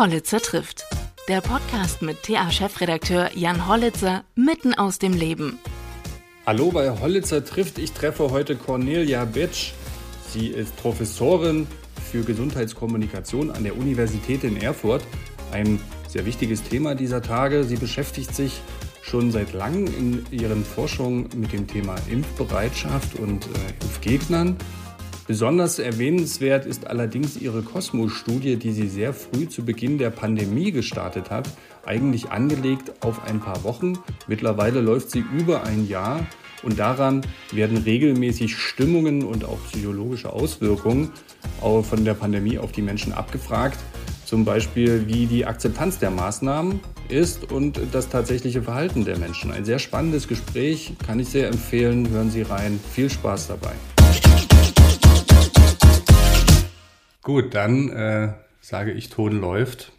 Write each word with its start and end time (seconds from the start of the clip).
Hollitzer 0.00 0.40
trifft. 0.40 0.86
Der 1.28 1.42
Podcast 1.42 2.00
mit 2.00 2.22
TA-Chefredakteur 2.22 3.36
Jan 3.36 3.68
Hollitzer 3.68 4.24
mitten 4.34 4.72
aus 4.72 4.98
dem 4.98 5.12
Leben. 5.12 5.58
Hallo 6.46 6.70
bei 6.70 6.88
Hollitzer 6.88 7.44
trifft. 7.44 7.76
Ich 7.76 7.92
treffe 7.92 8.30
heute 8.30 8.56
Cornelia 8.56 9.26
Betsch. 9.26 9.72
Sie 10.30 10.46
ist 10.46 10.74
Professorin 10.78 11.66
für 12.10 12.22
Gesundheitskommunikation 12.22 13.50
an 13.50 13.62
der 13.62 13.76
Universität 13.76 14.42
in 14.42 14.56
Erfurt. 14.56 15.02
Ein 15.52 15.78
sehr 16.08 16.24
wichtiges 16.24 16.62
Thema 16.62 16.94
dieser 16.94 17.20
Tage. 17.20 17.64
Sie 17.64 17.76
beschäftigt 17.76 18.34
sich 18.34 18.62
schon 19.02 19.30
seit 19.30 19.52
langem 19.52 19.84
in 19.84 20.24
ihren 20.30 20.64
Forschungen 20.64 21.28
mit 21.36 21.52
dem 21.52 21.66
Thema 21.66 21.96
Impfbereitschaft 22.10 23.16
und 23.16 23.44
äh, 23.44 23.84
Impfgegnern. 23.84 24.56
Besonders 25.30 25.78
erwähnenswert 25.78 26.66
ist 26.66 26.88
allerdings 26.88 27.36
ihre 27.36 27.62
Cosmos-Studie, 27.62 28.56
die 28.56 28.72
sie 28.72 28.88
sehr 28.88 29.14
früh 29.14 29.48
zu 29.48 29.64
Beginn 29.64 29.96
der 29.96 30.10
Pandemie 30.10 30.72
gestartet 30.72 31.30
hat, 31.30 31.48
eigentlich 31.86 32.32
angelegt 32.32 32.90
auf 33.00 33.22
ein 33.22 33.38
paar 33.38 33.62
Wochen. 33.62 33.96
Mittlerweile 34.26 34.80
läuft 34.80 35.12
sie 35.12 35.22
über 35.38 35.62
ein 35.62 35.86
Jahr 35.86 36.26
und 36.64 36.80
daran 36.80 37.24
werden 37.52 37.76
regelmäßig 37.76 38.56
Stimmungen 38.56 39.22
und 39.22 39.44
auch 39.44 39.58
psychologische 39.70 40.32
Auswirkungen 40.32 41.12
von 41.60 42.04
der 42.04 42.14
Pandemie 42.14 42.58
auf 42.58 42.72
die 42.72 42.82
Menschen 42.82 43.12
abgefragt. 43.12 43.78
Zum 44.24 44.44
Beispiel, 44.44 45.06
wie 45.06 45.26
die 45.26 45.46
Akzeptanz 45.46 46.00
der 46.00 46.10
Maßnahmen 46.10 46.80
ist 47.08 47.52
und 47.52 47.78
das 47.92 48.08
tatsächliche 48.08 48.62
Verhalten 48.62 49.04
der 49.04 49.16
Menschen. 49.16 49.52
Ein 49.52 49.64
sehr 49.64 49.78
spannendes 49.78 50.26
Gespräch, 50.26 50.94
kann 51.06 51.20
ich 51.20 51.28
sehr 51.28 51.46
empfehlen. 51.46 52.10
Hören 52.10 52.32
Sie 52.32 52.42
rein. 52.42 52.80
Viel 52.92 53.08
Spaß 53.08 53.46
dabei. 53.46 53.74
Gut, 57.22 57.54
dann 57.54 57.90
äh, 57.90 58.32
sage 58.60 58.92
ich, 58.92 59.10
Ton 59.10 59.40
läuft. 59.40 59.92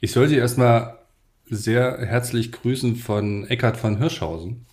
Ich 0.00 0.12
soll 0.12 0.28
Sie 0.28 0.36
erstmal 0.36 0.98
sehr 1.46 1.98
herzlich 1.98 2.52
grüßen 2.52 2.96
von 2.96 3.46
Eckhard 3.46 3.76
von 3.76 3.98
Hirschhausen. 3.98 4.66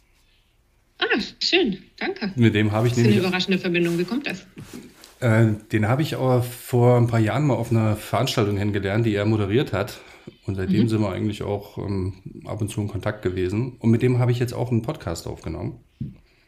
Ah, 0.98 1.06
schön, 1.42 1.78
danke. 1.98 2.32
Mit 2.36 2.56
dem 2.56 2.72
habe 2.72 2.88
ich 2.88 2.94
das 2.94 3.00
ist 3.00 3.04
nämlich. 3.04 3.20
eine 3.20 3.28
überraschende 3.28 3.60
Verbindung. 3.60 3.98
Wie 3.98 4.04
kommt 4.04 4.28
das? 4.28 4.46
Äh, 5.20 5.54
den 5.72 5.88
habe 5.88 6.02
ich 6.02 6.16
aber 6.16 6.44
vor 6.44 6.98
ein 6.98 7.08
paar 7.08 7.20
Jahren 7.20 7.48
mal 7.48 7.56
auf 7.56 7.72
einer 7.72 7.96
Veranstaltung 7.96 8.58
kennengelernt, 8.58 9.06
die 9.06 9.16
er 9.16 9.26
moderiert 9.26 9.74
hat. 9.74 10.00
Und 10.46 10.56
seitdem 10.56 10.84
mhm. 10.84 10.88
sind 10.90 11.02
wir 11.02 11.12
eigentlich 11.12 11.44
auch 11.44 11.78
ähm, 11.78 12.44
ab 12.46 12.62
und 12.62 12.70
zu 12.70 12.82
in 12.82 12.88
Kontakt 12.88 13.22
gewesen. 13.22 13.78
Und 13.80 13.90
mit 13.92 14.02
dem 14.02 14.20
habe 14.20 14.32
ich 14.32 14.40
jetzt 14.40 14.54
auch 14.54 14.72
einen 14.72 14.82
Podcast 14.82 15.28
aufgenommen. 15.28 15.80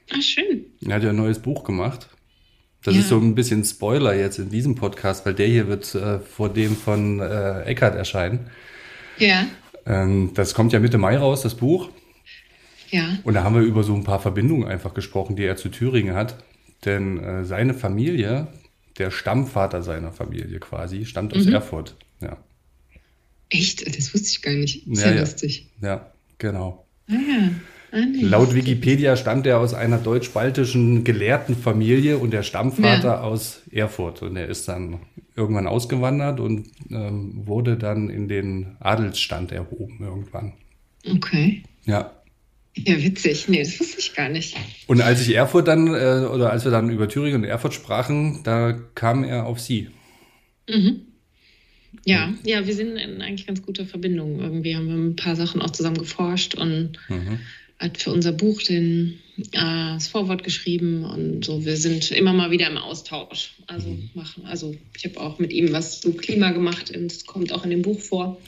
Ah, 0.10 0.22
schön. 0.22 0.66
Er 0.86 0.95
hat 0.95 1.04
ja 1.04 1.10
ein 1.10 1.16
neues 1.16 1.40
Buch 1.40 1.64
gemacht. 1.64 2.10
Das 2.88 2.96
ja. 2.96 3.02
ist 3.02 3.10
so 3.10 3.20
ein 3.20 3.36
bisschen 3.36 3.66
Spoiler 3.66 4.16
jetzt 4.16 4.40
in 4.40 4.50
diesem 4.50 4.76
Podcast, 4.76 5.26
weil 5.26 5.34
der 5.34 5.48
hier 5.48 5.68
wird 5.68 5.94
äh, 5.94 6.22
vor 6.22 6.48
dem 6.48 6.78
von 6.78 7.20
äh, 7.20 7.64
Eckart 7.64 7.96
erscheinen. 7.96 8.50
Ja. 9.18 9.46
Ähm, 9.86 10.32
das 10.36 10.54
kommt 10.54 10.72
ja 10.72 10.80
Mitte 10.80 10.98
Mai 10.98 11.18
raus, 11.18 11.42
das 11.42 11.56
Buch. 11.56 11.90
Ja. 12.90 13.20
Und 13.26 13.34
da 13.34 13.44
haben 13.44 13.56
wir 13.56 13.62
über 13.62 13.84
so 13.84 13.94
ein 13.94 14.06
paar 14.06 14.22
Verbindungen 14.22 14.70
einfach 14.70 14.94
gesprochen, 14.94 15.36
die 15.36 15.44
er 15.44 15.58
zu 15.58 15.68
Thüringen 15.68 16.16
hat. 16.16 16.42
Denn 16.86 17.22
äh, 17.22 17.44
seine 17.44 17.74
Familie, 17.74 18.48
der 18.98 19.12
Stammvater 19.12 19.84
seiner 19.84 20.14
Familie 20.14 20.58
quasi, 20.62 21.04
stammt 21.04 21.36
aus 21.36 21.44
mhm. 21.44 21.56
Erfurt. 21.56 21.98
Ja. 22.22 22.38
Echt? 23.50 23.86
Das 23.86 24.14
wusste 24.14 24.30
ich 24.30 24.42
gar 24.42 24.54
nicht. 24.54 24.86
Sehr 24.90 25.14
ja, 25.14 25.20
lustig. 25.20 25.68
Ja, 25.82 26.10
genau. 26.38 26.86
Ah, 27.10 27.16
ja. 27.16 27.50
Ah, 27.92 28.00
Laut 28.22 28.54
Wikipedia 28.54 29.16
stammt 29.16 29.48
er 29.48 29.60
aus 29.60 29.74
einer 29.74 29.98
deutsch-baltischen 29.98 31.04
Gelehrtenfamilie 31.04 32.18
und 32.18 32.32
der 32.32 32.44
Stammvater 32.44 33.08
ja. 33.08 33.22
aus 33.22 33.62
Erfurt. 33.72 34.22
Und 34.22 34.36
er 34.36 34.48
ist 34.48 34.68
dann 34.68 35.00
irgendwann 35.36 35.68
ausgewandert 35.68 36.40
und 36.40 36.68
ähm, 36.92 37.46
wurde 37.46 37.78
dann 37.78 38.10
in 38.10 38.28
den 38.28 38.76
Adelsstand 38.80 39.52
erhoben 39.52 40.00
irgendwann. 40.02 40.54
Okay. 41.10 41.64
Ja. 41.86 42.14
Ja, 42.76 43.02
witzig. 43.02 43.48
Nee, 43.48 43.64
das 43.64 43.80
wusste 43.80 44.00
ich 44.00 44.14
gar 44.14 44.30
nicht. 44.30 44.56
Und 44.88 45.02
als 45.02 45.22
ich 45.22 45.34
Erfurt 45.34 45.67
dann, 45.67 45.88
äh, 45.88 46.28
oder 46.28 46.52
als 46.52 46.66
wir 46.66 46.72
dann 46.72 46.90
über 46.90 47.08
Thüringen 47.08 47.42
und 47.42 47.48
Erfurt 47.48 47.73
sprachen, 47.73 48.42
da 48.44 48.73
kam 48.94 49.23
er 49.23 49.45
auf 49.45 49.60
Sie. 49.60 49.90
Mhm. 50.70 51.02
Ja, 52.06 52.34
ja, 52.44 52.67
wir 52.67 52.76
sind 52.76 52.98
in 52.98 53.22
eigentlich 53.22 53.48
ganz 53.48 53.64
guter 53.64 53.86
Verbindung. 53.86 54.40
Irgendwie 54.40 54.76
haben 54.76 54.88
wir 54.88 54.95
ein 54.95 55.16
paar 55.16 55.36
Sachen 55.36 55.61
auch 55.61 55.72
zusammen 55.72 55.98
geforscht 55.98 56.54
und 56.56 57.00
mhm 57.08 57.40
hat 57.80 58.02
für 58.02 58.11
unser 58.11 58.32
Buch 58.32 58.61
den, 58.64 59.20
äh, 59.52 59.93
das 59.93 60.08
Vorwort 60.08 60.43
geschrieben 60.43 61.04
und 61.05 61.45
so. 61.45 61.64
Wir 61.65 61.77
sind 61.77 62.11
immer 62.11 62.33
mal 62.33 62.52
wieder 62.52 62.70
im 62.70 62.77
Austausch. 62.77 63.54
Also 63.67 63.89
mhm. 63.89 64.10
machen, 64.14 64.45
also 64.45 64.76
ich 64.95 65.05
habe 65.05 65.20
auch 65.20 65.39
mit 65.39 65.54
ihm 65.54 65.71
was 65.71 66.02
zu 66.02 66.14
Klima 66.14 66.52
gemacht 66.52 66.95
und 66.95 67.11
es 67.11 67.26
kommt 67.26 67.52
auch 67.52 67.64
in 67.64 67.70
dem 67.70 67.82
Buch 67.82 67.99
vor. 67.99 68.39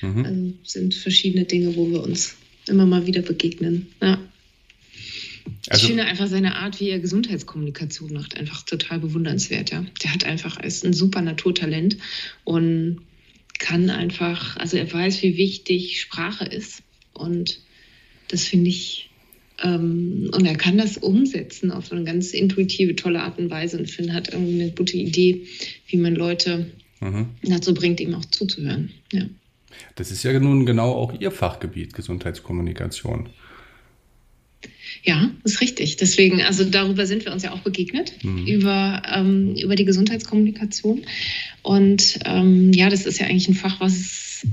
Mhm. 0.00 0.24
Also 0.24 0.52
sind 0.62 0.94
verschiedene 0.94 1.44
Dinge, 1.44 1.76
wo 1.76 1.90
wir 1.90 2.02
uns 2.02 2.36
immer 2.66 2.86
mal 2.86 3.06
wieder 3.06 3.22
begegnen. 3.22 3.88
Ja. 4.00 4.18
Also, 5.68 5.82
ich 5.82 5.88
finde 5.88 6.04
einfach 6.04 6.28
seine 6.28 6.56
Art, 6.56 6.80
wie 6.80 6.90
er 6.90 6.98
Gesundheitskommunikation 6.98 8.12
macht, 8.12 8.38
einfach 8.38 8.62
total 8.62 9.00
bewundernswert. 9.00 9.70
Ja. 9.70 9.84
Der 10.02 10.14
hat 10.14 10.24
einfach, 10.24 10.58
ist 10.60 10.84
ein 10.84 10.92
super 10.94 11.20
Naturtalent 11.20 11.98
und 12.44 13.00
kann 13.58 13.90
einfach, 13.90 14.56
also 14.56 14.76
er 14.76 14.90
weiß, 14.90 15.22
wie 15.22 15.36
wichtig 15.36 16.00
Sprache 16.00 16.44
ist 16.44 16.82
und 17.12 17.60
das 18.28 18.44
finde 18.44 18.70
ich, 18.70 19.10
ähm, 19.62 20.30
und 20.32 20.46
er 20.46 20.56
kann 20.56 20.78
das 20.78 20.98
umsetzen 20.98 21.70
auf 21.70 21.90
eine 21.90 22.04
ganz 22.04 22.32
intuitive, 22.32 22.94
tolle 22.94 23.22
Art 23.22 23.38
und 23.38 23.50
Weise 23.50 23.78
und 23.78 23.90
finde, 23.90 24.12
hat 24.12 24.32
irgendwie 24.32 24.62
eine 24.62 24.70
gute 24.72 24.96
Idee, 24.96 25.46
wie 25.88 25.96
man 25.96 26.14
Leute 26.14 26.70
mhm. 27.00 27.30
dazu 27.42 27.74
bringt, 27.74 28.00
ihm 28.00 28.14
auch 28.14 28.24
zuzuhören. 28.24 28.90
Ja. 29.12 29.22
Das 29.96 30.10
ist 30.10 30.22
ja 30.22 30.38
nun 30.38 30.66
genau 30.66 30.92
auch 30.92 31.18
Ihr 31.18 31.30
Fachgebiet, 31.30 31.92
Gesundheitskommunikation. 31.94 33.28
Ja, 35.04 35.30
ist 35.44 35.60
richtig. 35.60 35.96
Deswegen, 35.96 36.42
also 36.42 36.64
darüber 36.64 37.06
sind 37.06 37.24
wir 37.24 37.32
uns 37.32 37.42
ja 37.42 37.52
auch 37.52 37.60
begegnet, 37.60 38.12
mhm. 38.22 38.46
über, 38.46 39.02
ähm, 39.12 39.54
über 39.56 39.74
die 39.74 39.84
Gesundheitskommunikation. 39.84 41.02
Und 41.62 42.18
ähm, 42.24 42.72
ja, 42.72 42.90
das 42.90 43.06
ist 43.06 43.18
ja 43.18 43.26
eigentlich 43.26 43.48
ein 43.48 43.54
Fach, 43.54 43.80
was 43.80 44.46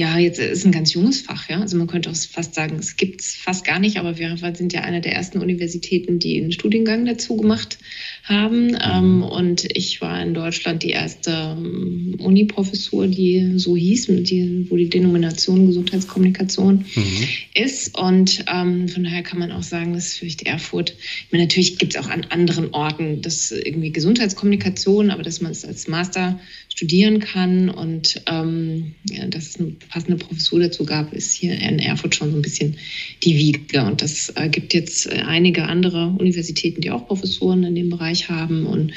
ja, 0.00 0.16
jetzt 0.16 0.38
ist 0.38 0.64
ein 0.64 0.72
ganz 0.72 0.94
junges 0.94 1.20
Fach, 1.20 1.50
ja. 1.50 1.60
Also 1.60 1.76
man 1.76 1.86
könnte 1.86 2.08
auch 2.08 2.16
fast 2.16 2.54
sagen, 2.54 2.76
es 2.78 2.96
gibt 2.96 3.20
es 3.20 3.34
fast 3.34 3.66
gar 3.66 3.78
nicht, 3.78 3.98
aber 3.98 4.16
wir 4.16 4.34
sind 4.54 4.72
ja 4.72 4.80
eine 4.80 5.02
der 5.02 5.12
ersten 5.12 5.42
Universitäten, 5.42 6.18
die 6.18 6.40
einen 6.40 6.52
Studiengang 6.52 7.04
dazu 7.04 7.36
gemacht 7.36 7.76
haben. 8.24 8.68
Mhm. 8.68 8.78
Ähm, 8.82 9.22
und 9.22 9.64
ich 9.76 10.00
war 10.00 10.22
in 10.22 10.34
Deutschland 10.34 10.82
die 10.82 10.90
erste 10.90 11.30
ähm, 11.30 12.16
Uni-Professur, 12.18 13.06
die 13.06 13.52
so 13.56 13.76
hieß, 13.76 14.06
die, 14.06 14.66
wo 14.68 14.76
die 14.76 14.88
Denomination 14.88 15.66
Gesundheitskommunikation 15.66 16.84
mhm. 16.94 17.28
ist. 17.54 17.98
Und 17.98 18.44
ähm, 18.52 18.88
von 18.88 19.04
daher 19.04 19.22
kann 19.22 19.38
man 19.38 19.52
auch 19.52 19.62
sagen, 19.62 19.92
dass 19.94 20.14
vielleicht 20.14 20.42
Erfurt, 20.42 20.94
ich 21.26 21.32
meine, 21.32 21.44
natürlich 21.44 21.78
gibt 21.78 21.94
es 21.94 22.00
auch 22.00 22.08
an 22.08 22.26
anderen 22.30 22.72
Orten 22.72 23.22
das 23.22 23.50
irgendwie 23.50 23.90
Gesundheitskommunikation, 23.90 25.10
aber 25.10 25.22
dass 25.22 25.40
man 25.40 25.52
es 25.52 25.64
als 25.64 25.88
Master 25.88 26.38
studieren 26.68 27.20
kann 27.20 27.68
und 27.68 28.22
ähm, 28.26 28.94
ja, 29.10 29.26
dass 29.26 29.48
es 29.48 29.60
eine 29.60 29.72
passende 29.90 30.16
Professur 30.16 30.60
dazu 30.60 30.84
gab, 30.84 31.12
ist 31.12 31.34
hier 31.34 31.52
in 31.52 31.78
Erfurt 31.78 32.14
schon 32.14 32.30
so 32.30 32.38
ein 32.38 32.42
bisschen 32.42 32.76
die 33.22 33.36
Wiege. 33.36 33.84
Und 33.84 34.00
das 34.00 34.32
äh, 34.36 34.48
gibt 34.48 34.72
jetzt 34.72 35.06
äh, 35.06 35.22
einige 35.26 35.64
andere 35.64 36.06
Universitäten, 36.18 36.80
die 36.80 36.90
auch 36.90 37.06
Professuren 37.06 37.64
in 37.64 37.74
dem 37.74 37.90
Bereich 37.90 38.09
haben 38.28 38.66
und 38.66 38.92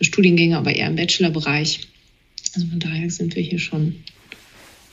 Studiengänge, 0.00 0.56
aber 0.56 0.74
eher 0.74 0.88
im 0.88 0.96
Bachelorbereich. 0.96 1.80
Also 2.54 2.66
von 2.68 2.80
daher 2.80 3.10
sind 3.10 3.34
wir 3.36 3.42
hier 3.42 3.58
schon 3.58 3.96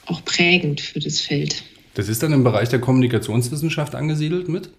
auch 0.05 0.23
prägend 0.25 0.81
für 0.81 0.99
das 0.99 1.19
Feld. 1.21 1.63
Das 1.93 2.09
ist 2.09 2.23
dann 2.23 2.33
im 2.33 2.43
Bereich 2.43 2.69
der 2.69 2.79
Kommunikationswissenschaft 2.79 3.95
angesiedelt 3.95 4.47
mit? 4.47 4.69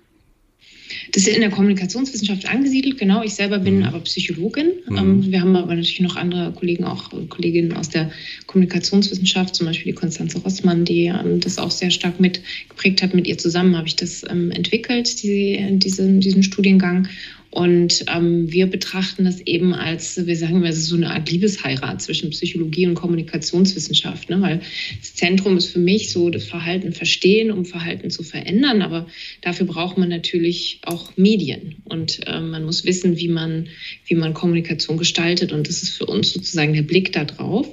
Das 1.13 1.27
ist 1.27 1.35
in 1.35 1.41
der 1.41 1.51
Kommunikationswissenschaft 1.51 2.47
angesiedelt, 2.47 2.99
genau. 2.99 3.23
Ich 3.23 3.35
selber 3.35 3.59
bin 3.59 3.79
mhm. 3.79 3.85
aber 3.85 4.01
Psychologin. 4.01 4.73
Mhm. 4.89 4.97
Ähm, 4.97 5.31
wir 5.31 5.41
haben 5.41 5.57
aber 5.57 5.75
natürlich 5.75 6.01
noch 6.01 6.17
andere 6.17 6.53
Kollegen, 6.53 6.85
auch 6.85 7.11
Kolleginnen 7.29 7.73
aus 7.73 7.89
der 7.89 8.11
Kommunikationswissenschaft, 8.47 9.55
zum 9.55 9.67
Beispiel 9.67 9.93
die 9.93 9.99
Konstanze 9.99 10.39
Rossmann, 10.39 10.85
die 10.85 11.07
ähm, 11.07 11.41
das 11.41 11.59
auch 11.59 11.71
sehr 11.71 11.91
stark 11.91 12.21
mitgeprägt 12.21 13.03
hat. 13.03 13.15
Mit 13.15 13.27
ihr 13.27 13.39
zusammen 13.39 13.77
habe 13.77 13.89
ich 13.89 13.97
das 13.97 14.25
ähm, 14.29 14.51
entwickelt, 14.51 15.23
die, 15.23 15.79
diese, 15.79 16.09
diesen 16.19 16.43
Studiengang. 16.43 17.09
Und 17.53 18.07
ähm, 18.09 18.51
wir 18.51 18.67
betrachten 18.67 19.27
das 19.27 19.43
eben 19.43 19.75
als, 19.75 20.27
wir 20.27 20.37
sagen 20.37 20.57
immer, 20.57 20.71
es 20.71 20.79
ist 20.79 20.87
so 20.87 20.97
eine 20.97 21.11
Art 21.11 21.31
Liebesheirat 21.31 22.01
zwischen 22.01 22.31
Psychologie 22.31 22.87
und 22.87 22.95
Kommunikationswissenschaft. 22.95 24.31
Ne? 24.31 24.41
Weil 24.41 24.63
das 24.99 25.15
Zentrum 25.15 25.59
ist 25.59 25.67
für 25.67 25.79
mich 25.79 26.11
so 26.11 26.31
das 26.31 26.45
Verhalten 26.45 26.93
verstehen, 26.93 27.51
um 27.51 27.67
Verhalten 27.67 28.09
zu 28.09 28.23
verändern. 28.23 28.81
Aber 28.81 29.07
dafür 29.43 29.67
braucht 29.67 29.99
man 29.99 30.09
natürlich 30.09 30.81
auch 30.87 31.15
Medien. 31.19 31.75
Und 31.85 32.21
ähm, 32.27 32.53
man 32.53 32.65
muss 32.65 32.87
wissen, 32.87 33.19
wie 33.19 33.29
man, 33.29 33.69
wie 34.07 34.15
man 34.15 34.33
Kommunikation 34.33 34.97
gestaltet. 34.97 35.53
Und 35.53 35.69
das 35.69 35.83
ist 35.83 35.91
für 35.91 36.07
uns 36.07 36.33
sozusagen 36.33 36.73
der 36.73 36.83
Blick 36.83 37.13
darauf, 37.13 37.69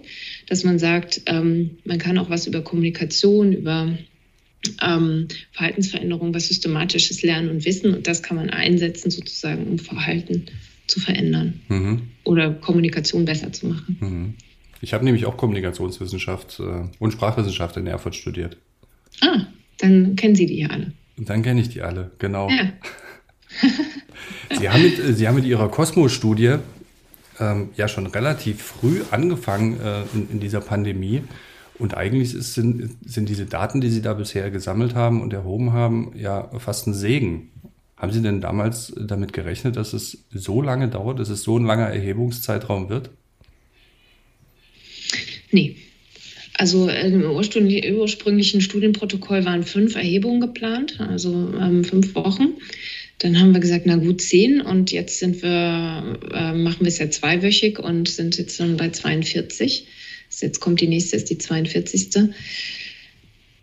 dass 0.48 0.66
man 0.66 0.78
sagt, 0.78 1.22
ähm, 1.28 1.78
man 1.86 2.00
kann 2.00 2.18
auch 2.18 2.30
was 2.30 2.48
über 2.48 2.62
Kommunikation, 2.64 3.54
über 3.54 3.98
ähm, 4.82 5.28
Verhaltensveränderung, 5.52 6.34
was 6.34 6.48
systematisches 6.48 7.22
Lernen 7.24 7.50
und 7.50 7.66
Wissen 7.66 7.94
und 7.94 8.08
das 8.08 8.24
kann 8.24 8.38
man 8.38 8.50
einsetzen 8.50 9.12
sozusagen, 9.12 9.66
um 9.68 9.80
Verhalten 9.80 10.46
zu 10.88 11.00
verändern 11.00 11.62
mhm. 11.68 12.02
oder 12.24 12.52
Kommunikation 12.52 13.26
besser 13.26 13.52
zu 13.54 13.68
machen. 13.68 13.98
Mhm. 14.00 14.34
Ich 14.82 14.94
habe 14.94 15.04
nämlich 15.04 15.26
auch 15.26 15.38
Kommunikationswissenschaft 15.38 16.60
äh, 16.60 16.88
und 17.00 17.12
Sprachwissenschaft 17.12 17.78
in 17.78 17.88
Erfurt 17.88 18.16
studiert. 18.16 18.58
Ah, 19.22 19.46
dann 19.78 20.16
kennen 20.16 20.36
Sie 20.36 20.46
die 20.46 20.60
ja 20.60 20.70
alle. 20.70 20.94
Dann 21.18 21.44
kenne 21.44 21.62
ich 21.62 21.70
die 21.70 21.82
alle, 21.82 22.12
genau. 22.18 22.50
Ja. 22.50 22.72
Sie, 24.58 24.70
haben 24.70 24.84
mit, 24.84 25.18
Sie 25.18 25.28
haben 25.28 25.36
mit 25.36 25.46
Ihrer 25.46 25.70
Kosmos-Studie 25.70 26.56
ähm, 27.40 27.70
ja 27.76 27.88
schon 27.88 28.08
relativ 28.08 28.62
früh 28.62 29.02
angefangen 29.12 29.80
äh, 29.82 30.04
in, 30.14 30.30
in, 30.32 30.40
dieser 30.40 30.62
Pandemie. 30.62 31.24
Und 31.80 31.96
eigentlich 31.96 32.36
ist, 32.36 32.54
sind, 32.54 32.98
sind 33.06 33.30
diese 33.30 33.46
Daten, 33.46 33.80
die 33.80 33.90
Sie 33.90 34.02
da 34.02 34.14
bisher 34.14 34.52
gesammelt 34.52 34.96
haben 34.96 35.22
und 35.22 35.32
erhoben 35.34 35.72
haben, 35.72 36.12
ja 36.16 36.52
fast 36.60 36.88
ein 36.88 36.94
Segen. 36.94 37.50
Haben 37.96 38.12
Sie 38.12 38.22
denn 38.22 38.42
damals 38.42 38.94
damit 38.98 39.34
gerechnet, 39.34 39.78
dass 39.78 39.94
es 39.94 40.26
so 40.30 40.62
lange 40.62 40.90
dauert, 40.90 41.20
dass 41.20 41.30
es 41.30 41.44
so 41.44 41.58
ein 41.58 41.66
langer 41.66 41.88
Erhebungszeitraum 41.88 42.90
wird? 42.90 43.12
Nee. 45.52 45.78
Also 46.54 46.90
im 46.90 47.24
ursprünglichen 47.24 48.60
Studienprotokoll 48.60 49.46
waren 49.46 49.64
fünf 49.64 49.96
Erhebungen 49.96 50.42
geplant, 50.42 51.00
also 51.00 51.54
ähm, 51.58 51.86
fünf 51.86 52.14
Wochen. 52.16 52.58
Dann 53.20 53.40
haben 53.40 53.54
wir 53.54 53.62
gesagt, 53.62 53.86
na 53.86 53.96
gut, 53.96 54.22
zehn. 54.22 54.60
Und 54.60 54.92
jetzt 54.92 55.20
sind 55.20 55.42
wir, 55.42 56.20
äh, 56.34 56.54
machen 56.54 56.82
wir 56.82 56.88
es 56.88 57.00
ja 57.00 57.10
zweiwöchig 57.10 57.80
und 57.80 58.10
sind 58.10 58.38
jetzt 58.38 58.60
dann 58.60 58.76
bei 58.76 58.90
42. 58.90 59.88
Jetzt 60.30 60.60
kommt 60.60 60.82
die 60.82 60.88
nächste, 60.88 61.16
ist 61.16 61.30
die 61.30 61.38
42. 61.38 62.10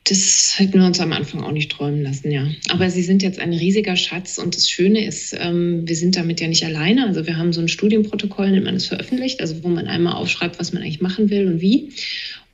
Das 0.05 0.55
hätten 0.59 0.79
wir 0.79 0.87
uns 0.87 1.01
am 1.01 1.13
Anfang 1.13 1.43
auch 1.43 1.51
nicht 1.51 1.73
träumen 1.73 2.03
lassen, 2.03 2.31
ja. 2.31 2.47
Aber 2.69 2.91
sie 2.91 3.03
sind 3.03 3.25
jetzt 3.25 3.41
ein 3.41 3.53
riesiger 3.53 3.97
Schatz 3.97 4.39
und 4.39 4.57
das 4.57 4.71
Schöne 4.71 5.05
ist, 5.05 5.35
ähm, 5.37 5.83
wir 5.89 5.97
sind 5.97 6.17
damit 6.17 6.41
ja 6.41 6.47
nicht 6.47 6.65
alleine. 6.65 7.07
Also 7.07 7.27
wir 7.27 7.37
haben 7.37 7.53
so 7.53 7.61
ein 7.61 7.69
Studienprotokoll, 7.69 8.53
nennt 8.53 8.67
man 8.67 8.75
das 8.75 8.87
veröffentlicht, 8.87 9.41
also 9.41 9.65
wo 9.65 9.69
man 9.69 9.89
einmal 9.89 10.15
aufschreibt, 10.15 10.61
was 10.61 10.73
man 10.73 10.83
eigentlich 10.83 11.01
machen 11.01 11.31
will 11.31 11.49
und 11.49 11.61
wie 11.61 11.91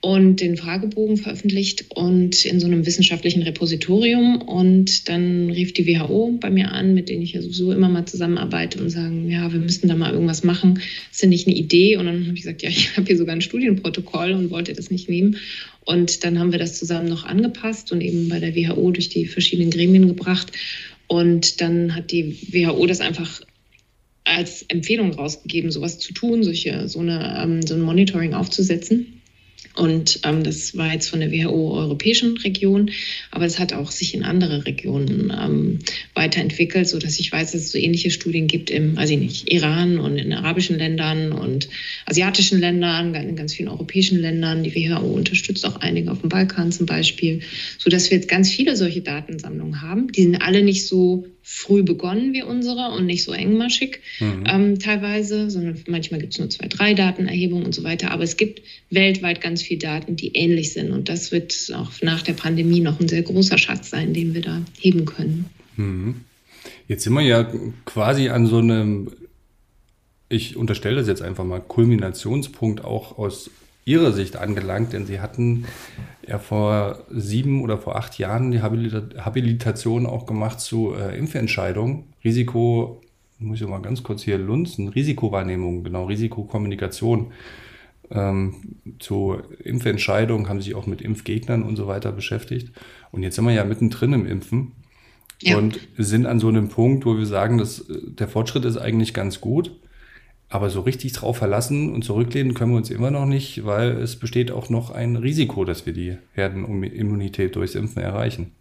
und 0.03 0.41
den 0.41 0.57
Fragebogen 0.57 1.17
veröffentlicht 1.17 1.85
und 1.95 2.45
in 2.45 2.59
so 2.59 2.67
einem 2.67 2.85
wissenschaftlichen 2.85 3.43
Repositorium. 3.43 4.43
Und 4.43 5.09
dann 5.09 5.49
rief 5.49 5.73
die 5.75 5.87
WHO 5.87 6.39
bei 6.41 6.51
mir 6.51 6.73
an, 6.73 6.93
mit 6.93 7.09
denen 7.09 7.23
ich 7.23 7.35
ja 7.35 7.41
sowieso 7.41 7.71
immer 7.71 7.89
mal 7.89 8.05
zusammenarbeite 8.05 8.83
und 8.83 8.91
sagen, 8.91 9.31
ja, 9.31 9.53
wir 9.53 9.61
müssten 9.61 9.87
da 9.87 9.95
mal 9.95 10.13
irgendwas 10.13 10.43
machen. 10.43 10.81
Ist 11.13 11.23
denn 11.23 11.29
nicht 11.31 11.47
eine 11.47 11.57
Idee? 11.57 11.97
Und 11.99 12.07
dann 12.07 12.27
habe 12.27 12.35
ich 12.35 12.43
gesagt, 12.43 12.63
ja, 12.63 12.69
ich 12.69 12.97
habe 12.97 13.07
hier 13.07 13.17
sogar 13.17 13.37
ein 13.37 13.43
Studienprotokoll 13.43 14.33
und 14.33 14.51
wollte 14.51 14.73
das 14.73 14.91
nicht 14.91 15.09
nehmen. 15.09 15.37
Und 15.85 16.25
dann 16.25 16.37
haben 16.41 16.51
wir 16.51 16.59
das 16.59 16.77
zusammen 16.77 17.09
noch 17.09 17.25
angepasst 17.25 17.93
und 17.93 18.01
eben 18.01 18.29
bei 18.29 18.41
der 18.41 18.57
WHO 18.57 18.91
durch 18.91 19.09
die 19.09 19.27
verschiedenen 19.27 19.71
Gremien 19.71 20.09
gebracht. 20.09 20.51
Und 21.07 21.61
dann 21.61 21.95
hat 21.95 22.11
die 22.11 22.37
WHO 22.51 22.87
das 22.87 23.01
einfach 23.01 23.41
als 24.25 24.63
Empfehlung 24.63 25.13
rausgegeben, 25.13 25.71
sowas 25.71 26.01
zu 26.01 26.13
tun, 26.13 26.43
solche, 26.43 26.89
so, 26.89 26.99
eine, 26.99 27.41
ähm, 27.41 27.63
so 27.63 27.75
ein 27.75 27.83
Monitoring 27.83 28.35
aufzusetzen. 28.35 29.22
Und 29.75 30.21
ähm, 30.25 30.43
das 30.45 30.77
war 30.77 30.93
jetzt 30.93 31.09
von 31.09 31.21
der 31.21 31.33
WHO-europäischen 31.33 32.37
Region, 32.39 32.91
aber 33.31 33.47
es 33.47 33.59
hat 33.59 33.73
auch 33.73 33.91
sich 33.91 34.15
in 34.15 34.23
andere 34.23 34.67
Regionen 34.67 35.33
ähm, 35.39 35.79
weiterentwickelt, 36.15 36.89
sodass 36.89 37.19
ich 37.19 37.33
weiß, 37.33 37.53
dass 37.53 37.63
es 37.63 37.73
so 37.73 37.79
ähnliche 37.79 38.11
Studien 38.11 38.47
gibt 38.47 38.71
im, 38.71 38.99
also 38.99 39.17
nicht, 39.17 39.51
Iran 39.51 39.99
und 39.99 40.19
in 40.19 40.33
arabischen 40.33 40.79
Ländern 40.79 41.33
und 41.33 41.69
asiatischen 42.07 42.61
Ländern, 42.61 43.15
in 43.15 43.37
ganz 43.37 43.55
vielen 43.55 43.69
europäischen 43.69 44.19
Ländern. 44.21 44.63
Die 44.63 44.75
WHO 44.75 45.07
unterstützt 45.07 45.65
auch 45.65 45.77
einige 45.77 46.11
auf 46.11 46.21
dem 46.21 46.29
Balkan 46.29 46.71
zum 46.71 46.87
Beispiel, 46.87 47.41
sodass 47.79 48.11
wir 48.11 48.19
jetzt 48.19 48.29
ganz 48.29 48.51
viele 48.51 48.77
solche 48.77 49.01
Datensammlungen 49.01 49.81
haben. 49.81 50.13
Die 50.13 50.23
sind 50.23 50.37
alle 50.37 50.63
nicht 50.63 50.87
so 50.87 51.27
früh 51.43 51.83
begonnen 51.83 52.33
wie 52.33 52.43
unsere 52.43 52.91
und 52.93 53.07
nicht 53.07 53.25
so 53.25 53.33
engmaschig 53.33 54.01
mhm. 54.21 54.45
ähm, 54.47 54.79
teilweise, 54.79 55.51
sondern 55.51 55.83
manchmal 55.89 56.21
gibt 56.21 56.35
es 56.35 56.39
nur 56.39 56.49
zwei, 56.51 56.69
drei 56.69 56.95
Datenerhebungen 56.95 57.67
und 57.67 57.75
so 57.75 57.83
weiter. 57.83 58.13
Aber 58.13 58.23
es 58.23 58.37
gibt 58.37 58.63
weltweit 58.91 59.41
ganz 59.41 59.63
viele 59.63 59.81
Daten, 59.81 60.17
die 60.17 60.37
ähnlich 60.37 60.73
sind. 60.73 60.93
Und 60.93 61.09
das 61.09 61.33
wird 61.33 61.55
auch 61.75 61.91
nach 62.01 62.23
der 62.23 62.35
Pandemie 62.35 62.81
noch 62.81 63.01
ein 63.01 63.09
sehr 63.09 63.23
großer 63.23 63.59
Schatz 63.59 63.91
sein, 63.91 64.15
den 64.15 64.35
wir 64.35 64.41
da 64.41 64.63
heben 64.79 65.05
können. 65.05 65.47
Mhm. 65.77 66.23
Jetzt 66.87 67.05
sind 67.05 67.15
wir 67.15 67.23
ja 67.23 67.51
quasi 67.85 68.29
an 68.29 68.47
so 68.47 68.59
einem, 68.59 69.11
ich 70.29 70.57
unterstelle 70.57 70.97
das 70.97 71.09
jetzt 71.09 71.23
einfach 71.23 71.45
mal, 71.45 71.61
Kulminationspunkt 71.61 72.85
auch 72.85 73.19
aus 73.19 73.51
Ihrer 73.85 74.13
Sicht 74.13 74.37
angelangt, 74.37 74.93
denn 74.93 75.07
Sie 75.07 75.21
hatten 75.21 75.65
ja 76.27 76.39
vor 76.39 77.01
sieben 77.11 77.63
oder 77.63 77.79
vor 77.79 77.97
acht 77.97 78.19
Jahren 78.19 78.53
die 78.53 78.63
Habilitation 78.63 80.07
auch 80.07 80.27
gemacht 80.27 80.61
zu 80.61 80.95
äh, 80.95 81.19
Impfentscheidungen. 81.19 82.05
Risiko, 82.25 83.01
muss 83.39 83.61
ich 83.61 83.67
mal 83.67 83.83
ganz 83.83 84.03
kurz 84.03 84.23
hier 84.23 84.39
lunzen, 84.39 84.89
Risikowahrnehmung, 84.89 85.83
genau, 85.83 86.07
Risikokommunikation. 86.07 87.33
Ähm, 88.11 88.77
zu 88.99 89.39
Impfentscheidungen 89.65 90.49
haben 90.49 90.61
sich 90.61 90.75
auch 90.75 90.87
mit 90.87 91.01
Impfgegnern 91.01 91.63
und 91.63 91.77
so 91.77 91.87
weiter 91.87 92.13
beschäftigt. 92.13 92.71
Und 93.11 93.23
jetzt 93.23 93.37
sind 93.37 93.45
wir 93.45 93.53
ja 93.53 93.65
mittendrin 93.65 94.13
im 94.13 94.27
Impfen 94.27 94.73
ja. 95.41 95.57
und 95.57 95.81
sind 95.99 96.27
an 96.27 96.39
so 96.39 96.49
einem 96.49 96.69
Punkt, 96.69 97.05
wo 97.05 97.17
wir 97.17 97.27
sagen, 97.27 97.59
dass 97.59 97.81
äh, 97.81 97.99
der 98.05 98.29
Fortschritt 98.29 98.65
ist 98.65 98.77
eigentlich 98.77 99.13
ganz 99.13 99.41
gut. 99.41 99.73
Aber 100.53 100.69
so 100.69 100.83
richtig 100.83 101.15
drauf 101.15 101.39
verlassen 101.39 101.91
und 101.95 102.05
zurücklehnen 102.05 102.53
können 102.53 102.73
wir 102.73 102.77
uns 102.77 102.91
immer 102.91 103.11
noch 103.11 103.25
nicht, 103.25 103.65
weil 103.65 103.93
es 103.93 104.17
besteht 104.17 104.51
auch 104.51 104.69
noch 104.69 104.91
ein 104.91 105.17
Risiko, 105.17 105.65
dass 105.65 105.87
wir 105.87 105.95
die 105.95 106.19
Herdenimmunität 106.35 107.57
durchs 107.57 107.75
Impfen 107.75 108.03
erreichen. 108.03 108.53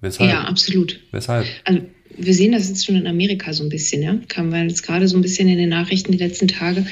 Weshalb? 0.00 0.28
Ja, 0.28 0.42
absolut. 0.42 0.98
Weshalb? 1.12 1.46
Also 1.62 1.82
wir 2.16 2.34
sehen 2.34 2.50
das 2.50 2.68
jetzt 2.68 2.84
schon 2.84 2.96
in 2.96 3.06
Amerika 3.06 3.52
so 3.52 3.62
ein 3.62 3.68
bisschen, 3.68 4.02
ja. 4.02 4.18
Kam 4.26 4.50
wir 4.50 4.60
jetzt 4.64 4.82
gerade 4.82 5.06
so 5.06 5.16
ein 5.16 5.22
bisschen 5.22 5.46
in 5.46 5.56
den 5.58 5.68
Nachrichten 5.68 6.10
die 6.10 6.18
letzten 6.18 6.48
Tage, 6.48 6.84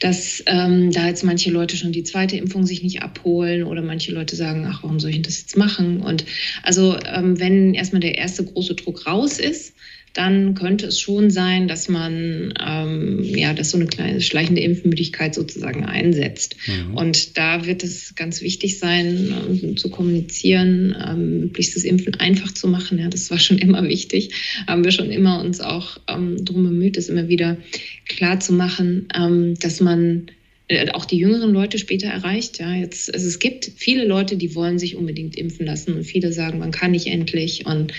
dass 0.00 0.42
ähm, 0.46 0.90
da 0.90 1.06
jetzt 1.06 1.22
manche 1.22 1.52
Leute 1.52 1.76
schon 1.76 1.92
die 1.92 2.02
zweite 2.02 2.36
Impfung 2.36 2.66
sich 2.66 2.82
nicht 2.82 3.02
abholen 3.02 3.62
oder 3.62 3.82
manche 3.82 4.10
Leute 4.10 4.34
sagen, 4.34 4.66
ach, 4.68 4.82
warum 4.82 4.98
soll 4.98 5.10
ich 5.10 5.22
das 5.22 5.42
jetzt 5.42 5.56
machen? 5.56 6.00
Und 6.00 6.24
also 6.64 6.98
ähm, 7.04 7.38
wenn 7.38 7.74
erstmal 7.74 8.00
der 8.00 8.18
erste 8.18 8.44
große 8.44 8.74
Druck 8.74 9.06
raus 9.06 9.38
ist, 9.38 9.74
dann 10.16 10.54
könnte 10.54 10.86
es 10.86 11.00
schon 11.00 11.30
sein, 11.30 11.68
dass 11.68 11.88
man 11.88 12.54
ähm, 12.64 13.22
ja, 13.22 13.52
dass 13.52 13.70
so 13.70 13.76
eine 13.76 13.86
kleine 13.86 14.20
schleichende 14.20 14.62
Impfmüdigkeit 14.62 15.34
sozusagen 15.34 15.84
einsetzt. 15.84 16.56
Mhm. 16.66 16.94
Und 16.94 17.36
da 17.36 17.66
wird 17.66 17.84
es 17.84 18.14
ganz 18.14 18.40
wichtig 18.40 18.78
sein, 18.78 19.34
äh, 19.62 19.74
zu 19.74 19.90
kommunizieren, 19.90 20.96
ähm, 21.06 21.40
möglichst 21.40 21.76
das 21.76 21.84
Impfen 21.84 22.14
einfach 22.14 22.52
zu 22.52 22.68
machen. 22.68 22.98
Ja, 22.98 23.08
das 23.08 23.30
war 23.30 23.38
schon 23.38 23.58
immer 23.58 23.86
wichtig. 23.88 24.30
Haben 24.66 24.84
wir 24.84 24.92
schon 24.92 25.10
immer 25.10 25.40
uns 25.40 25.60
auch 25.60 25.98
ähm, 26.08 26.44
darum 26.44 26.64
bemüht, 26.64 26.96
das 26.96 27.08
immer 27.08 27.28
wieder 27.28 27.58
klar 28.06 28.40
zu 28.40 28.52
machen, 28.52 29.08
ähm, 29.14 29.54
dass 29.60 29.80
man 29.80 30.28
auch 30.94 31.04
die 31.04 31.18
jüngeren 31.18 31.52
Leute 31.52 31.78
später 31.78 32.08
erreicht. 32.08 32.58
Ja, 32.58 32.74
jetzt, 32.74 33.12
also 33.12 33.26
es 33.26 33.38
gibt 33.38 33.70
viele 33.76 34.04
Leute, 34.04 34.36
die 34.36 34.54
wollen 34.54 34.78
sich 34.78 34.96
unbedingt 34.96 35.36
impfen 35.36 35.66
lassen 35.66 35.94
und 35.94 36.04
viele 36.04 36.32
sagen, 36.32 36.58
man 36.58 36.72
kann 36.72 36.90
nicht 36.90 37.06
endlich 37.06 37.66
und 37.66 37.92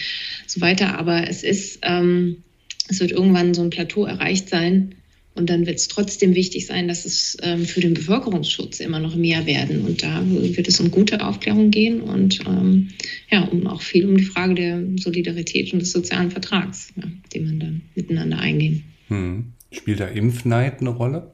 so 0.45 0.59
weiter. 0.59 0.99
Aber 0.99 1.29
es 1.29 1.43
ist, 1.43 1.79
ähm, 1.83 2.43
es 2.89 2.99
wird 2.99 3.11
irgendwann 3.11 3.53
so 3.53 3.61
ein 3.61 3.69
Plateau 3.69 4.05
erreicht 4.05 4.49
sein 4.49 4.95
und 5.37 5.49
dann 5.49 5.67
wird 5.67 5.77
es 5.77 5.87
trotzdem 5.87 6.35
wichtig 6.35 6.65
sein, 6.65 6.87
dass 6.87 7.05
es 7.05 7.37
ähm, 7.43 7.65
für 7.65 7.79
den 7.79 7.93
Bevölkerungsschutz 7.93 8.79
immer 8.79 8.99
noch 8.99 9.15
mehr 9.15 9.45
werden. 9.45 9.85
Und 9.85 10.01
da 10.03 10.23
wird 10.25 10.67
es 10.67 10.79
um 10.79 10.89
gute 10.89 11.23
Aufklärung 11.23 11.69
gehen 11.69 12.01
und 12.01 12.39
ähm, 12.47 12.89
ja, 13.29 13.43
um 13.43 13.67
auch 13.67 13.81
viel 13.81 14.05
um 14.05 14.17
die 14.17 14.25
Frage 14.25 14.55
der 14.55 14.83
Solidarität 14.97 15.71
und 15.73 15.79
des 15.79 15.91
sozialen 15.91 16.31
Vertrags, 16.31 16.91
ja, 16.95 17.03
den 17.33 17.45
man 17.45 17.59
dann 17.59 17.81
miteinander 17.95 18.39
eingehen. 18.39 18.83
Hm. 19.09 19.53
Spielt 19.71 19.99
da 19.99 20.07
Impfneid 20.07 20.81
eine 20.81 20.89
Rolle? 20.89 21.33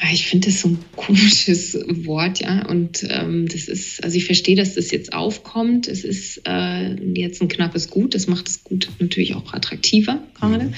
Ah, 0.00 0.12
ich 0.12 0.26
finde 0.26 0.46
das 0.46 0.60
so 0.60 0.68
ein 0.68 0.78
komisches 0.94 1.76
Wort, 2.04 2.40
ja. 2.40 2.66
Und 2.66 3.04
ähm, 3.08 3.48
das 3.48 3.66
ist, 3.66 4.02
also 4.04 4.16
ich 4.16 4.26
verstehe, 4.26 4.54
dass 4.54 4.74
das 4.74 4.92
jetzt 4.92 5.12
aufkommt. 5.12 5.88
Es 5.88 6.04
ist 6.04 6.42
äh, 6.44 6.94
jetzt 7.14 7.42
ein 7.42 7.48
knappes 7.48 7.90
Gut. 7.90 8.14
Das 8.14 8.28
macht 8.28 8.46
das 8.46 8.62
Gut 8.62 8.88
natürlich 9.00 9.34
auch 9.34 9.52
attraktiver 9.52 10.22
gerade. 10.34 10.66
Mhm. 10.66 10.74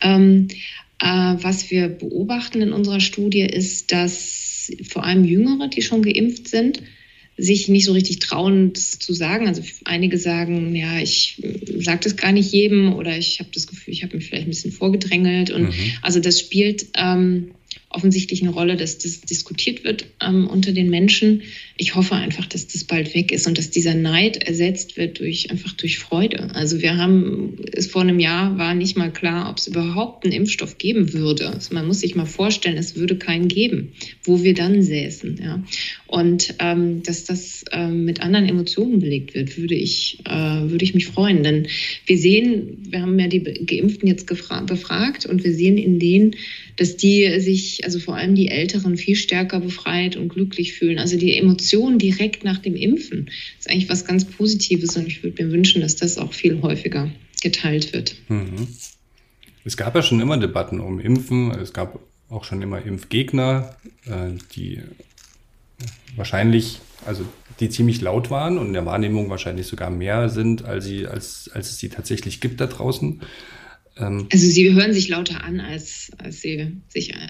Ähm, 0.00 0.48
äh, 0.98 1.06
was 1.42 1.70
wir 1.70 1.88
beobachten 1.88 2.62
in 2.62 2.72
unserer 2.72 3.00
Studie 3.00 3.42
ist, 3.42 3.92
dass 3.92 4.70
vor 4.88 5.04
allem 5.04 5.24
Jüngere, 5.24 5.68
die 5.68 5.82
schon 5.82 6.02
geimpft 6.02 6.48
sind, 6.48 6.80
sich 7.36 7.68
nicht 7.68 7.84
so 7.84 7.92
richtig 7.92 8.20
trauen, 8.20 8.72
das 8.72 8.92
zu 8.98 9.12
sagen. 9.12 9.46
Also 9.48 9.62
einige 9.84 10.18
sagen, 10.18 10.74
ja, 10.74 11.00
ich 11.00 11.42
sage 11.78 12.00
das 12.04 12.16
gar 12.16 12.32
nicht 12.32 12.52
jedem 12.52 12.94
oder 12.94 13.18
ich 13.18 13.40
habe 13.40 13.50
das 13.52 13.66
Gefühl, 13.66 13.92
ich 13.92 14.04
habe 14.04 14.16
mich 14.16 14.26
vielleicht 14.26 14.46
ein 14.46 14.50
bisschen 14.50 14.72
vorgedrängelt. 14.72 15.50
Und 15.50 15.64
mhm. 15.64 15.92
also 16.00 16.20
das 16.20 16.38
spielt 16.38 16.86
ähm, 16.96 17.50
offensichtlich 17.94 18.42
eine 18.42 18.50
Rolle, 18.50 18.76
dass 18.76 18.98
das 18.98 19.20
diskutiert 19.20 19.84
wird 19.84 20.06
ähm, 20.20 20.46
unter 20.46 20.72
den 20.72 20.90
Menschen. 20.90 21.42
Ich 21.76 21.94
hoffe 21.94 22.14
einfach, 22.14 22.46
dass 22.46 22.66
das 22.66 22.84
bald 22.84 23.14
weg 23.14 23.32
ist 23.32 23.46
und 23.46 23.56
dass 23.56 23.70
dieser 23.70 23.94
Neid 23.94 24.36
ersetzt 24.36 24.96
wird 24.96 25.20
durch 25.20 25.50
einfach 25.50 25.72
durch 25.72 25.98
Freude. 25.98 26.54
Also 26.54 26.82
wir 26.82 26.96
haben 26.96 27.56
es 27.72 27.86
vor 27.86 28.02
einem 28.02 28.20
Jahr 28.20 28.58
war 28.58 28.74
nicht 28.74 28.96
mal 28.96 29.12
klar, 29.12 29.50
ob 29.50 29.58
es 29.58 29.66
überhaupt 29.66 30.24
einen 30.24 30.32
Impfstoff 30.32 30.78
geben 30.78 31.12
würde. 31.12 31.48
Also 31.48 31.74
man 31.74 31.86
muss 31.86 32.00
sich 32.00 32.14
mal 32.14 32.26
vorstellen, 32.26 32.76
es 32.76 32.96
würde 32.96 33.16
keinen 33.16 33.48
geben, 33.48 33.92
wo 34.24 34.42
wir 34.42 34.54
dann 34.54 34.82
säßen. 34.82 35.40
Ja. 35.42 35.62
Und 36.14 36.54
ähm, 36.60 37.02
dass 37.02 37.24
das 37.24 37.64
ähm, 37.72 38.04
mit 38.04 38.20
anderen 38.20 38.48
Emotionen 38.48 39.00
belegt 39.00 39.34
wird, 39.34 39.58
würde 39.58 39.74
ich, 39.74 40.20
äh, 40.24 40.30
würde 40.30 40.84
ich 40.84 40.94
mich 40.94 41.06
freuen. 41.06 41.42
Denn 41.42 41.66
wir 42.06 42.18
sehen, 42.18 42.86
wir 42.88 43.02
haben 43.02 43.18
ja 43.18 43.26
die 43.26 43.42
Geimpften 43.42 44.06
jetzt 44.06 44.28
befragt 44.28 45.26
und 45.26 45.42
wir 45.42 45.52
sehen 45.52 45.76
in 45.76 45.98
denen, 45.98 46.36
dass 46.76 46.96
die 46.96 47.40
sich 47.40 47.82
also 47.82 47.98
vor 47.98 48.14
allem 48.14 48.36
die 48.36 48.46
Älteren, 48.46 48.96
viel 48.96 49.16
stärker 49.16 49.58
befreit 49.58 50.14
und 50.14 50.28
glücklich 50.28 50.74
fühlen. 50.74 51.00
Also 51.00 51.18
die 51.18 51.36
Emotionen 51.36 51.98
direkt 51.98 52.44
nach 52.44 52.58
dem 52.58 52.76
Impfen 52.76 53.28
ist 53.58 53.68
eigentlich 53.68 53.88
was 53.88 54.04
ganz 54.04 54.24
Positives 54.24 54.96
und 54.96 55.08
ich 55.08 55.24
würde 55.24 55.44
mir 55.44 55.50
wünschen, 55.50 55.82
dass 55.82 55.96
das 55.96 56.16
auch 56.16 56.32
viel 56.32 56.62
häufiger 56.62 57.10
geteilt 57.42 57.92
wird. 57.92 58.14
Mhm. 58.28 58.68
Es 59.64 59.76
gab 59.76 59.96
ja 59.96 60.02
schon 60.02 60.20
immer 60.20 60.38
Debatten 60.38 60.78
um 60.78 61.00
Impfen. 61.00 61.50
Es 61.50 61.72
gab 61.72 61.98
auch 62.28 62.44
schon 62.44 62.62
immer 62.62 62.80
Impfgegner, 62.86 63.74
äh, 64.06 64.30
die 64.54 64.78
wahrscheinlich, 66.16 66.80
also 67.06 67.24
die 67.60 67.68
ziemlich 67.68 68.00
laut 68.00 68.30
waren 68.30 68.58
und 68.58 68.68
in 68.68 68.72
der 68.72 68.86
Wahrnehmung 68.86 69.30
wahrscheinlich 69.30 69.66
sogar 69.66 69.90
mehr 69.90 70.28
sind, 70.28 70.64
als, 70.64 70.84
sie, 70.84 71.06
als, 71.06 71.50
als 71.52 71.70
es 71.70 71.78
sie 71.78 71.88
tatsächlich 71.88 72.40
gibt 72.40 72.60
da 72.60 72.66
draußen. 72.66 73.20
Ähm 73.96 74.28
also 74.32 74.46
sie 74.46 74.72
hören 74.72 74.92
sich 74.92 75.08
lauter 75.08 75.44
an, 75.44 75.60
als, 75.60 76.10
als 76.18 76.40
sie 76.40 76.72
sich, 76.88 77.14
äh, 77.14 77.28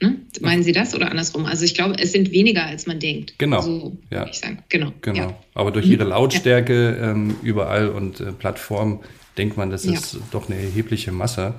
ne? 0.00 0.20
meinen 0.40 0.62
Sie 0.62 0.72
das 0.72 0.94
oder 0.94 1.10
andersrum? 1.10 1.46
Also 1.46 1.64
ich 1.64 1.74
glaube, 1.74 1.96
es 1.98 2.12
sind 2.12 2.30
weniger, 2.30 2.64
als 2.64 2.86
man 2.86 3.00
denkt. 3.00 3.34
Genau. 3.38 3.60
So 3.60 3.98
ja. 4.10 4.26
ich 4.26 4.38
sagen. 4.38 4.58
Genau. 4.68 4.92
genau. 5.00 5.18
Ja. 5.18 5.38
Aber 5.54 5.72
durch 5.72 5.86
ihre 5.86 6.04
Lautstärke 6.04 6.96
ja. 6.96 7.10
ähm, 7.10 7.36
überall 7.42 7.88
und 7.88 8.20
äh, 8.20 8.32
Plattform 8.32 9.00
denkt 9.36 9.56
man, 9.56 9.70
das 9.70 9.84
ist 9.84 10.18
doch 10.30 10.48
eine 10.48 10.58
erhebliche 10.60 11.12
Masse. 11.12 11.54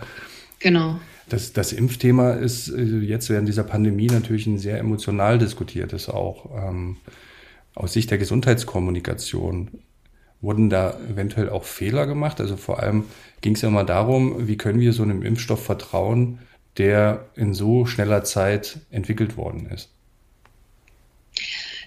Genau. 0.60 1.00
Das, 1.30 1.54
das 1.54 1.74
Impfthema 1.74 2.34
ist 2.34 2.70
äh, 2.70 2.82
jetzt 2.82 3.30
während 3.30 3.48
dieser 3.48 3.64
Pandemie 3.64 4.08
natürlich 4.08 4.48
ein 4.48 4.58
sehr 4.58 4.80
emotional 4.80 5.38
diskutiertes 5.38 6.10
auch. 6.10 6.50
Ähm, 6.56 6.98
aus 7.76 7.94
Sicht 7.94 8.10
der 8.12 8.18
Gesundheitskommunikation 8.18 9.70
wurden 10.42 10.70
da 10.70 10.98
eventuell 11.10 11.50
auch 11.50 11.64
Fehler 11.64 12.08
gemacht? 12.08 12.40
Also 12.40 12.58
vor 12.58 12.82
allem 12.82 13.06
ging 13.42 13.56
es 13.56 13.62
ja 13.62 13.70
mal 13.70 13.84
darum, 13.84 14.48
wie 14.48 14.58
können 14.58 14.80
wir 14.80 14.94
so 14.94 15.04
einem 15.04 15.24
Impfstoff 15.24 15.64
vertrauen, 15.64 16.40
der 16.78 17.28
in 17.36 17.54
so 17.54 17.86
schneller 17.86 18.24
Zeit 18.24 18.80
entwickelt 18.92 19.38
worden 19.38 19.68
ist? 19.68 19.90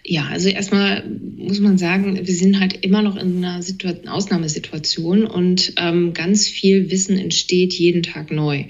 Ja, 0.02 0.26
also 0.28 0.49
erstmal 0.49 1.04
muss 1.37 1.61
man 1.61 1.76
sagen, 1.76 2.26
wir 2.26 2.35
sind 2.35 2.59
halt 2.59 2.85
immer 2.85 3.02
noch 3.02 3.16
in 3.16 3.44
einer 3.44 3.62
Situation, 3.62 4.09
Ausnahmesituation 4.09 5.26
und 5.26 5.75
ähm, 5.76 6.14
ganz 6.14 6.49
viel 6.49 6.90
Wissen 6.90 7.18
entsteht 7.18 7.75
jeden 7.75 8.02
Tag 8.02 8.30
neu. 8.30 8.64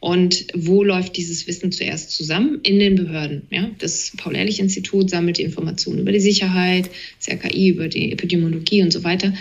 Und 0.00 0.46
wo 0.54 0.82
läuft 0.82 1.16
dieses 1.16 1.46
Wissen 1.46 1.72
zuerst 1.72 2.10
zusammen? 2.10 2.60
In 2.62 2.78
den 2.78 2.96
Behörden. 2.96 3.42
Ja? 3.50 3.70
Das 3.78 4.12
Paul-Ehrlich-Institut 4.16 5.10
sammelt 5.10 5.36
die 5.36 5.42
Informationen 5.42 6.00
über 6.00 6.12
die 6.12 6.20
Sicherheit, 6.20 6.90
das 7.18 7.28
RKI 7.28 7.68
über 7.68 7.88
die 7.88 8.10
Epidemiologie 8.10 8.82
und 8.82 8.92
so 8.92 9.04
weiter. 9.04 9.34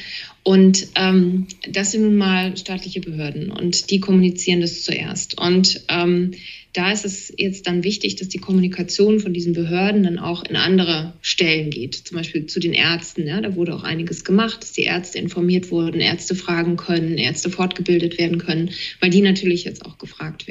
Und 0.44 0.88
ähm, 0.96 1.48
das 1.70 1.92
sind 1.92 2.02
nun 2.02 2.18
mal 2.18 2.58
staatliche 2.58 3.02
Behörden 3.02 3.52
und 3.52 3.90
die 3.90 4.00
kommunizieren 4.00 4.62
das 4.62 4.84
zuerst. 4.84 5.40
Und 5.40 5.82
ähm, 5.90 6.32
da 6.74 6.92
ist 6.92 7.04
es 7.04 7.34
jetzt 7.36 7.66
dann 7.66 7.84
wichtig, 7.84 8.16
dass 8.18 8.30
die 8.30 8.38
Kommunikation 8.38 9.20
von 9.20 9.34
diesen 9.34 9.54
Behörden 9.54 10.04
dann 10.04 10.20
auch 10.20 10.44
in 10.44 10.56
andere 10.56 11.14
Stellen 11.22 11.72
geht, 11.72 11.96
zum 11.96 12.18
Beispiel 12.18 12.46
zu 12.46 12.60
den 12.60 12.74
Ärzten. 12.74 13.28
Ja, 13.28 13.42
da 13.42 13.56
wurde 13.56 13.74
auch 13.74 13.84
einiges 13.84 14.24
gemacht, 14.24 14.62
dass 14.62 14.74
die 14.74 14.84
Ärzte 14.84 15.18
informiert 15.18 15.72
wurden, 15.72 16.00
Ärzte 16.00 16.36
fragen 16.36 16.78
können, 16.78 17.18
Ärzte 17.18 17.50
fortgebildet 17.50 18.20
werden 18.20 18.38
können, 18.38 18.72
weil 19.00 19.10
die 19.10 19.22
natürlich 19.22 19.64
jetzt 19.64 19.86
auch 19.86 19.98
gefragt 19.98 20.48
werden. 20.48 20.49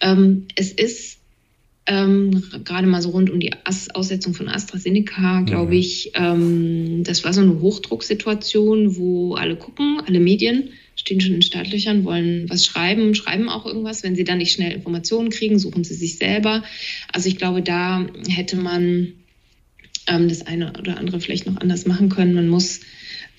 Ähm, 0.00 0.46
es 0.54 0.72
ist 0.72 1.18
ähm, 1.86 2.42
gerade 2.64 2.86
mal 2.86 3.02
so 3.02 3.10
rund 3.10 3.30
um 3.30 3.40
die 3.40 3.52
As 3.64 3.90
Aussetzung 3.90 4.32
von 4.34 4.48
AstraZeneca, 4.48 5.42
glaube 5.42 5.72
mhm. 5.72 5.78
ich, 5.78 6.12
ähm, 6.14 7.04
das 7.04 7.24
war 7.24 7.32
so 7.32 7.42
eine 7.42 7.60
Hochdrucksituation, 7.60 8.96
wo 8.96 9.34
alle 9.34 9.56
gucken, 9.56 10.00
alle 10.06 10.20
Medien 10.20 10.70
stehen 10.96 11.20
schon 11.20 11.34
in 11.34 11.42
Startlöchern, 11.42 12.04
wollen 12.04 12.48
was 12.48 12.64
schreiben, 12.64 13.14
schreiben 13.14 13.48
auch 13.48 13.66
irgendwas. 13.66 14.02
Wenn 14.02 14.16
sie 14.16 14.24
dann 14.24 14.38
nicht 14.38 14.52
schnell 14.52 14.72
Informationen 14.72 15.30
kriegen, 15.30 15.58
suchen 15.58 15.84
sie 15.84 15.94
sich 15.94 16.16
selber. 16.16 16.62
Also 17.12 17.28
ich 17.28 17.36
glaube, 17.36 17.62
da 17.62 18.06
hätte 18.28 18.56
man 18.56 19.12
ähm, 20.06 20.28
das 20.28 20.46
eine 20.46 20.72
oder 20.78 20.96
andere 20.98 21.20
vielleicht 21.20 21.46
noch 21.46 21.60
anders 21.60 21.86
machen 21.86 22.08
können. 22.08 22.34
Man 22.34 22.48
muss 22.48 22.80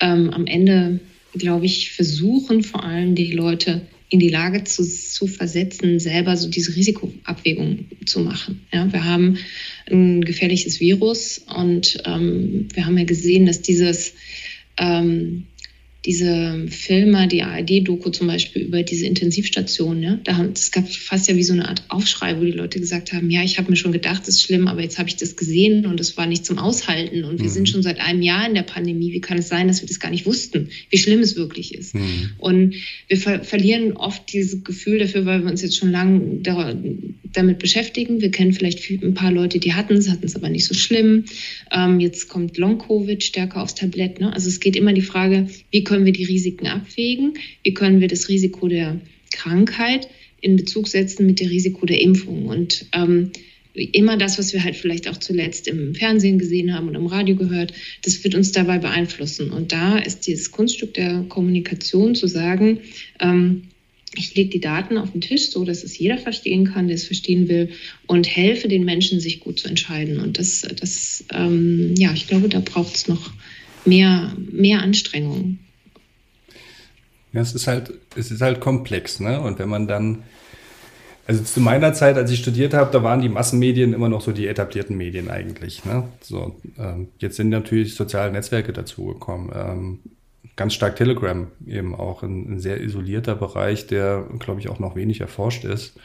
ähm, 0.00 0.30
am 0.30 0.46
Ende, 0.46 1.00
glaube 1.32 1.66
ich, 1.66 1.92
versuchen, 1.92 2.62
vor 2.62 2.84
allem 2.84 3.14
die 3.14 3.32
Leute 3.32 3.82
in 4.08 4.20
die 4.20 4.28
Lage 4.28 4.64
zu, 4.64 4.84
zu 4.84 5.26
versetzen, 5.26 5.98
selber 5.98 6.36
so 6.36 6.48
diese 6.48 6.74
Risikoabwägung 6.74 7.86
zu 8.04 8.20
machen. 8.20 8.62
Ja, 8.72 8.90
wir 8.92 9.04
haben 9.04 9.38
ein 9.90 10.24
gefährliches 10.24 10.80
Virus 10.80 11.38
und 11.54 11.98
ähm, 12.04 12.68
wir 12.72 12.86
haben 12.86 12.98
ja 12.98 13.04
gesehen, 13.04 13.46
dass 13.46 13.62
dieses 13.62 14.14
ähm, 14.78 15.46
diese 16.06 16.66
Filme, 16.68 17.26
die 17.26 17.42
ARD-Doku 17.42 18.10
zum 18.10 18.28
Beispiel 18.28 18.62
über 18.62 18.84
diese 18.84 19.06
Intensivstation, 19.06 20.02
ja, 20.02 20.20
da 20.22 20.36
haben, 20.36 20.52
es 20.54 20.70
gab 20.70 20.88
fast 20.88 21.28
ja 21.28 21.34
wie 21.34 21.42
so 21.42 21.52
eine 21.52 21.68
Art 21.68 21.82
Aufschrei, 21.88 22.38
wo 22.38 22.44
die 22.44 22.52
Leute 22.52 22.78
gesagt 22.78 23.12
haben, 23.12 23.28
ja, 23.28 23.42
ich 23.42 23.58
habe 23.58 23.70
mir 23.70 23.76
schon 23.76 23.90
gedacht, 23.90 24.22
das 24.22 24.36
ist 24.36 24.42
schlimm, 24.42 24.68
aber 24.68 24.82
jetzt 24.82 24.98
habe 24.98 25.08
ich 25.08 25.16
das 25.16 25.34
gesehen 25.34 25.84
und 25.84 25.98
es 25.98 26.16
war 26.16 26.26
nicht 26.26 26.46
zum 26.46 26.58
Aushalten 26.58 27.24
und 27.24 27.40
wir 27.40 27.46
mhm. 27.46 27.52
sind 27.52 27.68
schon 27.68 27.82
seit 27.82 28.00
einem 28.00 28.22
Jahr 28.22 28.46
in 28.46 28.54
der 28.54 28.62
Pandemie. 28.62 29.12
Wie 29.12 29.20
kann 29.20 29.38
es 29.38 29.48
sein, 29.48 29.66
dass 29.66 29.82
wir 29.82 29.88
das 29.88 29.98
gar 29.98 30.10
nicht 30.10 30.26
wussten, 30.26 30.68
wie 30.90 30.98
schlimm 30.98 31.20
es 31.20 31.34
wirklich 31.34 31.74
ist? 31.74 31.96
Mhm. 31.96 32.30
Und 32.38 32.74
wir 33.08 33.16
ver 33.16 33.42
verlieren 33.42 33.92
oft 33.92 34.32
dieses 34.32 34.62
Gefühl 34.62 35.00
dafür, 35.00 35.26
weil 35.26 35.42
wir 35.42 35.50
uns 35.50 35.62
jetzt 35.62 35.76
schon 35.76 35.90
lange 35.90 36.40
damit 37.36 37.58
beschäftigen. 37.58 38.20
Wir 38.20 38.30
kennen 38.30 38.52
vielleicht 38.52 38.90
ein 38.90 39.14
paar 39.14 39.32
Leute, 39.32 39.58
die 39.58 39.74
hatten 39.74 39.94
es, 39.94 40.08
hatten 40.08 40.26
es 40.26 40.36
aber 40.36 40.48
nicht 40.48 40.66
so 40.66 40.74
schlimm. 40.74 41.24
Ähm, 41.70 42.00
jetzt 42.00 42.28
kommt 42.28 42.56
Long-Covid 42.56 43.22
stärker 43.22 43.62
aufs 43.62 43.74
Tablett. 43.74 44.20
Ne? 44.20 44.32
Also 44.32 44.48
es 44.48 44.60
geht 44.60 44.76
immer 44.76 44.92
die 44.92 45.02
Frage, 45.02 45.48
wie 45.70 45.84
können 45.84 46.04
wir 46.04 46.12
die 46.12 46.24
Risiken 46.24 46.66
abwägen? 46.66 47.34
Wie 47.62 47.74
können 47.74 48.00
wir 48.00 48.08
das 48.08 48.28
Risiko 48.28 48.68
der 48.68 49.00
Krankheit 49.32 50.08
in 50.40 50.56
Bezug 50.56 50.88
setzen 50.88 51.26
mit 51.26 51.40
dem 51.40 51.48
Risiko 51.48 51.86
der 51.86 52.00
Impfung? 52.00 52.46
Und 52.46 52.86
ähm, 52.92 53.32
immer 53.74 54.16
das, 54.16 54.38
was 54.38 54.52
wir 54.52 54.64
halt 54.64 54.76
vielleicht 54.76 55.08
auch 55.08 55.18
zuletzt 55.18 55.68
im 55.68 55.94
Fernsehen 55.94 56.38
gesehen 56.38 56.74
haben 56.74 56.88
und 56.88 56.94
im 56.94 57.06
Radio 57.06 57.36
gehört, 57.36 57.72
das 58.02 58.22
wird 58.24 58.34
uns 58.34 58.52
dabei 58.52 58.78
beeinflussen. 58.78 59.50
Und 59.50 59.72
da 59.72 59.98
ist 59.98 60.26
dieses 60.26 60.50
Kunststück 60.50 60.94
der 60.94 61.24
Kommunikation 61.28 62.14
zu 62.14 62.26
sagen, 62.26 62.80
ähm, 63.20 63.64
ich 64.16 64.34
lege 64.34 64.50
die 64.50 64.60
Daten 64.60 64.98
auf 64.98 65.12
den 65.12 65.20
Tisch, 65.20 65.50
so 65.50 65.64
dass 65.64 65.84
es 65.84 65.98
jeder 65.98 66.18
verstehen 66.18 66.72
kann, 66.72 66.88
der 66.88 66.96
es 66.96 67.06
verstehen 67.06 67.48
will, 67.48 67.70
und 68.06 68.26
helfe 68.26 68.68
den 68.68 68.84
Menschen, 68.84 69.20
sich 69.20 69.40
gut 69.40 69.58
zu 69.58 69.68
entscheiden. 69.68 70.20
Und 70.20 70.38
das, 70.38 70.62
das 70.80 71.24
ähm, 71.32 71.94
ja, 71.96 72.12
ich 72.12 72.26
glaube, 72.26 72.48
da 72.48 72.60
braucht 72.60 72.94
es 72.94 73.08
noch 73.08 73.30
mehr, 73.84 74.34
mehr 74.50 74.80
Anstrengungen. 74.80 75.60
Ja, 77.32 77.42
es 77.42 77.54
ist 77.54 77.66
halt, 77.66 77.92
es 78.16 78.30
ist 78.30 78.40
halt 78.40 78.60
komplex, 78.60 79.20
ne? 79.20 79.40
Und 79.40 79.58
wenn 79.58 79.68
man 79.68 79.86
dann, 79.86 80.22
also 81.26 81.42
zu 81.42 81.60
meiner 81.60 81.92
Zeit, 81.92 82.16
als 82.16 82.30
ich 82.30 82.38
studiert 82.38 82.72
habe, 82.72 82.90
da 82.92 83.02
waren 83.02 83.20
die 83.20 83.28
Massenmedien 83.28 83.92
immer 83.92 84.08
noch 84.08 84.22
so 84.22 84.32
die 84.32 84.46
etablierten 84.46 84.96
Medien 84.96 85.28
eigentlich. 85.28 85.84
Ne? 85.84 86.08
So, 86.22 86.56
ähm, 86.78 87.08
jetzt 87.18 87.36
sind 87.36 87.48
natürlich 87.48 87.94
soziale 87.94 88.32
Netzwerke 88.32 88.72
dazugekommen. 88.72 89.50
Ähm, 89.54 89.98
ganz 90.56 90.74
stark 90.74 90.96
Telegram 90.96 91.46
eben 91.66 91.94
auch 91.94 92.22
ein, 92.22 92.54
ein, 92.54 92.60
sehr 92.60 92.80
isolierter 92.80 93.36
Bereich, 93.36 93.86
der, 93.86 94.26
glaube 94.38 94.60
ich, 94.60 94.68
auch 94.68 94.78
noch 94.78 94.96
wenig 94.96 95.20
erforscht 95.20 95.64
ist. 95.64 95.98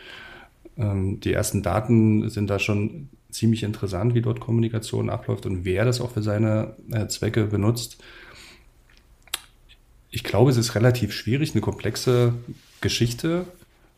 Ähm, 0.78 1.20
die 1.20 1.34
ersten 1.34 1.64
Daten 1.64 2.30
sind 2.30 2.50
da 2.50 2.60
schon 2.60 3.10
ziemlich 3.30 3.64
interessant, 3.64 4.14
wie 4.14 4.22
dort 4.22 4.42
Kommunikation 4.42 5.10
abläuft 5.10 5.46
und 5.46 5.64
wer 5.64 5.86
das 5.86 6.02
auch 6.02 6.12
für 6.12 6.22
seine 6.22 6.76
äh, 6.92 7.08
Zwecke 7.08 7.46
benutzt 7.46 8.04
ich 10.12 10.24
glaube, 10.24 10.52
es 10.52 10.58
ist 10.58 10.76
relativ 10.76 11.14
schwierig, 11.14 11.54
eine 11.54 11.62
komplexe 11.62 12.34
Geschichte 12.82 13.46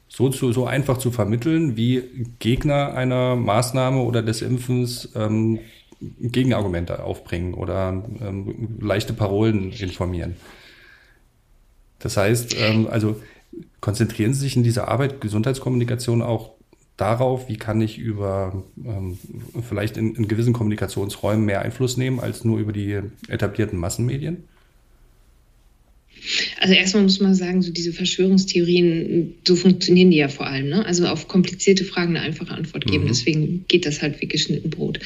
so, 0.08 0.30
zu, 0.30 0.54
so 0.54 0.68
einfach 0.68 1.00
zu 1.00 1.12
vermitteln, 1.12 1.76
wie 1.76 2.04
Gegner 2.38 2.94
einer 2.94 3.36
Maßnahme 3.36 4.00
oder 4.00 4.22
des 4.22 4.44
Impfens 4.44 5.10
ähm, 5.16 5.60
Gegenargumente 6.20 7.04
aufbringen 7.04 7.54
oder 7.54 8.04
ähm, 8.22 8.78
leichte 8.80 9.14
Parolen 9.14 9.72
informieren. 9.72 10.36
Das 12.00 12.18
heißt, 12.18 12.56
ähm, 12.60 12.88
also 12.90 13.22
konzentrieren 13.80 14.34
Sie 14.34 14.42
sich 14.42 14.56
in 14.58 14.64
dieser 14.64 14.88
Arbeit 14.88 15.22
Gesundheitskommunikation 15.22 16.22
auch 16.22 16.52
darauf, 16.98 17.48
wie 17.50 17.58
kann 17.58 17.82
ich 17.82 17.98
über 17.98 18.64
ähm, 18.84 19.18
vielleicht 19.68 19.98
in, 19.98 20.16
in 20.16 20.28
gewissen 20.28 20.54
Kommunikationsräumen 20.54 21.46
mehr 21.46 21.62
Einfluss 21.62 21.98
nehmen 21.98 22.20
als 22.20 22.44
nur 22.44 22.60
über 22.60 22.72
die 22.72 23.00
etablierten 23.28 23.80
Massenmedien? 23.80 24.44
Also 26.60 26.74
erstmal 26.74 27.04
muss 27.04 27.20
man 27.20 27.36
sagen, 27.36 27.62
so 27.62 27.72
diese 27.72 27.94
Verschwörungstheorien, 27.94 29.36
so 29.48 29.56
funktionieren 29.56 30.12
die 30.12 30.18
ja 30.18 30.30
vor 30.30 30.48
allem. 30.48 30.70
Ne? 30.70 30.86
Also 30.86 31.08
auf 31.08 31.28
komplizierte 31.28 31.84
Fragen 31.84 32.16
eine 32.16 32.26
einfache 32.26 32.54
Antwort 32.54 32.86
geben. 32.86 33.06
Mhm. 33.06 33.10
Deswegen 33.10 33.66
geht 33.68 33.86
das 33.86 34.02
halt 34.02 34.22
wie 34.22 34.28
geschnitten 34.28 34.70
Brot. 34.70 35.00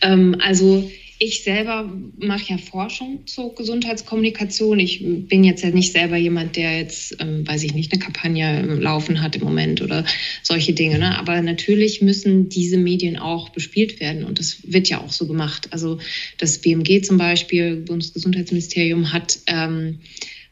Ähm, 0.00 0.36
also 0.40 0.90
ich 1.24 1.44
selber 1.44 1.88
mache 2.18 2.48
ja 2.48 2.58
Forschung 2.58 3.24
zur 3.26 3.54
Gesundheitskommunikation. 3.54 4.80
Ich 4.80 5.04
bin 5.04 5.44
jetzt 5.44 5.62
ja 5.62 5.70
nicht 5.70 5.92
selber 5.92 6.16
jemand, 6.16 6.56
der 6.56 6.78
jetzt, 6.78 7.16
ähm, 7.20 7.46
weiß 7.46 7.62
ich 7.62 7.74
nicht, 7.74 7.92
eine 7.92 8.02
Kampagne 8.02 8.62
laufen 8.74 9.22
hat 9.22 9.36
im 9.36 9.44
Moment 9.44 9.82
oder 9.82 10.04
solche 10.42 10.72
Dinge. 10.72 10.98
Ne? 10.98 11.16
Aber 11.16 11.40
natürlich 11.40 12.02
müssen 12.02 12.48
diese 12.48 12.76
Medien 12.76 13.18
auch 13.18 13.50
bespielt 13.50 14.00
werden 14.00 14.24
und 14.24 14.40
das 14.40 14.58
wird 14.64 14.88
ja 14.88 15.00
auch 15.00 15.12
so 15.12 15.28
gemacht. 15.28 15.68
Also 15.70 15.98
das 16.38 16.58
BMG 16.58 17.02
zum 17.02 17.18
Beispiel, 17.18 17.76
Bundesgesundheitsministerium, 17.76 19.12
hat 19.12 19.38
ähm, 19.46 20.00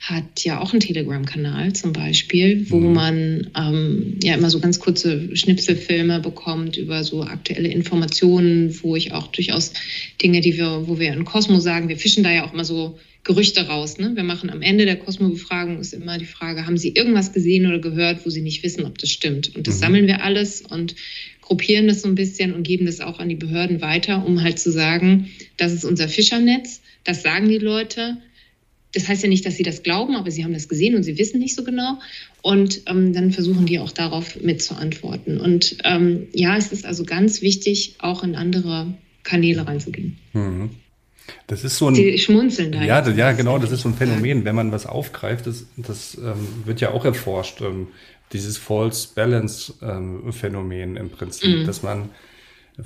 hat 0.01 0.45
ja 0.45 0.61
auch 0.61 0.73
einen 0.73 0.81
Telegram-Kanal 0.81 1.75
zum 1.75 1.93
Beispiel, 1.93 2.71
wo 2.71 2.81
mhm. 2.81 2.93
man 2.95 3.51
ähm, 3.55 4.19
ja 4.23 4.35
immer 4.35 4.49
so 4.49 4.59
ganz 4.59 4.81
kurze 4.81 5.37
Schnipselfilme 5.37 6.21
bekommt 6.21 6.79
über 6.79 7.05
so 7.05 7.23
aktuelle 7.23 7.69
Informationen, 7.69 8.75
wo 8.83 8.97
ich 8.97 9.13
auch 9.13 9.27
durchaus 9.27 9.75
Dinge, 10.23 10.41
die 10.41 10.57
wir, 10.57 10.89
wo 10.89 10.99
wir 10.99 11.13
in 11.13 11.27
Cosmo 11.27 11.61
sagen, 11.61 11.91
wir 11.91 11.99
fischen 11.99 12.25
da 12.25 12.33
ja 12.33 12.47
auch 12.47 12.55
immer 12.55 12.65
so 12.65 12.99
Gerüchte 13.25 13.67
raus. 13.67 13.99
Ne? 13.99 14.13
Wir 14.15 14.25
machen 14.25 14.49
am 14.49 14.63
Ende 14.63 14.87
der 14.87 14.97
Cosmo-Befragung 14.97 15.79
ist 15.79 15.93
immer 15.93 16.17
die 16.17 16.25
Frage, 16.25 16.65
haben 16.65 16.79
Sie 16.79 16.95
irgendwas 16.95 17.35
gesehen 17.35 17.67
oder 17.67 17.79
gehört, 17.79 18.25
wo 18.25 18.31
Sie 18.31 18.41
nicht 18.41 18.63
wissen, 18.63 18.87
ob 18.87 18.97
das 18.97 19.11
stimmt? 19.11 19.55
Und 19.55 19.67
das 19.67 19.77
mhm. 19.77 19.81
sammeln 19.81 20.07
wir 20.07 20.25
alles 20.25 20.63
und 20.63 20.95
gruppieren 21.43 21.89
das 21.89 22.01
so 22.01 22.09
ein 22.09 22.15
bisschen 22.15 22.55
und 22.55 22.63
geben 22.63 22.87
das 22.87 23.01
auch 23.01 23.19
an 23.19 23.29
die 23.29 23.35
Behörden 23.35 23.83
weiter, 23.83 24.25
um 24.25 24.43
halt 24.43 24.59
zu 24.59 24.73
sagen, 24.73 25.29
das 25.59 25.75
ist 25.75 25.85
unser 25.85 26.09
Fischernetz, 26.09 26.81
das 27.05 27.23
sagen 27.23 27.51
die 27.51 27.59
Leute. 27.59 28.17
Das 28.93 29.09
heißt 29.09 29.23
ja 29.23 29.29
nicht, 29.29 29.47
dass 29.47 29.57
sie 29.57 29.63
das 29.63 29.83
glauben, 29.83 30.17
aber 30.17 30.31
sie 30.31 30.45
haben 30.45 30.53
das 30.53 30.69
gesehen 30.69 30.97
und 30.97 31.05
sie 31.05 31.17
wissen 31.19 31.39
nicht 31.39 31.55
so 31.55 31.63
genau. 31.63 31.99
Und 32.43 32.83
ähm, 32.87 33.13
dann 33.13 33.31
versuchen 33.31 33.67
die 33.67 33.79
auch 33.79 33.93
darauf 33.93 34.41
mitzuantworten. 34.41 35.41
Und 35.41 35.77
ähm, 35.85 36.27
ja, 36.33 36.57
es 36.57 36.73
ist 36.73 36.85
also 36.85 37.05
ganz 37.05 37.43
wichtig, 37.43 37.95
auch 37.99 38.25
in 38.25 38.35
andere 38.35 38.95
Kanäle 39.23 39.67
reinzugehen. 39.67 40.19
Mhm. 40.33 40.71
Das 41.47 41.63
ist 41.63 41.77
so 41.79 41.89
ein. 41.89 41.95
Sie 41.95 42.19
schmunzeln 42.19 42.73
da. 42.73 42.83
Ja, 42.83 43.09
ja, 43.09 43.33
genau, 43.33 43.59
das 43.59 43.71
ist 43.71 43.83
so 43.83 43.89
ein 43.89 43.95
Phänomen. 43.95 44.45
Wenn 44.45 44.57
man 44.57 44.73
was 44.73 44.87
aufgreift, 44.87 45.47
das, 45.47 45.67
das 45.77 46.17
ähm, 46.17 46.65
wird 46.65 46.81
ja 46.81 46.91
auch 46.91 47.05
erforscht. 47.05 47.61
Ähm, 47.61 47.89
dieses 48.33 48.59
False 48.59 49.09
Balance 49.15 49.75
ähm, 49.83 50.33
Phänomen 50.33 50.97
im 50.97 51.11
Prinzip, 51.11 51.61
mhm. 51.61 51.67
dass 51.67 51.83
man 51.83 52.11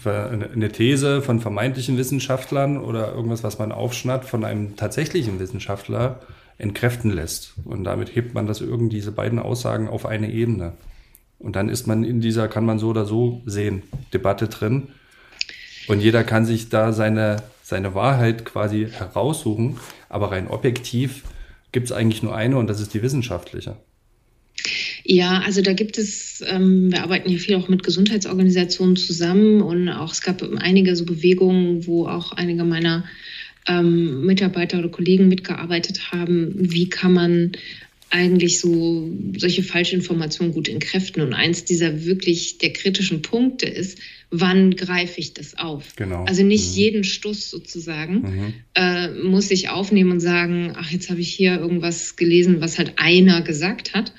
eine 0.04 0.70
These 0.70 1.22
von 1.22 1.40
vermeintlichen 1.40 1.96
Wissenschaftlern 1.96 2.78
oder 2.78 3.12
irgendwas, 3.12 3.42
was 3.44 3.58
man 3.58 3.72
aufschnappt, 3.72 4.24
von 4.24 4.44
einem 4.44 4.76
tatsächlichen 4.76 5.38
Wissenschaftler 5.38 6.20
entkräften 6.58 7.10
lässt. 7.10 7.54
Und 7.64 7.84
damit 7.84 8.14
hebt 8.14 8.34
man 8.34 8.46
das 8.46 8.60
irgendwie, 8.60 8.96
diese 8.96 9.12
beiden 9.12 9.38
Aussagen 9.38 9.88
auf 9.88 10.06
eine 10.06 10.30
Ebene. 10.30 10.72
Und 11.38 11.56
dann 11.56 11.68
ist 11.68 11.86
man 11.86 12.04
in 12.04 12.20
dieser, 12.20 12.48
kann 12.48 12.64
man 12.64 12.78
so 12.78 12.88
oder 12.88 13.04
so 13.04 13.42
sehen, 13.44 13.82
Debatte 14.12 14.48
drin. 14.48 14.88
Und 15.88 16.00
jeder 16.00 16.24
kann 16.24 16.46
sich 16.46 16.68
da 16.70 16.92
seine, 16.92 17.42
seine 17.62 17.94
Wahrheit 17.94 18.44
quasi 18.44 18.88
heraussuchen. 18.90 19.78
Aber 20.08 20.32
rein 20.32 20.48
objektiv 20.48 21.24
gibt 21.72 21.86
es 21.86 21.92
eigentlich 21.92 22.22
nur 22.22 22.34
eine 22.34 22.56
und 22.56 22.68
das 22.68 22.80
ist 22.80 22.94
die 22.94 23.02
wissenschaftliche. 23.02 23.76
Ja, 25.06 25.42
also 25.44 25.61
da 25.61 25.75
gibt 25.75 25.99
es, 25.99 26.42
ähm, 26.46 26.90
wir 26.90 27.02
arbeiten 27.02 27.28
ja 27.30 27.37
viel 27.37 27.56
auch 27.56 27.68
mit 27.68 27.82
Gesundheitsorganisationen 27.82 28.96
zusammen 28.96 29.61
und 29.61 29.90
auch 29.90 30.12
es 30.12 30.23
gab 30.23 30.42
einige 30.56 30.96
so 30.96 31.04
Bewegungen, 31.04 31.87
wo 31.87 32.06
auch 32.06 32.32
einige 32.32 32.64
meiner 32.64 33.04
ähm, 33.68 34.25
Mitarbeiter 34.25 34.78
oder 34.78 34.88
Kollegen 34.88 35.28
mitgearbeitet 35.28 36.11
haben. 36.11 36.54
Wie 36.56 36.88
kann 36.88 37.12
man 37.12 37.52
eigentlich 38.08 38.61
so 38.61 39.11
solche 39.37 39.62
Falschinformationen 39.62 40.54
gut 40.54 40.68
entkräften? 40.68 41.20
Und 41.20 41.34
eins 41.34 41.64
dieser 41.64 42.04
wirklich 42.04 42.58
der 42.58 42.73
kritischen 42.73 43.23
Punkte 43.23 43.66
ist, 43.66 43.99
wann 44.30 44.76
greife 44.76 45.20
ich 45.20 45.34
das 45.34 45.58
auf? 45.58 45.96
Genau. 45.96 46.25
Also 46.25 46.44
nicht 46.44 46.70
mhm. 46.70 46.76
jeden 46.76 47.04
Stuss 47.04 47.50
sozusagen 47.50 48.14
mhm. 48.23 48.54
äh, 48.75 49.11
muss 49.11 49.50
ich 49.50 49.68
aufnehmen 49.68 50.12
und 50.12 50.20
sagen, 50.20 50.73
ach, 50.76 50.90
jetzt 50.90 51.11
habe 51.11 51.20
ich 51.20 51.34
hier 51.34 51.58
irgendwas 51.58 52.16
gelesen, 52.16 52.61
was 52.61 52.78
halt 52.78 52.94
einer 52.96 53.42
gesagt 53.42 53.94
hat, 53.94 54.12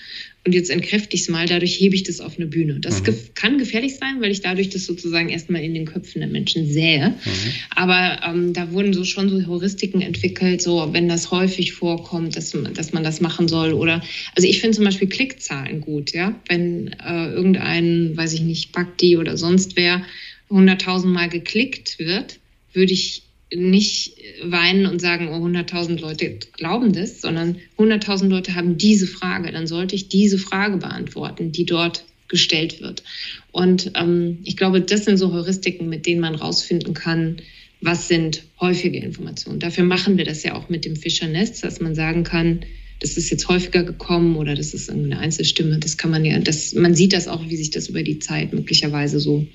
und 0.45 0.53
jetzt 0.53 0.69
entkräfte 0.69 1.15
ich 1.15 1.23
es 1.23 1.29
mal, 1.29 1.47
dadurch 1.47 1.79
hebe 1.79 1.95
ich 1.95 2.03
das 2.03 2.21
auf 2.21 2.37
eine 2.37 2.45
Bühne. 2.45 2.79
Das 2.79 2.99
mhm. 2.99 3.05
gef 3.05 3.33
kann 3.33 3.57
gefährlich 3.57 3.95
sein, 3.95 4.21
weil 4.21 4.29
ich 4.29 4.41
dadurch 4.41 4.69
das 4.69 4.85
sozusagen 4.85 5.29
erstmal 5.29 5.63
in 5.63 5.73
den 5.73 5.85
Köpfen 5.85 6.21
der 6.21 6.29
Menschen 6.29 6.71
sähe. 6.71 7.09
Mhm. 7.09 7.51
Aber 7.75 8.19
ähm, 8.23 8.53
da 8.53 8.71
wurden 8.71 8.93
so 8.93 9.03
schon 9.05 9.29
so 9.29 9.47
Heuristiken 9.47 10.01
entwickelt, 10.01 10.61
so 10.61 10.93
wenn 10.93 11.09
das 11.09 11.31
häufig 11.31 11.73
vorkommt, 11.73 12.35
dass, 12.37 12.55
dass 12.73 12.93
man 12.93 13.03
das 13.03 13.21
machen 13.21 13.47
soll. 13.47 13.73
Oder 13.73 14.03
also 14.35 14.47
ich 14.47 14.61
finde 14.61 14.75
zum 14.75 14.85
Beispiel 14.85 15.09
Klickzahlen 15.09 15.81
gut, 15.81 16.13
ja. 16.13 16.39
Wenn 16.47 16.93
äh, 17.03 17.31
irgendein, 17.31 18.15
weiß 18.15 18.33
ich 18.33 18.41
nicht, 18.41 18.71
Bakti 18.71 19.17
oder 19.17 19.37
sonst 19.37 19.75
wer 19.75 20.03
100.000 20.51 21.07
Mal 21.07 21.27
geklickt 21.27 21.97
wird, 21.97 22.37
würde 22.71 22.93
ich 22.93 23.24
nicht 23.55 24.17
weinen 24.43 24.85
und 24.85 24.99
sagen, 24.99 25.29
oh, 25.29 25.45
100.000 25.45 25.99
Leute 25.99 26.39
glauben 26.53 26.93
das, 26.93 27.21
sondern 27.21 27.57
100.000 27.77 28.27
Leute 28.27 28.55
haben 28.55 28.77
diese 28.77 29.07
Frage. 29.07 29.51
Dann 29.51 29.67
sollte 29.67 29.95
ich 29.95 30.09
diese 30.09 30.37
Frage 30.37 30.77
beantworten, 30.77 31.51
die 31.51 31.65
dort 31.65 32.05
gestellt 32.27 32.81
wird. 32.81 33.03
Und 33.51 33.91
ähm, 33.95 34.39
ich 34.43 34.57
glaube, 34.57 34.81
das 34.81 35.05
sind 35.05 35.17
so 35.17 35.31
Heuristiken, 35.31 35.89
mit 35.89 36.05
denen 36.05 36.21
man 36.21 36.35
rausfinden 36.35 36.93
kann, 36.93 37.37
was 37.81 38.07
sind 38.07 38.43
häufige 38.59 38.99
Informationen. 38.99 39.59
Dafür 39.59 39.83
machen 39.83 40.17
wir 40.17 40.25
das 40.25 40.43
ja 40.43 40.55
auch 40.55 40.69
mit 40.69 40.85
dem 40.85 40.95
Fischernest, 40.95 41.63
dass 41.63 41.79
man 41.79 41.93
sagen 41.93 42.23
kann, 42.23 42.61
das 42.99 43.17
ist 43.17 43.29
jetzt 43.29 43.47
häufiger 43.49 43.83
gekommen 43.83 44.37
oder 44.37 44.55
das 44.55 44.73
ist 44.73 44.89
eine 44.89 45.19
Einzelstimme. 45.19 45.79
Das 45.79 45.97
kann 45.97 46.11
man 46.11 46.25
ja, 46.25 46.39
das, 46.39 46.73
man 46.73 46.95
sieht 46.95 47.13
das 47.13 47.27
auch, 47.27 47.47
wie 47.47 47.57
sich 47.57 47.69
das 47.69 47.89
über 47.89 48.03
die 48.03 48.19
Zeit 48.19 48.53
möglicherweise 48.53 49.19
so 49.19 49.45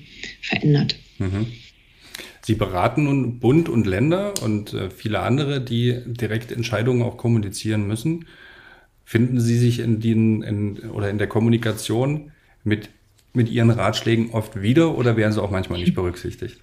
verändert. 0.41 0.95
Mhm. 1.17 1.47
Sie 2.43 2.55
beraten 2.55 3.03
nun 3.03 3.39
Bund 3.39 3.69
und 3.69 3.85
Länder 3.85 4.33
und 4.41 4.73
äh, 4.73 4.89
viele 4.89 5.19
andere, 5.19 5.61
die 5.61 6.01
direkt 6.05 6.51
Entscheidungen 6.51 7.03
auch 7.03 7.17
kommunizieren 7.17 7.87
müssen. 7.87 8.25
Finden 9.05 9.39
Sie 9.39 9.57
sich 9.57 9.79
in, 9.79 9.99
den, 9.99 10.41
in, 10.41 10.77
oder 10.91 11.09
in 11.09 11.17
der 11.17 11.27
Kommunikation 11.27 12.31
mit, 12.63 12.89
mit 13.33 13.49
Ihren 13.49 13.69
Ratschlägen 13.69 14.31
oft 14.31 14.61
wieder 14.61 14.97
oder 14.97 15.17
werden 15.17 15.33
sie 15.33 15.41
auch 15.41 15.51
manchmal 15.51 15.79
nicht 15.79 15.93
berücksichtigt? 15.93 16.57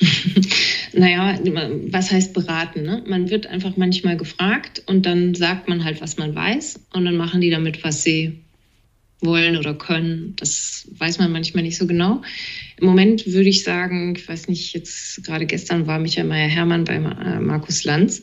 naja, 0.92 1.38
was 1.90 2.10
heißt 2.10 2.34
beraten? 2.34 2.82
Ne? 2.82 3.02
Man 3.06 3.30
wird 3.30 3.46
einfach 3.46 3.76
manchmal 3.76 4.16
gefragt 4.16 4.82
und 4.86 5.06
dann 5.06 5.34
sagt 5.34 5.68
man 5.68 5.84
halt, 5.84 6.00
was 6.00 6.16
man 6.16 6.34
weiß 6.34 6.80
und 6.92 7.04
dann 7.04 7.16
machen 7.16 7.40
die 7.40 7.50
damit, 7.50 7.84
was 7.84 8.02
sie 8.02 8.40
wollen 9.22 9.56
oder 9.56 9.74
können. 9.74 10.34
Das 10.36 10.88
weiß 10.98 11.18
man 11.18 11.32
manchmal 11.32 11.62
nicht 11.62 11.76
so 11.76 11.86
genau. 11.86 12.22
Im 12.76 12.86
Moment 12.86 13.26
würde 13.26 13.48
ich 13.48 13.62
sagen, 13.62 14.14
ich 14.16 14.28
weiß 14.28 14.48
nicht, 14.48 14.74
jetzt 14.74 15.24
gerade 15.24 15.46
gestern 15.46 15.86
war 15.86 15.98
Michael 15.98 16.26
Meyer-Hermann 16.26 16.84
bei 16.84 16.94
äh, 16.94 17.40
Markus 17.40 17.84
Lanz. 17.84 18.22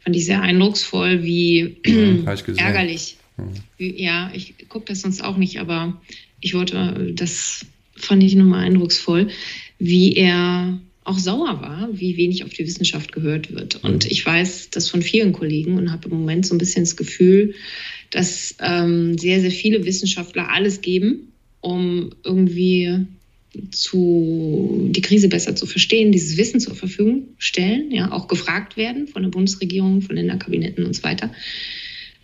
Fand 0.00 0.16
ich 0.16 0.24
sehr 0.24 0.42
eindrucksvoll, 0.42 1.22
wie 1.22 1.76
ja, 1.86 2.34
ärgerlich. 2.56 3.16
Ja. 3.38 3.44
Wie, 3.78 4.02
ja, 4.02 4.30
ich 4.34 4.54
gucke 4.68 4.86
das 4.86 5.02
sonst 5.02 5.22
auch 5.22 5.36
nicht, 5.36 5.60
aber 5.60 6.00
ich 6.40 6.54
wollte, 6.54 7.12
das 7.14 7.66
fand 7.96 8.22
ich 8.22 8.34
nochmal 8.34 8.64
eindrucksvoll, 8.64 9.28
wie 9.78 10.14
er 10.14 10.78
auch 11.04 11.18
sauer 11.18 11.60
war, 11.60 11.88
wie 11.92 12.16
wenig 12.16 12.44
auf 12.44 12.50
die 12.50 12.66
Wissenschaft 12.66 13.12
gehört 13.12 13.52
wird. 13.52 13.82
Und 13.84 14.04
ich 14.04 14.24
weiß 14.24 14.70
das 14.70 14.88
von 14.88 15.02
vielen 15.02 15.32
Kollegen 15.32 15.78
und 15.78 15.92
habe 15.92 16.08
im 16.08 16.18
Moment 16.18 16.46
so 16.46 16.54
ein 16.54 16.58
bisschen 16.58 16.84
das 16.84 16.96
Gefühl, 16.96 17.54
dass 18.10 18.56
ähm, 18.60 19.16
sehr, 19.16 19.40
sehr 19.40 19.50
viele 19.50 19.84
Wissenschaftler 19.84 20.50
alles 20.50 20.80
geben, 20.80 21.32
um 21.60 22.10
irgendwie 22.24 23.06
zu, 23.70 24.88
die 24.90 25.00
Krise 25.00 25.28
besser 25.28 25.56
zu 25.56 25.66
verstehen, 25.66 26.12
dieses 26.12 26.36
Wissen 26.36 26.60
zur 26.60 26.74
Verfügung 26.74 27.28
stellen, 27.38 27.90
ja, 27.90 28.12
auch 28.12 28.28
gefragt 28.28 28.76
werden 28.76 29.08
von 29.08 29.22
der 29.22 29.30
Bundesregierung, 29.30 30.02
von 30.02 30.16
Länderkabinetten 30.16 30.84
und 30.84 30.94
so 30.94 31.02
weiter. 31.02 31.32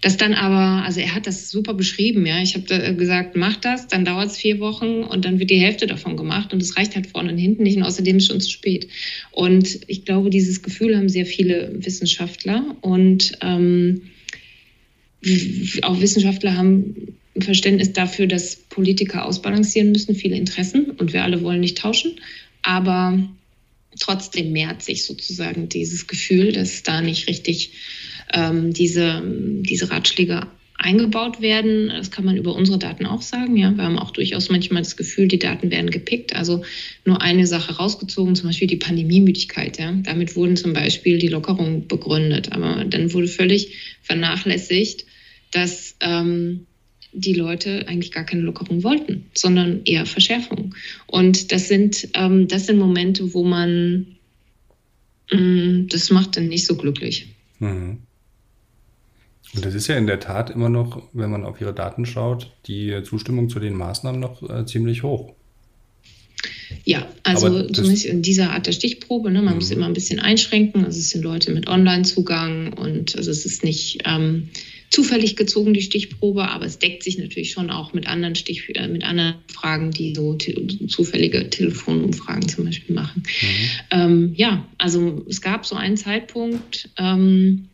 Das 0.07 0.17
dann 0.17 0.35
aber, 0.35 0.85
also 0.85 1.01
er 1.01 1.17
hat 1.17 1.27
das 1.27 1.51
super 1.51 1.75
beschrieben, 1.75 2.25
ja. 2.27 2.41
Ich 2.41 2.55
habe 2.55 2.95
gesagt, 2.95 3.35
mach 3.35 3.57
das, 3.57 3.89
dann 3.89 4.05
dauert 4.05 4.29
es 4.29 4.37
vier 4.37 4.61
Wochen 4.61 5.03
und 5.03 5.25
dann 5.25 5.41
wird 5.41 5.51
die 5.51 5.59
Hälfte 5.59 5.89
davon 5.89 6.17
gemacht 6.17 6.53
und 6.53 6.63
es 6.63 6.77
reicht 6.77 6.95
halt 6.95 7.09
vorne 7.09 7.33
und 7.33 7.39
hinten 7.39 7.65
nicht 7.65 7.77
und 7.77 7.83
außerdem 7.83 8.19
ist 8.19 8.29
schon 8.29 8.41
zu 8.41 8.49
spät. 8.49 8.87
Und 9.33 9.81
ich 9.89 10.05
glaube, 10.05 10.31
dieses 10.31 10.63
Gefühl 10.63 10.97
haben 10.97 11.09
sehr 11.09 11.27
viele 11.27 11.73
Wissenschaftler 11.85 12.77
und 12.83 13.33
ähm, 13.41 14.03
auch 15.83 16.01
Wissenschaftler 16.01 16.57
haben 16.57 17.17
ein 17.35 17.43
Verständnis 17.43 17.93
dafür, 17.93 18.29
dass 18.29 18.55
Politiker 18.55 19.27
ausbalancieren 19.27 19.91
müssen, 19.91 20.15
viele 20.15 20.37
Interessen 20.37 20.93
und 20.93 21.15
wir 21.15 21.25
alle 21.25 21.43
wollen 21.43 21.59
nicht 21.59 21.79
tauschen. 21.79 22.13
Aber 22.63 23.29
trotzdem 23.99 24.53
mehrt 24.53 24.85
sich 24.85 25.05
sozusagen 25.05 25.69
dieses 25.69 26.07
Gefühl, 26.07 26.53
dass 26.53 26.85
da 26.85 27.01
nicht 27.01 27.27
richtig 27.27 27.73
ähm, 28.33 28.73
diese, 28.73 29.23
diese 29.25 29.91
Ratschläge 29.91 30.47
eingebaut 30.79 31.41
werden. 31.41 31.89
Das 31.89 32.11
kann 32.11 32.25
man 32.25 32.37
über 32.37 32.55
unsere 32.55 32.79
Daten 32.79 33.07
auch 33.07 33.23
sagen. 33.23 33.57
Ja, 33.57 33.75
wir 33.77 33.85
haben 33.85 33.99
auch 33.99 34.11
durchaus 34.11 34.51
manchmal 34.51 34.83
das 34.83 34.97
Gefühl, 34.97 35.29
die 35.29 35.39
Daten 35.39 35.71
werden 35.71 35.91
gepickt. 35.91 36.35
Also 36.35 36.63
nur 37.05 37.23
eine 37.23 37.47
Sache 37.47 37.77
rausgezogen, 37.77 38.35
zum 38.37 38.49
Beispiel 38.49 38.69
die 38.69 38.77
Pandemiemüdigkeit. 38.77 39.79
Ja, 39.79 39.93
damit 39.93 40.37
wurden 40.37 40.57
zum 40.57 40.73
Beispiel 40.73 41.19
die 41.19 41.29
Lockerungen 41.29 41.89
begründet. 41.89 42.53
Aber 42.53 42.85
dann 42.85 43.13
wurde 43.13 43.29
völlig 43.29 43.75
vernachlässigt, 44.03 45.07
dass 45.51 45.97
ähm, 46.01 46.67
die 47.13 47.33
Leute 47.33 47.89
eigentlich 47.89 48.13
gar 48.13 48.25
keine 48.25 48.43
Lockerung 48.43 48.83
wollten, 48.83 49.27
sondern 49.33 49.83
eher 49.85 50.05
Verschärfung. 50.05 50.75
Und 51.07 51.53
das 51.53 51.69
sind, 51.69 52.09
ähm, 52.15 52.49
das 52.49 52.67
sind 52.67 52.79
Momente, 52.79 53.33
wo 53.33 53.43
man, 53.43 54.19
mh, 55.33 55.41
mm, 55.41 55.89
das 55.89 56.11
macht 56.11 56.37
dann 56.37 56.49
nicht 56.49 56.67
so 56.67 56.77
glücklich. 56.77 57.29
Mhm. 57.59 58.06
Und 59.55 59.65
das 59.65 59.75
ist 59.75 59.87
ja 59.87 59.97
in 59.97 60.07
der 60.07 60.21
Tat 60.21 60.51
immer 60.51 60.69
noch, 60.69 61.03
wenn 61.13 61.31
man 61.31 61.45
auf 61.45 61.61
ihre 61.61 61.73
Daten 61.73 62.05
schaut, 62.05 62.53
die 62.67 63.03
Zustimmung 63.05 63.49
zu 63.49 63.59
den 63.59 63.75
Maßnahmen 63.75 64.21
noch 64.21 64.43
äh, 64.49 64.67
ziemlich 64.67 65.03
hoch. 65.03 65.33
Ja, 66.85 67.09
also 67.23 67.69
zumindest 67.69 68.07
in 68.07 68.23
dieser 68.23 68.51
Art 68.51 68.67
der 68.67 68.73
Stichprobe. 68.73 69.31
Ne, 69.31 69.43
man 69.43 69.55
mhm. 69.55 69.61
muss 69.61 69.71
immer 69.71 69.87
ein 69.87 69.93
bisschen 69.93 70.21
einschränken. 70.21 70.85
Also 70.85 70.99
es 70.99 71.11
sind 71.11 71.23
Leute 71.23 71.53
mit 71.53 71.69
Online-Zugang 71.69 72.73
und 72.73 73.17
also 73.17 73.31
es 73.31 73.47
ist 73.47 73.65
nicht 73.65 74.03
ähm, 74.05 74.51
zufällig 74.91 75.37
gezogen, 75.37 75.75
die 75.75 75.83
Stichprobe, 75.83 76.49
aber 76.49 76.65
es 76.65 76.79
deckt 76.79 77.03
sich 77.03 77.19
natürlich 77.19 77.51
schon 77.51 77.71
auch 77.71 77.93
mit 77.93 78.07
anderen 78.07 78.35
Stich, 78.35 78.75
äh, 78.77 78.89
mit 78.89 79.05
anderen 79.05 79.37
Fragen, 79.53 79.91
die 79.91 80.15
so 80.15 80.35
te 80.35 80.55
zufällige 80.89 81.51
Telefonumfragen 81.51 82.49
zum 82.49 82.65
Beispiel 82.65 82.95
machen. 82.95 83.23
Mhm. 83.23 83.69
Ähm, 83.91 84.33
ja, 84.37 84.67
also 84.79 85.25
es 85.29 85.41
gab 85.41 85.67
so 85.67 85.77
einen 85.77 85.97
Zeitpunkt, 85.97 86.89
ähm, 86.99 87.69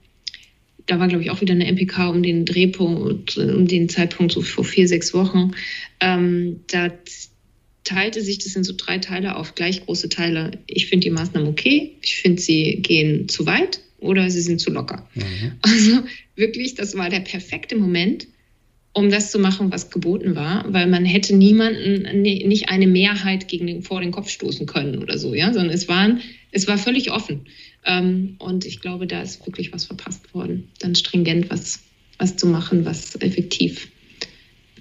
da 0.87 0.99
war, 0.99 1.09
glaube 1.09 1.23
ich, 1.23 1.31
auch 1.31 1.41
wieder 1.41 1.55
eine 1.55 1.71
MPK 1.71 2.09
um 2.09 2.23
den 2.23 2.45
Drehpunkt, 2.45 3.37
um 3.37 3.67
den 3.67 3.89
Zeitpunkt 3.89 4.33
so 4.33 4.43
vor 4.43 4.65
vier, 4.65 4.89
sechs 4.89 5.15
Wochen. 5.15 5.53
Ähm, 6.01 6.61
da 6.69 6.91
teilte 7.85 8.23
sich 8.23 8.39
das 8.39 8.57
in 8.57 8.65
so 8.65 8.75
drei 8.77 8.99
Teile 8.99 9.37
auf, 9.37 9.55
gleich 9.55 9.85
große 9.85 10.09
Teile. 10.09 10.53
Ich 10.67 10.87
finde 10.87 11.05
die 11.05 11.11
Maßnahmen 11.11 11.49
okay, 11.49 11.97
ich 12.03 12.17
finde 12.17 12.41
sie 12.41 12.77
gehen 12.81 13.29
zu 13.29 13.47
weit 13.47 13.81
oder 13.99 14.31
sie 14.31 14.41
sind 14.41 14.61
zu 14.61 14.71
locker. 14.71 15.09
Mhm. 15.15 15.53
Also 15.63 16.03
wirklich, 16.37 16.75
das 16.75 16.97
war 16.97 17.11
der 17.11 17.21
perfekte 17.21 17.77
Moment, 17.77 18.27
um 18.95 19.11
das 19.11 19.31
zu 19.31 19.39
machen, 19.39 19.73
was 19.73 19.91
geboten 19.91 20.37
war, 20.37 20.71
weil 20.73 20.87
man 20.87 21.05
hätte 21.05 21.35
niemanden, 21.35 22.21
nicht 22.23 22.69
eine 22.69 22.87
Mehrheit 22.87 23.49
gegen 23.49 23.67
den, 23.67 23.83
vor 23.83 24.01
den 24.01 24.11
Kopf 24.11 24.29
stoßen 24.29 24.67
können 24.67 25.03
oder 25.03 25.19
so, 25.19 25.35
ja, 25.35 25.53
sondern 25.53 25.75
es 25.75 25.89
waren, 25.89 26.21
es 26.51 26.69
war 26.69 26.77
völlig 26.77 27.11
offen. 27.11 27.47
Ähm, 27.85 28.37
und 28.39 28.65
ich 28.67 28.81
glaube, 28.81 29.07
da 29.07 29.23
ist 29.23 29.45
wirklich 29.47 29.73
was 29.73 29.87
verpasst 29.87 30.35
worden, 30.35 30.69
dann 30.79 30.95
stringent 30.95 31.51
was, 31.51 31.81
was 32.19 32.37
zu 32.37 32.47
machen, 32.47 32.85
was 32.85 33.17
effektiv 33.17 33.89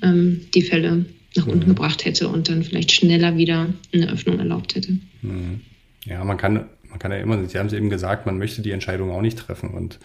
ähm, 0.02 0.48
die 0.54 0.62
Fälle 0.62 1.06
nach 1.38 1.48
unten 1.48 1.66
mhm. 1.66 1.70
gebracht 1.70 2.04
hätte 2.04 2.28
und 2.28 2.50
dann 2.50 2.64
vielleicht 2.64 2.92
schneller 2.92 3.38
wieder 3.38 3.74
eine 3.94 4.12
Öffnung 4.12 4.40
erlaubt 4.40 4.76
hätte. 4.76 4.98
Mhm. 5.22 5.62
Ja, 6.06 6.24
man 6.26 6.38
kann, 6.38 6.66
man 6.90 7.00
kann 7.00 7.12
ja 7.12 7.18
immer, 7.18 7.48
Sie 7.48 7.58
haben 7.58 7.68
es 7.68 7.74
eben 7.74 7.90
gesagt, 7.90 8.26
man 8.26 8.38
möchte 8.38 8.62
die 8.62 8.72
Entscheidung 8.72 9.12
auch 9.12 9.22
nicht 9.22 9.38
treffen. 9.38 9.70
Und 9.70 10.00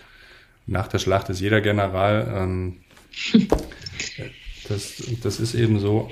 nach 0.67 0.87
der 0.87 0.99
Schlacht 0.99 1.29
ist 1.29 1.41
jeder 1.41 1.61
General. 1.61 2.33
Ähm, 2.35 2.77
das, 4.69 5.03
das 5.23 5.41
ist 5.41 5.55
eben 5.55 5.79
so. 5.79 6.11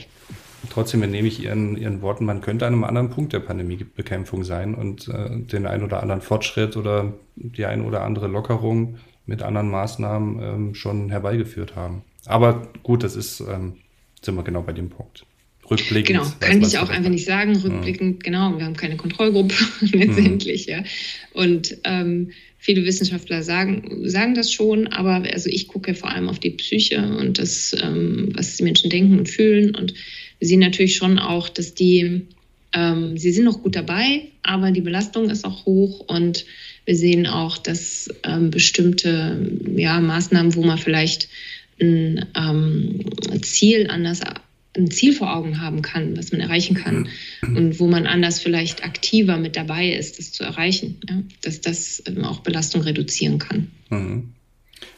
Trotzdem 0.71 1.03
entnehme 1.03 1.29
ich 1.29 1.43
Ihren, 1.43 1.77
Ihren 1.77 2.01
Worten, 2.01 2.25
man 2.25 2.41
könnte 2.41 2.67
an 2.67 2.73
einem 2.73 2.85
anderen 2.85 3.11
Punkt 3.11 3.35
der 3.35 3.41
Pandemiebekämpfung 3.41 4.45
sein 4.45 4.75
und 4.75 5.09
äh, 5.09 5.41
den 5.41 5.67
einen 5.67 5.85
oder 5.85 6.03
anderen 6.03 6.23
Fortschritt 6.23 6.77
oder 6.77 7.13
die 7.37 7.67
eine 7.67 7.83
oder 7.83 8.03
andere 8.03 8.29
Lockerung 8.29 8.99
mit 9.27 9.43
anderen 9.43 9.71
Maßnahmen 9.71 10.43
ähm, 10.43 10.75
schon 10.75 11.11
herbeigeführt 11.11 11.77
haben. 11.77 12.03
Aber 12.25 12.67
gut, 12.83 13.03
das 13.03 13.15
ist 13.15 13.41
ähm, 13.41 13.75
sind 14.25 14.37
wir 14.37 14.43
genau 14.43 14.63
bei 14.63 14.73
dem 14.73 14.89
Punkt. 14.89 15.27
Rückblickend. 15.71 16.19
Genau, 16.19 16.31
kann 16.41 16.63
ich 16.63 16.79
auch 16.79 16.91
einfach 16.91 17.11
nicht 17.11 17.25
sagen. 17.25 17.57
Rückblickend, 17.57 18.17
mhm. 18.17 18.19
genau, 18.21 18.59
wir 18.59 18.65
haben 18.65 18.77
keine 18.77 18.97
Kontrollgruppe 18.97 19.55
letztendlich, 19.81 20.67
mhm. 20.67 20.73
ja. 20.73 20.83
Und 21.33 21.79
ähm, 21.85 22.33
viele 22.65 22.87
Wissenschaftler 22.87 23.43
sagen, 23.43 24.09
sagen 24.09 24.35
das 24.35 24.51
schon, 24.51 24.87
aber 24.87 25.23
also 25.31 25.51
ich 25.51 25.69
gucke 25.69 25.95
vor 25.95 26.11
allem 26.11 26.31
auf 26.31 26.39
die 26.39 26.49
Psyche 26.49 27.03
und 27.03 27.39
das, 27.39 27.77
ähm, 27.79 28.31
was 28.33 28.57
die 28.57 28.63
Menschen 28.63 28.89
denken 28.89 29.19
und 29.19 29.29
fühlen. 29.29 29.75
Und 29.75 29.93
wir 30.39 30.49
sehen 30.49 30.61
natürlich 30.61 30.97
schon 30.97 31.19
auch, 31.19 31.51
dass 31.51 31.75
die, 31.75 32.23
ähm, 32.73 33.19
sie 33.19 33.33
sind 33.33 33.45
noch 33.45 33.63
gut 33.63 33.77
dabei, 33.77 34.29
aber 34.43 34.71
die 34.71 34.81
Belastung 34.81 35.29
ist 35.29 35.45
auch 35.45 35.67
hoch 35.67 36.09
und 36.09 36.47
wir 36.87 36.97
sehen 36.97 37.27
auch, 37.27 37.59
dass 37.59 38.09
ähm, 38.23 38.51
bestimmte 38.51 39.47
ja, 39.77 40.01
Maßnahmen, 40.01 40.55
wo 40.55 40.63
man 40.63 40.79
vielleicht 40.79 41.29
ein 41.83 42.25
ähm, 42.35 43.01
Ziel 43.43 43.89
anders 43.91 44.23
ein 44.77 44.91
Ziel 44.91 45.13
vor 45.13 45.35
Augen 45.35 45.61
haben 45.61 45.83
kann, 45.83 46.17
was 46.17 46.33
man 46.33 46.41
erreichen 46.41 46.75
kann 46.75 47.09
und 47.43 47.79
wo 47.79 47.87
man 47.87 48.07
anders 48.07 48.41
vielleicht 48.41 48.85
aktiver 48.85 49.37
mit 49.37 49.57
dabei 49.57 49.91
ist, 49.93 50.19
das 50.19 50.33
zu 50.33 50.45
erreichen, 50.45 51.01
ja? 51.09 51.23
dass 51.43 51.61
das 51.61 52.03
ähm, 52.07 52.25
auch 52.25 52.41
Belastung 52.41 52.83
reduzieren 52.83 53.39
kann. 53.39 53.71
Mhm. 53.91 54.33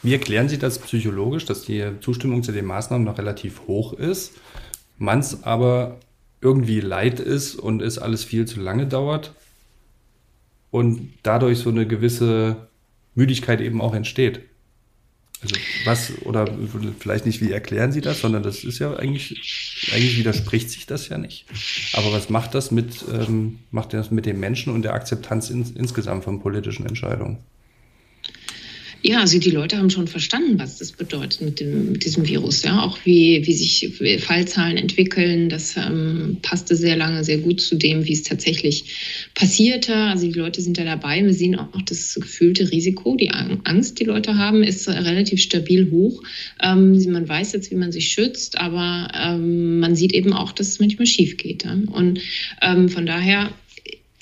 Wie 0.03 0.13
erklären 0.13 0.49
Sie 0.49 0.59
das 0.59 0.79
psychologisch, 0.79 1.45
dass 1.45 1.65
die 1.65 1.85
Zustimmung 2.01 2.43
zu 2.43 2.53
den 2.53 2.65
Maßnahmen 2.65 3.05
noch 3.05 3.19
relativ 3.19 3.67
hoch 3.67 3.93
ist, 3.93 4.33
man 4.99 5.21
es 5.21 5.43
aber 5.45 6.01
irgendwie 6.41 6.81
leid 6.81 7.21
ist 7.21 7.57
und 7.57 7.83
es 7.83 7.99
alles 7.99 8.25
viel 8.25 8.47
zu 8.47 8.61
lange 8.61 8.87
dauert 8.87 9.35
und 10.71 11.13
dadurch 11.23 11.59
so 11.59 11.71
eine 11.71 11.87
gewisse 11.87 12.69
Müdigkeit 13.15 13.61
eben 13.61 13.81
auch 13.81 13.95
entsteht? 13.95 14.41
Also 15.43 15.57
was, 15.85 16.13
oder 16.23 16.47
vielleicht 16.99 17.27
nicht, 17.27 17.41
wie 17.41 17.53
erklären 17.53 17.93
Sie 17.93 18.01
das, 18.01 18.21
sondern 18.21 18.43
das 18.43 18.65
ist 18.65 18.79
ja 18.79 18.95
eigentlich, 18.97 19.91
eigentlich 19.93 20.19
widerspricht 20.19 20.71
sich 20.71 20.87
das 20.87 21.09
ja 21.09 21.19
nicht. 21.19 21.45
Aber 21.93 22.13
was 22.13 22.31
macht 22.31 22.55
das 22.55 22.71
mit, 22.71 23.05
ähm, 23.13 23.59
macht 23.71 23.93
das 23.93 24.11
mit 24.11 24.25
den 24.25 24.41
Menschen 24.41 24.73
und 24.73 24.83
der 24.83 24.95
Akzeptanz 24.95 25.51
ins, 25.51 25.71
insgesamt 25.71 26.25
von 26.25 26.41
politischen 26.41 26.87
Entscheidungen? 26.87 27.39
Ja, 29.03 29.21
also 29.21 29.39
die 29.39 29.51
Leute 29.51 29.77
haben 29.77 29.91
schon 29.91 30.09
verstanden, 30.09 30.59
was 30.59 30.79
das 30.79 30.91
bedeutet 30.91 31.41
mit, 31.41 31.61
dem, 31.61 31.93
mit 31.93 32.05
diesem 32.05 32.27
Virus. 32.27 32.63
Ja, 32.63 32.83
auch 32.83 32.99
wie, 33.05 33.47
wie 33.47 33.53
sich 33.53 33.93
Fallzahlen 34.21 34.77
entwickeln. 34.77 35.49
Das 35.49 35.77
ähm, 35.77 36.39
passte 36.43 36.75
sehr 36.75 36.97
lange 36.97 37.23
sehr 37.23 37.39
gut 37.39 37.61
zu 37.61 37.77
dem, 37.77 38.05
wie 38.05 38.13
es 38.13 38.25
tatsächlich 38.25 39.31
passierte. 39.35 39.95
Also 39.95 40.27
die 40.27 40.39
Leute 40.39 40.61
sind 40.61 40.79
da 40.79 40.85
dabei. 40.85 41.23
Wir 41.25 41.35
sehen 41.35 41.57
auch 41.57 41.83
das 41.83 42.15
gefühlte 42.15 42.73
Risiko, 42.73 43.17
die 43.17 43.31
Angst, 43.31 44.01
die 44.01 44.05
Leute 44.05 44.39
haben, 44.39 44.65
ist 44.65 44.89
relativ 44.89 45.41
stabil 45.41 45.91
hoch. 45.91 46.23
Ähm, 46.63 47.01
man 47.13 47.29
weiß 47.29 47.53
jetzt, 47.53 47.71
wie 47.71 47.77
man 47.77 47.93
sich 47.93 48.09
schützt, 48.09 48.59
aber 48.59 49.13
ähm, 49.15 49.79
man 49.79 49.95
sieht 49.95 50.15
eben 50.15 50.33
auch, 50.33 50.53
dass 50.53 50.69
es 50.69 50.81
manchmal 50.81 51.07
schief 51.07 51.37
geht. 51.37 51.65
Ja? 51.65 51.77
Und 51.93 52.21
ähm, 52.61 52.89
von 52.89 53.07
daher 53.07 53.53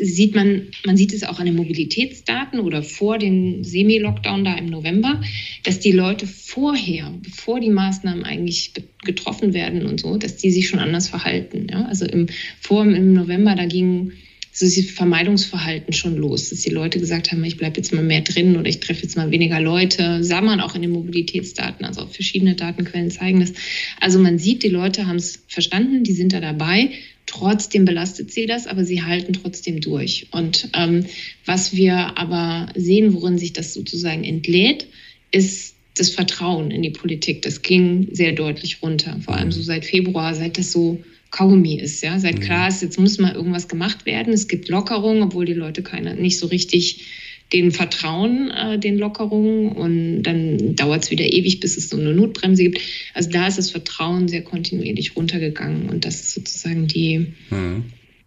sieht 0.05 0.35
man, 0.35 0.69
man 0.85 0.97
sieht 0.97 1.13
es 1.13 1.25
auch 1.25 1.39
an 1.39 1.47
den 1.47 1.57
Mobilitätsdaten 1.57 2.61
oder 2.61 2.83
vor 2.83 3.19
dem 3.19 3.65
Semi-Lockdown 3.65 4.45
da 4.45 4.55
im 4.55 4.67
November, 4.67 5.21
dass 5.63 5.81
die 5.81 5.93
Leute 5.93 6.27
vorher, 6.27 7.13
bevor 7.23 7.61
die 7.61 7.71
Maßnahmen 7.71 8.25
eigentlich 8.25 8.73
getroffen 9.05 9.55
werden 9.55 9.87
und 9.87 10.01
so, 10.01 10.17
dass 10.17 10.37
die 10.37 10.51
sich 10.51 10.69
schon 10.69 10.79
anders 10.79 11.09
verhalten. 11.09 11.67
Ja? 11.71 11.87
Also 11.87 12.05
im, 12.07 12.27
vor 12.61 12.85
im 12.85 13.13
November, 13.13 13.55
da 13.55 13.67
ging 13.67 14.13
so 14.55 14.67
dieses 14.67 14.93
Vermeidungsverhalten 14.93 15.93
schon 15.93 16.17
los, 16.17 16.51
dass 16.51 16.61
die 16.61 16.71
Leute 16.71 17.01
gesagt 17.01 17.33
haben, 17.33 17.43
ich 17.43 17.57
bleibe 17.57 17.79
jetzt 17.79 17.93
mal 17.93 18.05
mehr 18.05 18.21
drin 18.21 18.57
oder 18.57 18.69
ich 18.69 18.79
treffe 18.79 19.03
jetzt 19.03 19.17
mal 19.17 19.33
weniger 19.33 19.61
Leute. 19.61 20.23
Sah 20.23 20.41
man 20.43 20.61
auch 20.61 20.77
in 20.77 20.83
den 20.83 20.93
Mobilitätsdaten, 20.93 21.85
also 21.85 22.03
auch 22.03 22.11
verschiedene 22.11 22.55
Datenquellen 22.55 23.11
zeigen 23.11 23.41
das. 23.41 23.53
Also 24.01 24.21
man 24.21 24.39
sieht, 24.39 24.63
die 24.63 24.69
Leute 24.69 25.09
haben 25.09 25.17
es 25.17 25.43
verstanden, 25.49 26.05
die 26.05 26.13
sind 26.13 26.33
da 26.33 26.39
dabei 26.39 26.91
Trotzdem 27.27 27.85
belastet 27.85 28.33
sie 28.33 28.47
das, 28.47 28.67
aber 28.67 28.85
sie 28.85 29.03
halten 29.03 29.33
trotzdem 29.33 29.81
durch. 29.81 30.27
Und 30.31 30.69
ähm, 30.75 31.07
was 31.47 31.75
wir 31.75 32.19
aber 32.19 32.69
sehen, 32.75 33.15
worin 33.15 33.39
sich 33.39 33.53
das 33.53 33.73
sozusagen 33.73 34.25
entlädt, 34.25 34.87
ist 35.31 35.75
das 35.97 36.11
Vertrauen 36.11 36.71
in 36.71 36.83
die 36.83 36.91
Politik. 36.91 37.43
Das 37.43 37.63
ging 37.63 38.09
sehr 38.13 38.33
deutlich 38.33 38.83
runter, 38.83 39.19
vor 39.25 39.37
allem 39.37 39.53
so 39.53 39.63
seit 39.63 39.85
Februar, 39.85 40.35
seit 40.35 40.59
das 40.59 40.73
so 40.73 41.03
Kaugummi 41.31 41.81
ist, 41.81 42.03
ja, 42.03 42.19
seit 42.21 42.37
mhm. 42.37 42.41
klar 42.41 42.69
ist, 42.69 42.83
jetzt 42.83 42.99
muss 42.99 43.19
mal 43.19 43.35
irgendwas 43.35 43.67
gemacht 43.67 44.07
werden. 44.07 44.33
Es 44.33 44.47
gibt 44.47 44.69
Lockerungen, 44.69 45.23
obwohl 45.23 45.47
die 45.47 45.53
Leute 45.53 45.83
keine 45.83 46.15
nicht 46.15 46.39
so 46.39 46.47
richtig 46.47 47.05
den 47.53 47.71
Vertrauen, 47.73 48.51
äh, 48.51 48.79
den 48.79 48.99
Lockerungen 48.99 49.73
und 49.73 50.23
dann 50.23 50.75
dauert 50.77 51.05
es 51.05 51.11
wieder 51.11 51.25
ewig, 51.25 51.61
bis 51.61 51.77
es 51.77 51.89
so 51.89 51.97
eine 51.97 52.13
Notbremse 52.13 52.65
gibt. 52.65 52.81
Also 53.13 53.31
da 53.31 53.47
ist 53.47 53.59
das 53.59 53.71
Vertrauen 53.71 54.29
sehr 54.29 54.43
kontinuierlich 54.43 55.17
runtergegangen 55.17 55.89
und 55.89 56.05
das 56.05 56.21
ist 56.21 56.35
sozusagen 56.35 56.87
die, 56.87 57.35
mhm. 57.51 57.85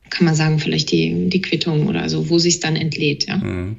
kann 0.10 0.26
man 0.26 0.36
sagen, 0.36 0.60
vielleicht 0.60 0.92
die, 0.92 1.30
die 1.30 1.42
Quittung 1.42 1.88
oder 1.88 2.08
so, 2.10 2.30
wo 2.30 2.40
sich 2.40 2.60
dann 2.60 2.76
entlädt. 2.76 3.28
Ja, 3.28 3.38
mhm. 3.38 3.78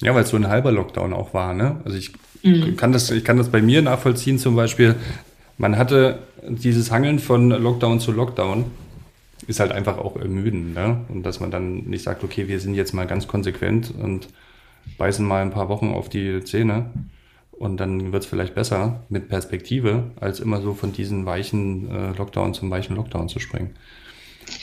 ja 0.00 0.14
weil 0.14 0.24
es 0.24 0.30
so 0.30 0.36
ein 0.36 0.48
halber 0.48 0.72
Lockdown 0.72 1.12
auch 1.12 1.34
war. 1.34 1.52
Ne? 1.52 1.80
Also 1.84 1.98
ich, 1.98 2.10
mhm. 2.42 2.76
kann 2.76 2.92
das, 2.92 3.10
ich 3.10 3.24
kann 3.24 3.36
das 3.36 3.50
bei 3.50 3.60
mir 3.60 3.82
nachvollziehen 3.82 4.38
zum 4.38 4.56
Beispiel. 4.56 4.94
Man 5.58 5.76
hatte 5.76 6.20
dieses 6.48 6.90
Hangeln 6.90 7.18
von 7.18 7.50
Lockdown 7.50 8.00
zu 8.00 8.12
Lockdown 8.12 8.66
ist 9.46 9.60
halt 9.60 9.72
einfach 9.72 9.98
auch 9.98 10.16
ermüdend. 10.16 10.74
Ne? 10.74 11.04
Und 11.08 11.22
dass 11.24 11.40
man 11.40 11.50
dann 11.50 11.84
nicht 11.84 12.02
sagt, 12.02 12.24
okay, 12.24 12.48
wir 12.48 12.60
sind 12.60 12.74
jetzt 12.74 12.92
mal 12.92 13.06
ganz 13.06 13.28
konsequent 13.28 13.92
und 13.96 14.28
beißen 14.96 15.26
mal 15.26 15.42
ein 15.42 15.50
paar 15.50 15.68
Wochen 15.68 15.92
auf 15.92 16.08
die 16.08 16.42
Zähne 16.44 16.90
und 17.52 17.78
dann 17.78 18.12
wird 18.12 18.22
es 18.22 18.28
vielleicht 18.28 18.54
besser 18.54 19.04
mit 19.08 19.28
Perspektive, 19.28 20.12
als 20.20 20.40
immer 20.40 20.60
so 20.60 20.74
von 20.74 20.92
diesen 20.92 21.26
weichen 21.26 21.90
äh, 21.90 22.16
Lockdown 22.16 22.54
zum 22.54 22.70
weichen 22.70 22.96
Lockdown 22.96 23.28
zu 23.28 23.40
springen. 23.40 23.74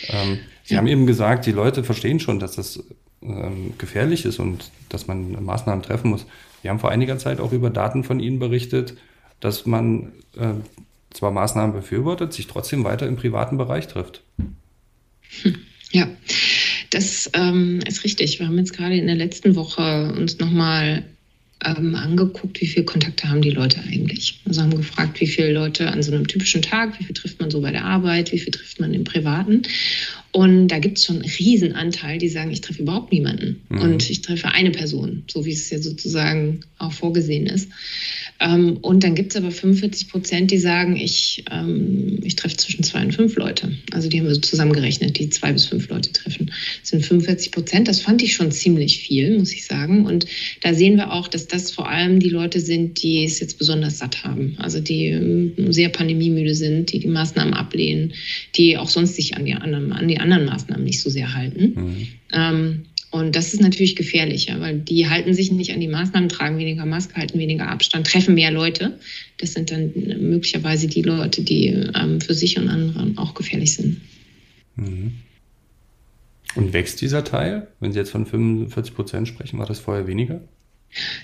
Ähm, 0.08 0.40
Sie 0.64 0.74
ja. 0.74 0.80
haben 0.80 0.88
eben 0.88 1.06
gesagt, 1.06 1.46
die 1.46 1.52
Leute 1.52 1.84
verstehen 1.84 2.20
schon, 2.20 2.40
dass 2.40 2.56
das 2.56 2.84
ähm, 3.22 3.74
gefährlich 3.78 4.26
ist 4.26 4.40
und 4.40 4.72
dass 4.90 5.08
man 5.08 5.44
Maßnahmen 5.44 5.84
treffen 5.84 6.10
muss. 6.10 6.26
Wir 6.62 6.72
haben 6.72 6.80
vor 6.80 6.90
einiger 6.90 7.18
Zeit 7.18 7.40
auch 7.40 7.52
über 7.52 7.70
Daten 7.70 8.04
von 8.04 8.20
Ihnen 8.20 8.40
berichtet, 8.40 8.96
dass 9.40 9.66
man 9.66 10.14
äh, 10.38 10.54
zwar 11.12 11.32
Maßnahmen 11.32 11.76
befürwortet, 11.76 12.34
sich 12.34 12.48
trotzdem 12.48 12.84
weiter 12.84 13.08
im 13.08 13.18
privaten 13.18 13.58
Bereich 13.58 13.88
trifft. 13.88 14.24
Ja, 15.92 16.10
das 16.90 17.30
ähm, 17.34 17.82
ist 17.88 18.04
richtig. 18.04 18.40
Wir 18.40 18.48
haben 18.48 18.58
jetzt 18.58 18.74
gerade 18.74 18.98
in 18.98 19.08
der 19.08 19.16
letzten 19.16 19.56
Woche 19.56 20.14
uns 20.18 20.40
nochmal 20.40 21.04
ähm, 21.64 21.96
angeguckt, 21.96 22.62
wie 22.62 22.68
viele 22.68 22.86
Kontakte 22.86 23.30
haben 23.30 23.42
die 23.42 23.52
Leute 23.52 23.80
eigentlich. 23.82 24.42
Also 24.46 24.62
haben 24.62 24.76
gefragt, 24.76 25.20
wie 25.22 25.28
viele 25.28 25.54
Leute 25.54 25.90
an 25.90 26.04
so 26.04 26.12
einem 26.12 26.28
typischen 26.28 26.62
Tag, 26.62 27.00
wie 27.00 27.06
viel 27.06 27.16
trifft 27.16 27.40
man 27.40 27.50
so 27.50 27.62
bei 27.62 27.72
der 27.72 27.86
Arbeit, 27.86 28.32
wie 28.32 28.40
viel 28.40 28.52
trifft 28.52 28.80
man 28.80 28.94
im 28.94 29.04
Privaten. 29.04 29.64
Und 30.32 30.68
da 30.68 30.80
gibt 30.80 30.98
es 30.98 31.06
schon 31.06 31.22
einen 31.22 31.32
Riesenanteil, 31.32 32.18
die 32.18 32.30
sagen, 32.30 32.52
ich 32.52 32.62
treffe 32.62 32.82
überhaupt 32.82 33.12
niemanden. 33.12 33.62
Mhm. 33.70 33.80
Und 33.80 34.10
ich 34.10 34.22
treffe 34.22 34.50
eine 34.50 34.72
Person, 34.72 35.24
so 35.32 35.46
wie 35.46 35.54
es 35.54 35.70
ja 35.70 35.80
sozusagen 35.80 36.60
auch 36.78 36.92
vorgesehen 36.92 37.48
ist. 37.48 37.70
Ähm, 38.40 38.78
und 38.82 39.04
dann 39.04 39.16
gibt 39.16 39.32
es 39.32 39.38
aber 39.38 39.52
45 39.52 40.10
Prozent, 40.10 40.52
die 40.52 40.58
sagen, 40.58 40.98
ich, 40.98 41.46
ähm, 41.52 42.20
ich 42.24 42.36
treffe 42.36 42.58
zwischen 42.58 42.84
zwei 42.84 43.02
und 43.04 43.14
fünf 43.14 43.36
Leute. 43.36 43.72
Also 43.92 44.10
die 44.10 44.20
haben 44.20 44.28
wir 44.28 44.36
so 44.36 44.42
zusammengerechnet, 44.42 45.18
die 45.18 45.30
zwei 45.30 45.54
bis 45.54 45.66
fünf 45.66 45.88
Leute 45.88 46.12
treffen. 46.12 46.52
Das 46.82 46.90
sind 46.90 47.06
45 47.06 47.52
Prozent. 47.52 47.88
Das 47.88 48.02
fand 48.02 48.22
ich 48.22 48.34
schon 48.34 48.52
ziemlich 48.52 49.00
viel, 49.00 49.40
muss 49.40 49.54
ich 49.54 49.66
sagen. 49.66 50.06
Und 50.06 50.26
da 50.62 50.74
sehen 50.74 50.98
wir 50.98 51.14
auch, 51.14 51.28
dass 51.28 51.48
das 51.48 51.72
vor 51.72 51.90
allem 51.90 52.20
die 52.20 52.30
Leute 52.30 52.60
sind, 52.60 53.02
die 53.02 53.24
es 53.24 53.40
jetzt 53.40 53.58
besonders 53.58 54.00
satt 54.00 54.24
haben. 54.24 54.56
Also 54.58 54.82
die 54.82 55.08
ähm, 55.08 55.72
sehr 55.72 55.90
pandemiemüde 55.90 56.56
sind, 56.56 56.92
die 56.92 57.00
die 57.00 57.08
Maßnahmen 57.08 57.54
ablehnen, 57.54 58.14
die 58.56 58.78
auch 58.78 58.90
sonst 58.90 59.16
sich 59.16 59.38
an 59.38 59.46
die 59.46 59.54
anderen, 59.54 59.94
an 59.94 60.08
die 60.08 60.20
anderen 60.20 60.46
Maßnahmen 60.46 60.84
nicht 60.84 61.02
so 61.02 61.10
sehr 61.10 61.34
halten. 61.34 61.74
Mhm. 61.76 62.08
Ähm, 62.34 62.86
und 63.16 63.34
das 63.34 63.54
ist 63.54 63.62
natürlich 63.62 63.96
gefährlicher, 63.96 64.60
weil 64.60 64.78
die 64.78 65.08
halten 65.08 65.34
sich 65.34 65.50
nicht 65.50 65.72
an 65.72 65.80
die 65.80 65.88
Maßnahmen, 65.88 66.28
tragen 66.28 66.58
weniger 66.58 66.86
Maske, 66.86 67.16
halten 67.16 67.40
weniger 67.40 67.70
Abstand, 67.70 68.08
treffen 68.08 68.36
mehr 68.36 68.52
Leute. 68.52 69.00
Das 69.38 69.54
sind 69.54 69.72
dann 69.72 69.94
möglicherweise 70.20 70.88
die 70.88 71.02
Leute, 71.02 71.42
die 71.42 71.68
ähm, 71.68 72.20
für 72.20 72.34
sich 72.34 72.58
und 72.58 72.68
andere 72.68 73.14
auch 73.16 73.34
gefährlich 73.34 73.74
sind. 73.74 74.02
Mhm. 74.76 75.14
Und 76.56 76.74
wächst 76.74 77.00
dieser 77.00 77.24
Teil? 77.24 77.68
Wenn 77.80 77.94
Sie 77.94 78.00
jetzt 78.00 78.12
von 78.12 78.26
45 78.26 78.94
Prozent 78.94 79.30
sprechen, 79.30 79.60
war 79.60 79.66
das 79.66 79.80
vorher 79.80 80.08
weniger? 80.08 80.42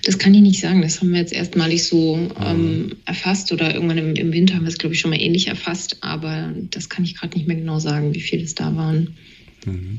Das 0.02 0.18
kann 0.18 0.32
ich 0.32 0.40
nicht 0.40 0.60
sagen. 0.60 0.80
Das 0.80 0.98
haben 0.98 1.12
wir 1.12 1.20
jetzt 1.20 1.34
erstmalig 1.34 1.84
so 1.84 2.26
ähm, 2.42 2.86
mhm. 2.86 2.96
erfasst 3.04 3.52
oder 3.52 3.74
irgendwann 3.74 3.98
im, 3.98 4.14
im 4.14 4.32
Winter 4.32 4.54
haben 4.54 4.62
wir 4.62 4.70
es, 4.70 4.78
glaube 4.78 4.94
ich, 4.94 5.00
schon 5.00 5.10
mal 5.10 5.20
ähnlich 5.20 5.48
erfasst. 5.48 5.98
Aber 6.00 6.54
das 6.70 6.88
kann 6.88 7.04
ich 7.04 7.18
gerade 7.18 7.36
nicht 7.36 7.46
mehr 7.46 7.58
genau 7.58 7.78
sagen, 7.80 8.14
wie 8.14 8.20
viele 8.22 8.44
es 8.44 8.54
da 8.54 8.74
waren. 8.76 9.14
Mhm. 9.66 9.98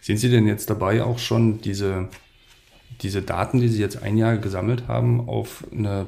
Sind 0.00 0.18
Sie 0.18 0.30
denn 0.30 0.46
jetzt 0.46 0.70
dabei, 0.70 1.02
auch 1.02 1.18
schon 1.18 1.60
diese, 1.60 2.08
diese 3.02 3.22
Daten, 3.22 3.60
die 3.60 3.68
Sie 3.68 3.80
jetzt 3.80 4.02
ein 4.02 4.16
Jahr 4.16 4.36
gesammelt 4.38 4.88
haben, 4.88 5.28
auf 5.28 5.64
eine, 5.72 6.06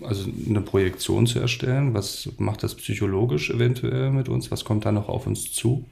also 0.00 0.28
eine 0.48 0.60
Projektion 0.60 1.26
zu 1.26 1.40
erstellen? 1.40 1.94
Was 1.94 2.28
macht 2.38 2.62
das 2.62 2.74
psychologisch 2.74 3.50
eventuell 3.50 4.10
mit 4.10 4.28
uns? 4.28 4.50
Was 4.50 4.64
kommt 4.64 4.84
da 4.84 4.92
noch 4.92 5.08
auf 5.08 5.26
uns 5.26 5.52
zu? 5.52 5.84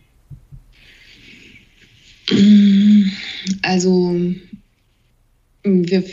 Also 3.62 4.14
wir 5.64 6.04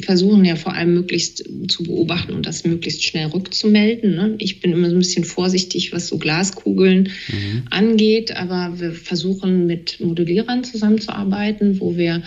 versuchen 0.00 0.44
ja 0.44 0.56
vor 0.56 0.72
allem 0.72 0.94
möglichst 0.94 1.44
zu 1.68 1.82
beobachten 1.82 2.32
und 2.32 2.46
das 2.46 2.64
möglichst 2.64 3.04
schnell 3.04 3.26
rückzumelden. 3.26 4.14
Ne? 4.14 4.34
Ich 4.38 4.60
bin 4.60 4.72
immer 4.72 4.88
so 4.88 4.96
ein 4.96 5.00
bisschen 5.00 5.24
vorsichtig, 5.24 5.92
was 5.92 6.08
so 6.08 6.18
Glaskugeln 6.18 7.10
mhm. 7.28 7.62
angeht, 7.70 8.36
aber 8.36 8.80
wir 8.80 8.92
versuchen 8.92 9.66
mit 9.66 10.00
Modellierern 10.00 10.64
zusammenzuarbeiten, 10.64 11.80
wo 11.80 11.96
wir 11.96 12.22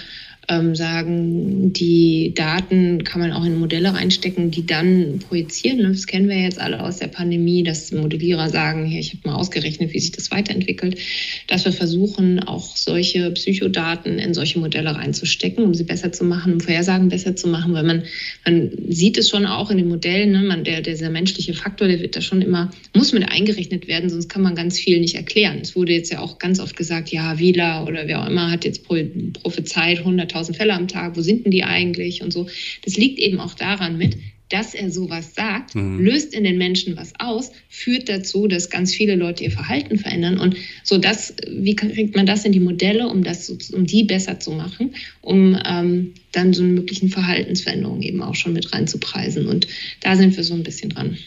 ähm, 0.49 0.75
sagen, 0.75 1.73
die 1.73 2.33
Daten 2.33 3.03
kann 3.03 3.19
man 3.19 3.33
auch 3.33 3.43
in 3.43 3.60
Modelle 3.60 3.93
reinstecken, 3.93 4.49
die 4.49 4.65
dann 4.65 5.19
projizieren. 5.19 5.79
Das 5.83 6.07
kennen 6.07 6.29
wir 6.29 6.41
jetzt 6.41 6.60
alle 6.60 6.81
aus 6.81 6.99
der 6.99 7.07
Pandemie, 7.07 7.63
dass 7.63 7.91
Modellierer 7.91 8.49
sagen, 8.49 8.86
hier, 8.86 8.99
ich 8.99 9.13
habe 9.13 9.27
mal 9.27 9.36
ausgerechnet, 9.36 9.93
wie 9.93 9.99
sich 9.99 10.13
das 10.13 10.31
weiterentwickelt, 10.31 10.99
dass 11.47 11.65
wir 11.65 11.73
versuchen, 11.73 12.39
auch 12.39 12.77
solche 12.77 13.29
Psychodaten 13.31 14.19
in 14.19 14.33
solche 14.33 14.60
Modelle 14.60 14.95
reinzustecken, 14.95 15.65
um 15.65 15.73
sie 15.73 15.83
besser 15.83 16.13
zu 16.13 16.23
machen, 16.23 16.53
um 16.53 16.60
Vorhersagen 16.62 17.10
besser 17.10 17.36
zu 17.36 17.49
machen, 17.49 17.73
weil 17.73 17.83
man, 17.83 18.03
man 18.45 18.71
sieht 18.88 19.17
es 19.17 19.29
schon 19.29 19.45
auch 19.45 19.69
in 19.69 19.77
den 19.77 19.89
Modellen, 19.89 20.31
ne? 20.31 20.43
man, 20.43 20.63
der, 20.63 20.81
dieser 20.81 21.10
menschliche 21.10 21.55
Faktor, 21.55 21.89
der 21.89 21.99
wird 21.99 22.15
da 22.15 22.21
schon 22.21 22.41
immer, 22.41 22.71
muss 22.95 23.12
mit 23.12 23.29
eingerechnet 23.29 23.89
werden, 23.89 24.10
sonst 24.10 24.29
kann 24.29 24.43
man 24.43 24.55
ganz 24.55 24.79
viel 24.79 25.01
nicht 25.01 25.15
erklären. 25.15 25.60
Es 25.62 25.75
wurde 25.75 25.91
jetzt 25.91 26.12
ja 26.12 26.19
auch 26.19 26.39
ganz 26.39 26.62
oft 26.62 26.77
gesagt, 26.77 27.10
ja, 27.10 27.38
Wieler 27.38 27.86
oder 27.86 28.07
wer 28.07 28.23
auch 28.23 28.29
immer 28.29 28.49
hat 28.49 28.63
jetzt 28.63 28.86
prophezeit 28.86 29.99
100.000 29.99 30.37
1000 30.38 30.58
Fälle 30.58 30.73
am 30.73 30.88
Tag, 30.88 31.15
wo 31.17 31.21
sind 31.21 31.45
denn 31.45 31.52
die 31.52 31.63
eigentlich 31.63 32.21
und 32.21 32.32
so. 32.32 32.47
Das 32.84 32.95
liegt 32.95 33.19
eben 33.19 33.39
auch 33.39 33.54
daran 33.54 33.97
mit, 33.97 34.17
dass 34.50 34.73
er 34.73 34.91
sowas 34.91 35.36
sagt, 35.36 35.76
mhm. 35.76 36.00
löst 36.00 36.34
in 36.34 36.43
den 36.43 36.58
Menschen 36.58 36.95
was 36.95 37.13
aus, 37.19 37.52
führt 37.67 38.08
dazu, 38.08 38.47
dass 38.47 38.69
ganz 38.69 38.93
viele 38.93 39.15
Leute 39.15 39.43
ihr 39.43 39.52
Verhalten 39.52 39.97
verändern. 39.97 40.39
Und 40.39 40.56
so 40.84 40.97
das, 40.97 41.34
wie 41.50 41.76
kriegt 41.76 42.15
man 42.15 42.26
das 42.26 42.45
in 42.45 42.54
die 42.54 42.60
Modelle, 42.60 43.08
um 43.10 43.23
das, 43.23 43.50
um 43.50 43.86
die 43.86 44.04
besser 44.04 44.39
zu 44.39 44.52
machen, 44.52 44.95
um 45.21 45.60
ähm, 45.65 46.13
dann 46.32 46.54
so 46.54 46.63
eine 46.63 46.71
möglichen 46.71 47.10
Verhaltensveränderungen 47.10 48.04
eben 48.04 48.21
auch 48.21 48.36
schon 48.36 48.54
mit 48.54 48.73
reinzupreisen. 48.73 49.47
Und 49.47 49.67
da 50.00 50.15
sind 50.15 50.36
wir 50.38 50.43
so 50.43 50.54
ein 50.54 50.63
bisschen 50.63 50.91
dran, 50.91 51.17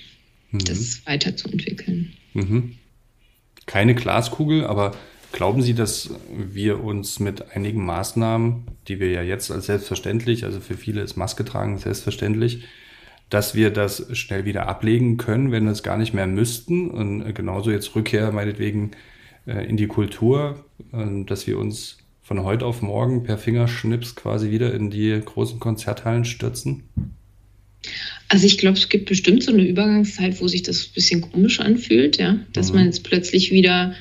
mhm. 0.51 0.61
das 0.61 1.03
weiterzuentwickeln. 1.05 2.12
Mhm. 2.33 2.73
Keine 3.66 3.94
Glaskugel, 3.94 4.64
aber 4.64 4.96
Glauben 5.32 5.62
Sie, 5.62 5.74
dass 5.74 6.10
wir 6.32 6.82
uns 6.82 7.20
mit 7.20 7.52
einigen 7.54 7.84
Maßnahmen, 7.84 8.64
die 8.88 8.98
wir 9.00 9.10
ja 9.10 9.22
jetzt 9.22 9.50
als 9.50 9.66
selbstverständlich, 9.66 10.44
also 10.44 10.60
für 10.60 10.76
viele 10.76 11.02
ist 11.02 11.16
Maske 11.16 11.44
tragen 11.44 11.78
selbstverständlich, 11.78 12.64
dass 13.30 13.54
wir 13.54 13.70
das 13.70 14.06
schnell 14.18 14.44
wieder 14.44 14.66
ablegen 14.66 15.16
können, 15.16 15.52
wenn 15.52 15.64
wir 15.64 15.70
es 15.70 15.84
gar 15.84 15.96
nicht 15.96 16.12
mehr 16.12 16.26
müssten? 16.26 16.90
Und 16.90 17.32
genauso 17.34 17.70
jetzt 17.70 17.94
Rückkehr 17.94 18.32
meinetwegen 18.32 18.90
äh, 19.46 19.64
in 19.66 19.76
die 19.76 19.86
Kultur, 19.86 20.64
ähm, 20.92 21.26
dass 21.26 21.46
wir 21.46 21.58
uns 21.58 21.98
von 22.22 22.42
heute 22.42 22.66
auf 22.66 22.82
morgen 22.82 23.22
per 23.22 23.38
Fingerschnips 23.38 24.16
quasi 24.16 24.50
wieder 24.50 24.74
in 24.74 24.90
die 24.90 25.20
großen 25.24 25.60
Konzerthallen 25.60 26.24
stürzen? 26.24 26.82
Also 28.28 28.46
ich 28.46 28.58
glaube, 28.58 28.78
es 28.78 28.88
gibt 28.88 29.08
bestimmt 29.08 29.42
so 29.42 29.52
eine 29.52 29.66
Übergangszeit, 29.66 30.40
wo 30.40 30.48
sich 30.48 30.62
das 30.62 30.86
ein 30.86 30.94
bisschen 30.94 31.20
komisch 31.22 31.60
anfühlt, 31.60 32.18
ja, 32.18 32.38
dass 32.52 32.70
mhm. 32.70 32.76
man 32.76 32.84
jetzt 32.86 33.04
plötzlich 33.04 33.52
wieder 33.52 33.94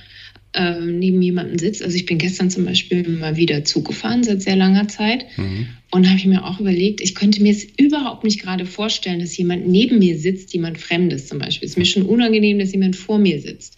äh, 0.54 0.80
neben 0.80 1.22
jemandem 1.22 1.60
sitzt. 1.60 1.84
Also 1.84 1.96
ich 1.96 2.06
bin 2.06 2.18
gestern 2.18 2.50
zum 2.50 2.66
Beispiel 2.66 3.08
mal 3.08 3.38
wieder 3.38 3.64
Zug 3.66 3.88
gefahren 3.88 4.24
seit 4.24 4.42
sehr 4.42 4.56
langer 4.56 4.88
Zeit 4.88 5.26
mhm. 5.38 5.68
und 5.92 6.08
habe 6.08 6.18
ich 6.18 6.26
mir 6.26 6.44
auch 6.44 6.60
überlegt, 6.60 7.02
ich 7.02 7.16
könnte 7.16 7.44
mir 7.44 7.52
es 7.52 7.64
überhaupt 7.78 8.24
nicht 8.24 8.42
gerade 8.42 8.66
vorstellen, 8.66 9.20
dass 9.20 9.38
jemand 9.38 9.68
neben 9.68 10.00
mir 10.00 10.18
sitzt, 10.18 10.54
jemand 10.54 10.80
Fremdes 10.80 11.28
zum 11.28 11.40
Beispiel. 11.40 11.66
Es 11.68 11.74
ist 11.74 11.78
mir 11.78 11.86
schon 11.86 12.04
unangenehm, 12.04 12.58
dass 12.58 12.72
jemand 12.72 12.96
vor 12.96 13.20
mir 13.20 13.40
sitzt. 13.40 13.78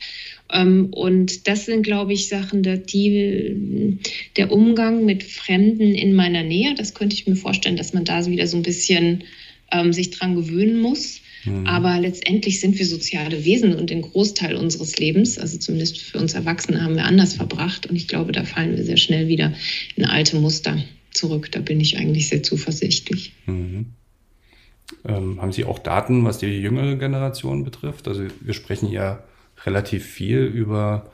Ähm, 0.51 0.87
und 0.91 1.47
das 1.47 1.65
sind, 1.65 1.83
glaube 1.83 2.13
ich, 2.13 2.27
Sachen, 2.27 2.63
die 2.63 3.99
der 4.37 4.51
Umgang 4.51 5.05
mit 5.05 5.23
Fremden 5.23 5.93
in 5.93 6.13
meiner 6.13 6.43
Nähe, 6.43 6.73
das 6.75 6.93
könnte 6.93 7.15
ich 7.15 7.27
mir 7.27 7.35
vorstellen, 7.35 7.77
dass 7.77 7.93
man 7.93 8.05
da 8.05 8.25
wieder 8.25 8.47
so 8.47 8.57
ein 8.57 8.63
bisschen 8.63 9.23
ähm, 9.71 9.93
sich 9.93 10.11
dran 10.11 10.35
gewöhnen 10.35 10.79
muss. 10.79 11.20
Mhm. 11.45 11.65
Aber 11.65 11.99
letztendlich 11.99 12.59
sind 12.59 12.77
wir 12.77 12.85
soziale 12.85 13.43
Wesen 13.45 13.75
und 13.75 13.89
den 13.89 14.01
Großteil 14.01 14.55
unseres 14.55 14.97
Lebens, 14.97 15.37
also 15.37 15.57
zumindest 15.57 15.99
für 16.01 16.19
uns 16.19 16.33
Erwachsene, 16.33 16.83
haben 16.83 16.95
wir 16.95 17.05
anders 17.05 17.33
verbracht. 17.33 17.87
Und 17.87 17.95
ich 17.95 18.07
glaube, 18.07 18.31
da 18.31 18.43
fallen 18.43 18.77
wir 18.77 18.83
sehr 18.83 18.97
schnell 18.97 19.27
wieder 19.27 19.53
in 19.95 20.05
alte 20.05 20.37
Muster 20.37 20.77
zurück. 21.11 21.51
Da 21.51 21.59
bin 21.59 21.79
ich 21.79 21.97
eigentlich 21.97 22.29
sehr 22.29 22.43
zuversichtlich. 22.43 23.33
Mhm. 23.45 23.87
Ähm, 25.05 25.41
haben 25.41 25.51
Sie 25.51 25.65
auch 25.65 25.79
Daten, 25.79 26.25
was 26.25 26.37
die 26.37 26.47
jüngere 26.47 26.95
Generation 26.95 27.63
betrifft? 27.63 28.07
Also 28.07 28.25
wir 28.41 28.53
sprechen 28.53 28.91
ja 28.91 29.23
relativ 29.65 30.05
viel 30.05 30.39
über 30.39 31.11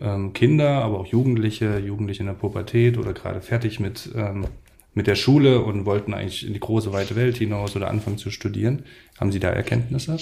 ähm, 0.00 0.32
Kinder, 0.32 0.82
aber 0.82 0.98
auch 0.98 1.06
Jugendliche, 1.06 1.78
Jugendliche 1.78 2.20
in 2.20 2.26
der 2.26 2.34
Pubertät 2.34 2.98
oder 2.98 3.12
gerade 3.12 3.40
fertig 3.40 3.80
mit 3.80 4.10
ähm, 4.14 4.46
mit 4.94 5.06
der 5.06 5.16
Schule 5.16 5.60
und 5.60 5.86
wollten 5.86 6.14
eigentlich 6.14 6.46
in 6.46 6.52
die 6.52 6.60
große 6.60 6.92
weite 6.92 7.16
Welt 7.16 7.36
hinaus 7.36 7.76
oder 7.76 7.90
anfangen 7.90 8.18
zu 8.18 8.30
studieren. 8.30 8.84
Haben 9.18 9.32
Sie 9.32 9.40
da 9.40 9.50
Erkenntnisse? 9.50 10.16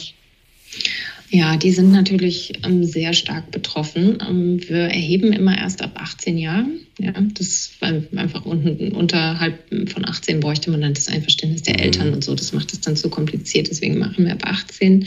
Ja, 1.34 1.56
die 1.56 1.70
sind 1.70 1.92
natürlich 1.92 2.52
ähm, 2.62 2.84
sehr 2.84 3.14
stark 3.14 3.50
betroffen. 3.50 4.18
Ähm, 4.20 4.60
wir 4.68 4.82
erheben 4.82 5.32
immer 5.32 5.56
erst 5.56 5.80
ab 5.80 5.92
18 5.94 6.36
Jahren. 6.36 6.80
Ja, 6.98 7.14
das 7.32 7.70
weil 7.80 8.06
einfach 8.14 8.44
unten, 8.44 8.92
unterhalb 8.92 9.58
von 9.90 10.06
18 10.06 10.40
bräuchte 10.40 10.70
man 10.70 10.82
dann 10.82 10.92
das 10.92 11.08
Einverständnis 11.08 11.62
der 11.62 11.78
mhm. 11.78 11.80
Eltern 11.80 12.12
und 12.12 12.22
so. 12.22 12.34
Das 12.34 12.52
macht 12.52 12.74
es 12.74 12.82
dann 12.82 12.96
zu 12.96 13.08
kompliziert. 13.08 13.70
Deswegen 13.70 13.98
machen 13.98 14.26
wir 14.26 14.32
ab 14.32 14.42
18. 14.44 15.06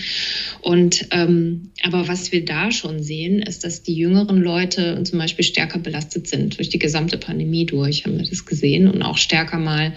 Und 0.61 1.05
ähm, 1.11 1.69
aber 1.83 2.07
was 2.07 2.31
wir 2.31 2.43
da 2.43 2.71
schon 2.71 3.03
sehen, 3.03 3.43
ist, 3.43 3.63
dass 3.63 3.83
die 3.83 3.93
jüngeren 3.93 4.41
Leute 4.41 5.03
zum 5.03 5.19
Beispiel 5.19 5.45
stärker 5.45 5.77
belastet 5.77 6.27
sind 6.27 6.57
durch 6.57 6.69
die 6.69 6.79
gesamte 6.79 7.19
Pandemie 7.19 7.67
durch. 7.67 8.03
Haben 8.03 8.17
wir 8.17 8.27
das 8.27 8.47
gesehen 8.47 8.89
und 8.89 9.03
auch 9.03 9.19
stärker 9.19 9.59
mal 9.59 9.93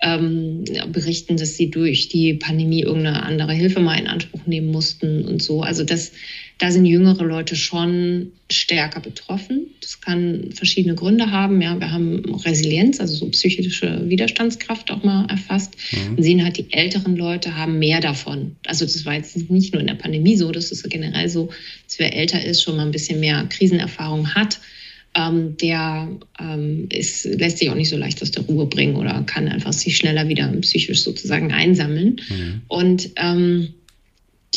ähm, 0.00 0.64
berichten, 0.92 1.36
dass 1.36 1.56
sie 1.56 1.70
durch 1.70 2.08
die 2.08 2.34
Pandemie 2.34 2.82
irgendeine 2.82 3.22
andere 3.22 3.52
Hilfe 3.52 3.80
mal 3.80 3.98
in 3.98 4.06
Anspruch 4.06 4.46
nehmen 4.46 4.68
mussten 4.68 5.24
und 5.24 5.42
so. 5.42 5.62
Also 5.62 5.82
das, 5.82 6.12
da 6.58 6.70
sind 6.70 6.86
jüngere 6.86 7.24
Leute 7.24 7.56
schon 7.56 8.32
stärker 8.50 9.00
betroffen. 9.00 9.66
Das 9.80 10.00
kann 10.00 10.50
verschiedene 10.52 10.94
Gründe 10.94 11.30
haben. 11.30 11.60
Ja, 11.60 11.78
wir 11.78 11.90
haben 11.90 12.22
Resilienz, 12.44 13.00
also 13.00 13.14
so 13.14 13.28
psychische 13.30 14.08
Widerstandskraft 14.08 14.90
auch 14.90 15.02
mal 15.02 15.26
erfasst. 15.28 15.76
Mhm. 15.90 16.16
Und 16.16 16.22
sehen 16.22 16.44
halt, 16.44 16.58
die 16.58 16.72
älteren 16.72 17.16
Leute 17.16 17.56
haben 17.56 17.78
mehr 17.78 18.00
davon. 18.00 18.56
Also 18.66 18.84
das 18.84 19.04
war 19.04 19.14
jetzt 19.14 19.50
nicht 19.50 19.72
nur 19.72 19.80
in 19.80 19.88
der 19.88 19.94
Pandemie 19.94 20.36
so, 20.36 20.52
das 20.52 20.70
ist 20.70 20.88
generell 20.88 21.28
so, 21.28 21.48
dass 21.86 21.98
wer 21.98 22.14
älter 22.14 22.44
ist, 22.44 22.62
schon 22.62 22.76
mal 22.76 22.86
ein 22.86 22.92
bisschen 22.92 23.18
mehr 23.18 23.44
Krisenerfahrung 23.48 24.34
hat 24.34 24.60
ähm, 25.18 25.56
der 25.56 26.08
ähm, 26.38 26.86
ist, 26.90 27.24
lässt 27.24 27.58
sich 27.58 27.70
auch 27.70 27.74
nicht 27.74 27.88
so 27.88 27.96
leicht 27.96 28.22
aus 28.22 28.30
der 28.30 28.44
Ruhe 28.44 28.66
bringen 28.66 28.96
oder 28.96 29.22
kann 29.24 29.48
einfach 29.48 29.72
sich 29.72 29.96
schneller 29.96 30.28
wieder 30.28 30.48
psychisch 30.60 31.02
sozusagen 31.02 31.52
einsammeln. 31.52 32.20
Mhm. 32.28 32.62
Und 32.68 33.10
ähm, 33.16 33.68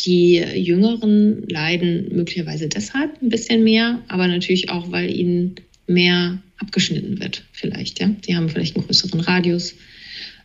die 0.05 0.35
Jüngeren 0.37 1.47
leiden 1.49 2.15
möglicherweise 2.15 2.67
deshalb 2.67 3.21
ein 3.21 3.29
bisschen 3.29 3.63
mehr, 3.63 3.99
aber 4.07 4.27
natürlich 4.27 4.69
auch, 4.69 4.91
weil 4.91 5.13
ihnen 5.13 5.55
mehr 5.87 6.41
abgeschnitten 6.57 7.19
wird, 7.19 7.43
vielleicht. 7.51 7.99
Ja, 7.99 8.09
die 8.27 8.35
haben 8.35 8.47
vielleicht 8.47 8.75
einen 8.75 8.85
größeren 8.85 9.19
Radius 9.19 9.75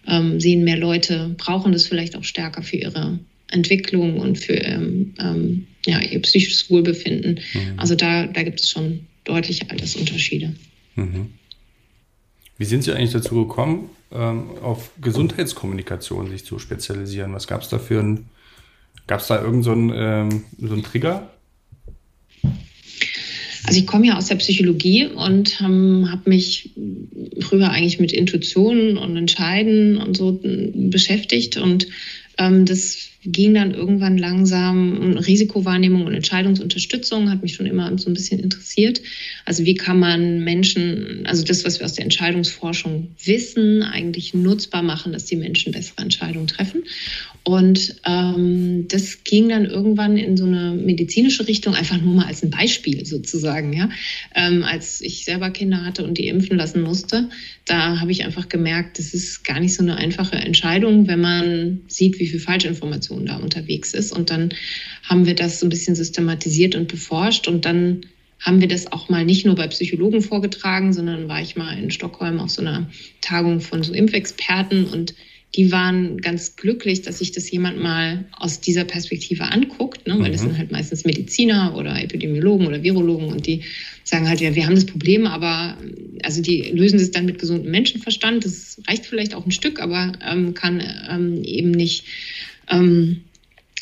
ähm, 0.09 0.41
sehen 0.41 0.65
mehr 0.65 0.79
Leute, 0.79 1.35
brauchen 1.37 1.73
das 1.73 1.87
vielleicht 1.87 2.17
auch 2.17 2.25
stärker 2.25 2.63
für 2.63 2.77
ihre 2.77 3.19
Entwicklung 3.51 4.19
und 4.19 4.39
für 4.39 4.55
ähm, 4.55 5.15
ähm, 5.21 5.67
ja, 5.85 6.01
ihr 6.01 6.21
psychisches 6.23 6.71
Wohlbefinden. 6.71 7.41
Mhm. 7.53 7.79
Also 7.79 7.95
da, 7.95 8.27
da 8.27 8.43
gibt 8.43 8.61
es 8.61 8.71
schon 8.71 9.01
deutliche 9.27 9.71
Altersunterschiede. 9.71 10.55
Mhm. 10.95 11.35
Wie 12.59 12.65
sind 12.65 12.83
Sie 12.85 12.93
eigentlich 12.93 13.12
dazu 13.12 13.47
gekommen, 13.47 13.91
ähm, 14.12 14.51
auf 14.62 14.91
Gesundheitskommunikation 15.01 16.31
sich 16.31 16.45
zu 16.45 16.59
spezialisieren? 16.59 17.35
Was 17.35 17.47
gab 17.47 17.62
es 17.62 17.69
da 17.69 17.79
für 17.79 18.01
ein, 18.01 18.27
gab 19.07 19.21
es 19.21 19.27
da 19.27 19.43
irgendeinen 19.43 19.91
so, 19.91 19.95
ähm, 19.95 20.45
so 20.59 20.73
einen 20.73 20.83
Trigger? 20.83 21.31
Also 23.65 23.81
ich 23.81 23.87
komme 23.87 24.07
ja 24.07 24.17
aus 24.17 24.27
der 24.27 24.37
Psychologie 24.37 25.07
und 25.07 25.61
ähm, 25.61 26.09
habe 26.11 26.31
mich 26.31 26.71
früher 27.41 27.71
eigentlich 27.71 27.99
mit 27.99 28.12
Intuitionen 28.12 28.97
und 28.97 29.17
Entscheiden 29.17 29.97
und 29.97 30.17
so 30.17 30.41
beschäftigt 30.43 31.57
und 31.57 31.89
ähm, 32.39 32.65
das 32.65 33.09
ging 33.27 33.55
dann 33.55 33.75
irgendwann 33.75 34.19
langsam. 34.19 35.17
Risikowahrnehmung 35.19 36.05
und 36.07 36.15
Entscheidungsunterstützung 36.15 37.31
hat 37.31 37.43
mich 37.43 37.55
schon 37.55 37.67
immer 37.67 37.97
so 37.99 38.09
ein 38.11 38.15
bisschen 38.15 38.41
interessiert. 38.41 39.01
Also 39.45 39.65
wie 39.65 39.75
kann 39.75 39.99
man 39.99 40.41
Menschen, 40.41 41.23
also 41.27 41.45
das, 41.45 41.65
was 41.65 41.79
wir 41.79 41.87
aus 41.87 41.95
der 41.95 42.05
Entscheidungsforschung 42.05 43.09
wissen, 43.25 43.83
eigentlich 43.83 44.35
nutzbar 44.35 44.83
machen, 44.83 45.12
dass 45.12 45.25
die 45.25 45.37
Menschen 45.37 45.73
bessere 45.73 46.03
Entscheidungen 46.03 46.47
treffen. 46.47 46.85
Und 47.47 47.95
ähm, 48.05 48.89
das 48.89 49.23
ging 49.23 49.49
dann 49.49 49.67
irgendwann 49.67 50.17
in 50.17 50.37
so 50.37 50.47
eine 50.47 50.73
medizinische 50.73 51.47
Richtung, 51.47 51.75
einfach 51.75 52.01
nur 52.01 52.15
mal 52.15 52.27
als 52.27 52.43
ein 52.43 52.51
Beispiel 52.51 53.07
sozusagen. 53.07 53.73
Ja? 53.73 53.89
Ähm, 54.35 54.65
als 54.65 55.01
ich 55.01 55.25
selber 55.25 55.51
Kinder 55.51 55.85
hatte 55.85 56.03
und 56.03 56.19
die 56.19 56.27
impfen 56.27 56.57
lassen 56.57 56.83
musste, 56.83 57.29
da 57.65 58.01
habe 58.01 58.11
ich 58.11 58.25
einfach 58.25 58.49
gemerkt, 58.49 58.99
das 58.99 59.15
ist 59.15 59.45
gar 59.45 59.61
nicht 59.61 59.75
so 59.75 59.83
eine 59.85 59.97
einfache 59.97 60.35
Entscheidung, 60.35 61.07
wenn 61.07 61.21
man 61.21 61.83
sieht, 61.87 62.19
wie 62.19 62.27
viel 62.27 62.41
Falschinformation 62.41 63.16
da 63.25 63.37
unterwegs 63.37 63.95
ist. 63.95 64.13
Und 64.13 64.29
dann 64.29 64.51
haben 65.05 65.25
wir 65.25 65.35
das 65.35 65.61
so 65.61 65.67
ein 65.67 65.71
bisschen 65.71 65.95
systematisiert 65.95 66.75
und 66.75 66.89
beforscht 66.89 67.49
und 67.49 67.65
dann 67.65 68.03
haben 68.41 68.61
wir 68.61 68.69
das 68.69 68.93
auch 68.93 69.09
mal 69.09 69.25
nicht 69.25 69.47
nur 69.47 69.55
bei 69.55 69.67
Psychologen 69.69 70.21
vorgetragen, 70.21 70.93
sondern 70.93 71.27
war 71.27 71.41
ich 71.41 71.57
mal 71.57 71.79
in 71.79 71.91
Stockholm 71.91 72.39
auf 72.39 72.51
so 72.51 72.61
einer 72.61 72.91
Tagung 73.23 73.61
von 73.61 73.83
so 73.83 73.95
Impfexperten 73.95 74.85
und 74.85 75.15
die 75.55 75.73
waren 75.73 76.19
ganz 76.19 76.57
glücklich, 76.57 77.03
dass 77.03 77.19
sich 77.19 77.33
das 77.33 77.51
jemand 77.51 77.81
mal 77.81 78.27
aus 78.37 78.61
dieser 78.61 78.85
Perspektive 78.85 79.45
anguckt, 79.45 80.07
ne? 80.07 80.15
weil 80.19 80.29
mhm. 80.29 80.33
das 80.33 80.43
sind 80.43 80.59
halt 80.59 80.71
meistens 80.71 81.05
Mediziner 81.05 81.75
oder 81.77 82.03
Epidemiologen 82.03 82.67
oder 82.67 82.83
Virologen 82.83 83.29
und 83.29 83.47
die 83.47 83.63
sagen 84.05 84.29
halt, 84.29 84.41
ja, 84.41 84.55
wir 84.55 84.67
haben 84.67 84.75
das 84.75 84.85
Problem, 84.85 85.27
aber 85.27 85.79
also 86.23 86.43
die 86.43 86.63
lösen 86.63 86.99
es 86.99 87.11
dann 87.11 87.25
mit 87.25 87.39
gesundem 87.39 87.71
Menschenverstand. 87.71 88.45
Das 88.45 88.81
reicht 88.87 89.07
vielleicht 89.07 89.35
auch 89.35 89.47
ein 89.47 89.51
Stück, 89.51 89.81
aber 89.81 90.13
ähm, 90.29 90.53
kann 90.53 90.83
ähm, 91.11 91.43
eben 91.43 91.71
nicht, 91.71 92.05
ähm, 92.71 93.23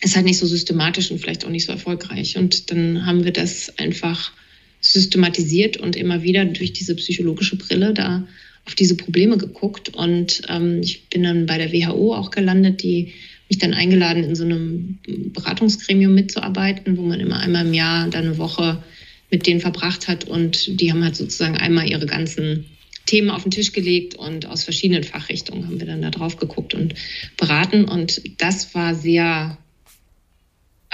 ist 0.02 0.16
halt 0.16 0.26
nicht 0.26 0.38
so 0.38 0.46
systematisch 0.46 1.10
und 1.10 1.18
vielleicht 1.18 1.44
auch 1.44 1.50
nicht 1.50 1.64
so 1.64 1.72
erfolgreich. 1.72 2.36
Und 2.36 2.70
dann 2.70 3.06
haben 3.06 3.24
wir 3.24 3.32
das 3.32 3.78
einfach 3.78 4.32
systematisiert 4.80 5.78
und 5.78 5.96
immer 5.96 6.22
wieder 6.22 6.44
durch 6.44 6.72
diese 6.72 6.94
psychologische 6.94 7.56
Brille 7.56 7.94
da 7.94 8.26
auf 8.66 8.74
diese 8.74 8.96
Probleme 8.96 9.36
geguckt 9.36 9.94
und 9.94 10.42
ähm, 10.48 10.80
ich 10.82 11.08
bin 11.08 11.22
dann 11.22 11.46
bei 11.46 11.58
der 11.58 11.72
WHO 11.72 12.14
auch 12.14 12.30
gelandet, 12.30 12.82
die 12.82 13.12
mich 13.48 13.58
dann 13.58 13.74
eingeladen, 13.74 14.24
in 14.24 14.34
so 14.34 14.44
einem 14.44 14.98
Beratungsgremium 15.06 16.14
mitzuarbeiten, 16.14 16.96
wo 16.96 17.02
man 17.02 17.20
immer 17.20 17.40
einmal 17.40 17.66
im 17.66 17.74
Jahr 17.74 18.08
dann 18.08 18.24
eine 18.24 18.38
Woche 18.38 18.82
mit 19.30 19.46
denen 19.46 19.60
verbracht 19.60 20.08
hat 20.08 20.24
und 20.24 20.80
die 20.80 20.90
haben 20.90 21.04
halt 21.04 21.16
sozusagen 21.16 21.56
einmal 21.56 21.88
ihre 21.88 22.06
ganzen 22.06 22.66
Themen 23.06 23.30
auf 23.30 23.42
den 23.42 23.50
Tisch 23.50 23.72
gelegt 23.72 24.14
und 24.14 24.46
aus 24.46 24.64
verschiedenen 24.64 25.04
Fachrichtungen 25.04 25.66
haben 25.66 25.80
wir 25.80 25.86
dann 25.86 26.02
da 26.02 26.10
drauf 26.10 26.36
geguckt 26.36 26.74
und 26.74 26.94
beraten 27.36 27.84
und 27.84 28.22
das 28.38 28.74
war 28.74 28.94
sehr 28.94 29.58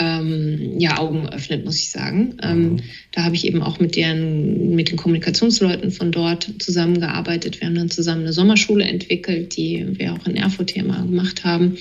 ähm, 0.01 0.79
ja, 0.79 0.99
Augen 0.99 1.29
öffnet, 1.29 1.65
muss 1.65 1.77
ich 1.77 1.91
sagen. 1.91 2.37
Ähm, 2.43 2.63
mhm. 2.63 2.77
Da 3.13 3.25
habe 3.25 3.35
ich 3.35 3.47
eben 3.47 3.63
auch 3.63 3.79
mit, 3.81 3.97
deren, 3.97 4.75
mit 4.75 4.91
den 4.91 4.97
Kommunikationsleuten 4.97 5.91
von 5.91 6.11
dort 6.11 6.51
zusammengearbeitet. 6.59 7.61
Wir 7.61 7.69
haben 7.69 7.75
dann 7.75 7.91
zusammen 7.91 8.23
eine 8.23 8.33
Sommerschule 8.33 8.85
entwickelt, 8.85 9.57
die 9.57 9.99
wir 9.99 10.15
auch 10.15 10.27
in 10.27 10.37
Erfurt 10.37 10.71
hier 10.71 10.85
mal 10.85 11.03
gemacht 11.03 11.45
haben, 11.45 11.77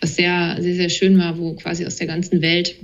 was 0.00 0.14
sehr, 0.14 0.56
sehr, 0.60 0.76
sehr 0.76 0.88
schön 0.88 1.18
war, 1.18 1.36
wo 1.38 1.54
quasi 1.54 1.84
aus 1.84 1.96
der 1.96 2.06
ganzen 2.06 2.42
Welt 2.42 2.76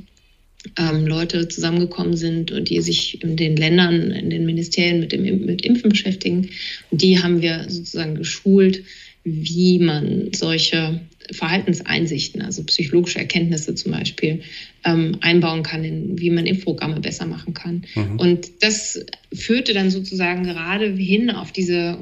ähm, 0.77 1.07
Leute 1.07 1.49
zusammengekommen 1.49 2.17
sind 2.17 2.53
und 2.53 2.69
die 2.69 2.81
sich 2.81 3.23
in 3.23 3.37
den 3.37 3.57
Ländern, 3.57 4.11
in 4.11 4.31
den 4.31 4.45
Ministerien 4.45 5.01
mit 5.01 5.13
dem 5.13 5.23
mit 5.45 5.65
Impfen 5.65 5.91
beschäftigen. 5.91 6.51
Und 6.91 7.03
die 7.03 7.23
haben 7.23 7.41
wir 7.41 7.65
sozusagen 7.69 8.15
geschult, 8.15 8.85
wie 9.25 9.79
man 9.79 10.31
solche 10.35 11.01
Verhaltenseinsichten, 11.33 12.43
also 12.43 12.65
psychologische 12.65 13.19
Erkenntnisse 13.19 13.75
zum 13.75 13.93
Beispiel, 13.93 14.41
ähm, 14.85 15.19
einbauen 15.21 15.63
kann, 15.63 15.85
in, 15.85 16.19
wie 16.19 16.31
man 16.31 16.47
Impfprogramme 16.47 17.01
besser 17.01 17.27
machen 17.27 17.55
kann. 17.55 17.85
Mhm. 17.95 18.19
Und 18.19 18.51
das 18.61 19.05
führte 19.33 19.73
dann 19.73 19.91
sozusagen 19.91 20.45
gerade 20.45 20.93
hin 20.93 21.31
auf 21.31 21.53
diese 21.53 21.99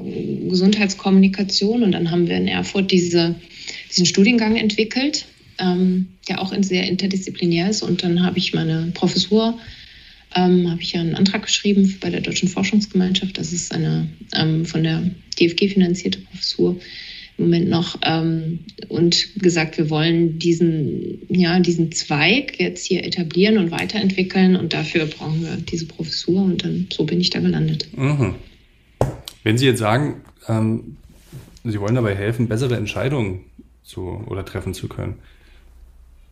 Gesundheitskommunikation. 0.49 1.83
Und 1.83 1.91
dann 1.91 2.11
haben 2.11 2.27
wir 2.27 2.37
in 2.37 2.47
Erfurt 2.47 2.91
diese, 2.91 3.35
diesen 3.89 4.05
Studiengang 4.05 4.55
entwickelt, 4.55 5.25
ähm, 5.59 6.07
der 6.27 6.41
auch 6.41 6.53
sehr 6.61 6.87
interdisziplinär 6.87 7.69
ist. 7.69 7.83
Und 7.83 8.03
dann 8.03 8.23
habe 8.23 8.37
ich 8.37 8.53
meine 8.53 8.91
Professur 8.93 9.59
ähm, 10.35 10.69
habe 10.69 10.81
ich 10.81 10.93
ja 10.93 11.01
einen 11.01 11.15
Antrag 11.15 11.43
geschrieben 11.43 11.97
bei 12.01 12.09
der 12.09 12.21
Deutschen 12.21 12.49
Forschungsgemeinschaft. 12.49 13.37
Das 13.37 13.51
ist 13.51 13.73
eine 13.73 14.07
ähm, 14.35 14.65
von 14.65 14.83
der 14.83 15.09
DFG 15.39 15.69
finanzierte 15.69 16.19
Professur 16.19 16.79
im 17.37 17.45
Moment 17.45 17.69
noch 17.69 17.97
ähm, 18.03 18.59
und 18.89 19.39
gesagt, 19.41 19.77
wir 19.77 19.89
wollen 19.89 20.39
diesen, 20.39 21.21
ja, 21.29 21.59
diesen 21.59 21.91
Zweig 21.93 22.59
jetzt 22.59 22.85
hier 22.85 23.05
etablieren 23.05 23.57
und 23.57 23.71
weiterentwickeln 23.71 24.55
und 24.55 24.73
dafür 24.73 25.05
brauchen 25.05 25.41
wir 25.41 25.55
diese 25.55 25.85
Professur 25.85 26.43
und 26.43 26.63
dann 26.63 26.87
so 26.91 27.05
bin 27.05 27.21
ich 27.21 27.29
da 27.29 27.39
gelandet. 27.39 27.87
Mhm. 27.95 28.35
Wenn 29.43 29.57
Sie 29.57 29.65
jetzt 29.65 29.79
sagen, 29.79 30.21
ähm, 30.47 30.97
Sie 31.63 31.79
wollen 31.79 31.95
dabei 31.95 32.15
helfen, 32.15 32.47
bessere 32.47 32.75
Entscheidungen 32.75 33.45
zu 33.83 34.23
oder 34.27 34.45
treffen 34.45 34.73
zu 34.73 34.87
können. 34.87 35.15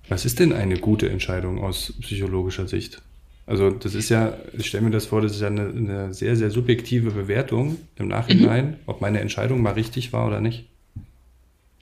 Was 0.09 0.25
ist 0.25 0.39
denn 0.39 0.53
eine 0.53 0.77
gute 0.77 1.09
Entscheidung 1.09 1.59
aus 1.59 1.93
psychologischer 2.01 2.67
Sicht? 2.67 3.01
Also 3.45 3.71
das 3.71 3.95
ist 3.95 4.09
ja, 4.09 4.37
ich 4.57 4.67
stelle 4.67 4.83
mir 4.83 4.91
das 4.91 5.05
vor, 5.05 5.21
das 5.21 5.33
ist 5.33 5.41
ja 5.41 5.47
eine, 5.47 5.69
eine 5.69 6.13
sehr, 6.13 6.35
sehr 6.35 6.51
subjektive 6.51 7.11
Bewertung 7.11 7.77
im 7.97 8.09
Nachhinein, 8.09 8.65
mhm. 8.71 8.75
ob 8.85 8.99
meine 8.99 9.21
Entscheidung 9.21 9.61
mal 9.61 9.73
richtig 9.73 10.11
war 10.11 10.27
oder 10.27 10.41
nicht. 10.41 10.65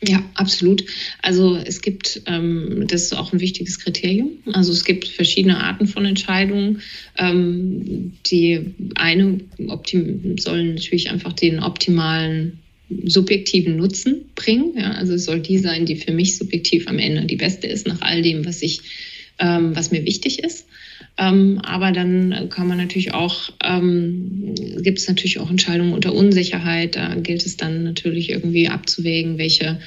Ja, 0.03 0.23
absolut. 0.35 0.85
Also 1.21 1.55
es 1.55 1.81
gibt, 1.81 2.21
ähm, 2.27 2.85
das 2.87 3.03
ist 3.03 3.17
auch 3.17 3.33
ein 3.33 3.39
wichtiges 3.39 3.79
Kriterium. 3.79 4.29
Also 4.51 4.71
es 4.71 4.83
gibt 4.83 5.07
verschiedene 5.07 5.63
Arten 5.63 5.87
von 5.87 6.05
Entscheidungen. 6.05 6.81
Ähm, 7.17 8.13
die 8.27 8.75
eine 8.95 9.39
sollen 10.37 10.75
natürlich 10.75 11.09
einfach 11.09 11.33
den 11.33 11.59
optimalen 11.59 12.59
subjektiven 13.05 13.75
Nutzen 13.77 14.25
bringen. 14.35 14.73
Ja, 14.77 14.91
also 14.91 15.13
es 15.13 15.25
soll 15.25 15.39
die 15.39 15.57
sein, 15.57 15.85
die 15.85 15.95
für 15.95 16.11
mich 16.11 16.37
subjektiv 16.37 16.87
am 16.87 16.99
Ende 16.99 17.25
die 17.25 17.35
beste 17.35 17.67
ist, 17.67 17.87
nach 17.87 18.01
all 18.01 18.21
dem, 18.21 18.45
was 18.45 18.61
ich, 18.61 18.81
ähm, 19.39 19.75
was 19.75 19.91
mir 19.91 20.05
wichtig 20.05 20.39
ist. 20.39 20.67
Ähm, 21.17 21.59
aber 21.63 21.91
dann 21.91 22.49
kann 22.49 22.67
man 22.67 22.77
natürlich 22.77 23.13
auch, 23.13 23.51
ähm, 23.63 24.53
gibt 24.81 24.99
es 24.99 25.07
natürlich 25.07 25.39
auch 25.39 25.49
Entscheidungen 25.49 25.93
unter 25.93 26.13
Unsicherheit. 26.13 26.95
Da 26.95 27.15
gilt 27.15 27.45
es 27.45 27.57
dann 27.57 27.83
natürlich 27.83 28.29
irgendwie 28.29 28.67
abzuwägen, 28.67 29.37
welche, 29.37 29.79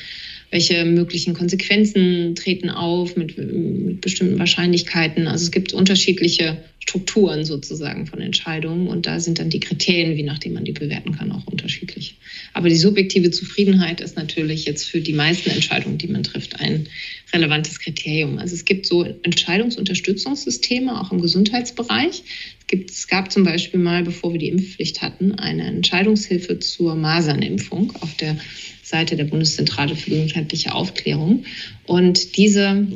welche 0.50 0.84
möglichen 0.84 1.34
Konsequenzen 1.34 2.34
treten 2.34 2.70
auf 2.70 3.16
mit, 3.16 3.36
mit 3.36 4.00
bestimmten 4.00 4.38
Wahrscheinlichkeiten. 4.38 5.26
Also 5.26 5.44
es 5.44 5.50
gibt 5.50 5.72
unterschiedliche 5.72 6.58
Strukturen 6.80 7.44
sozusagen 7.44 8.06
von 8.06 8.22
Entscheidungen 8.22 8.88
und 8.88 9.06
da 9.06 9.20
sind 9.20 9.38
dann 9.38 9.50
die 9.50 9.60
Kriterien, 9.60 10.16
wie 10.16 10.22
nachdem 10.22 10.54
man 10.54 10.64
die 10.64 10.72
bewerten 10.72 11.12
kann, 11.12 11.32
auch 11.32 11.46
unterschiedlich. 11.46 12.14
Aber 12.54 12.70
die 12.70 12.76
subjektive 12.76 13.30
Zufriedenheit 13.30 14.00
ist 14.00 14.16
natürlich 14.16 14.64
jetzt 14.64 14.84
für 14.84 15.02
die 15.02 15.12
meisten 15.12 15.50
Entscheidungen, 15.50 15.98
die 15.98 16.08
man 16.08 16.22
trifft, 16.22 16.58
ein 16.60 16.88
relevantes 17.30 17.78
Kriterium. 17.78 18.38
Also 18.38 18.54
es 18.54 18.64
gibt 18.64 18.86
so 18.86 19.04
Entscheidungsunterstützungssysteme 19.04 20.98
auch 20.98 21.12
im 21.12 21.20
Gesundheitsbereich. 21.20 22.22
Es, 22.70 23.08
gab 23.08 23.32
zum 23.32 23.44
Beispiel 23.44 23.80
mal, 23.80 24.02
bevor 24.02 24.32
wir 24.32 24.38
die 24.38 24.48
Impfpflicht 24.48 25.02
hatten, 25.02 25.32
eine 25.32 25.66
Entscheidungshilfe 25.66 26.58
zur 26.58 26.94
Masernimpfung 26.94 27.94
auf 28.00 28.14
der 28.16 28.36
Seite 28.82 29.16
der 29.16 29.24
Bundeszentrale 29.24 29.96
für 29.96 30.10
gesundheitliche 30.10 30.74
Aufklärung. 30.74 31.44
Und 31.86 32.36
diese 32.36 32.86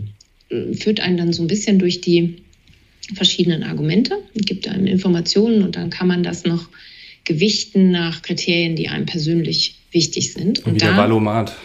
äh, 0.49 0.75
führt 0.75 1.01
einen 1.01 1.17
dann 1.17 1.33
so 1.33 1.43
ein 1.43 1.49
bisschen 1.49 1.79
durch 1.79 2.01
die 2.01 2.37
verschiedenen 3.15 3.63
Argumente, 3.63 4.19
gibt 4.35 4.69
einem 4.69 4.87
Informationen 4.87 5.63
und 5.63 5.77
dann 5.77 5.91
kann 5.91 6.07
man 6.07 6.23
das 6.23 6.45
noch 6.45 6.69
gewichten 7.25 7.91
nach 7.91 8.23
Kriterien, 8.23 8.77
die 8.77 8.89
einem 8.89 9.07
persönlich 9.07 9.77
wichtig 9.91 10.33
sind. 10.33 10.65
Und 10.65 10.75
wie 10.75 10.79
da, 10.79 10.87
der 10.87 10.97
Valomat. 10.97 11.57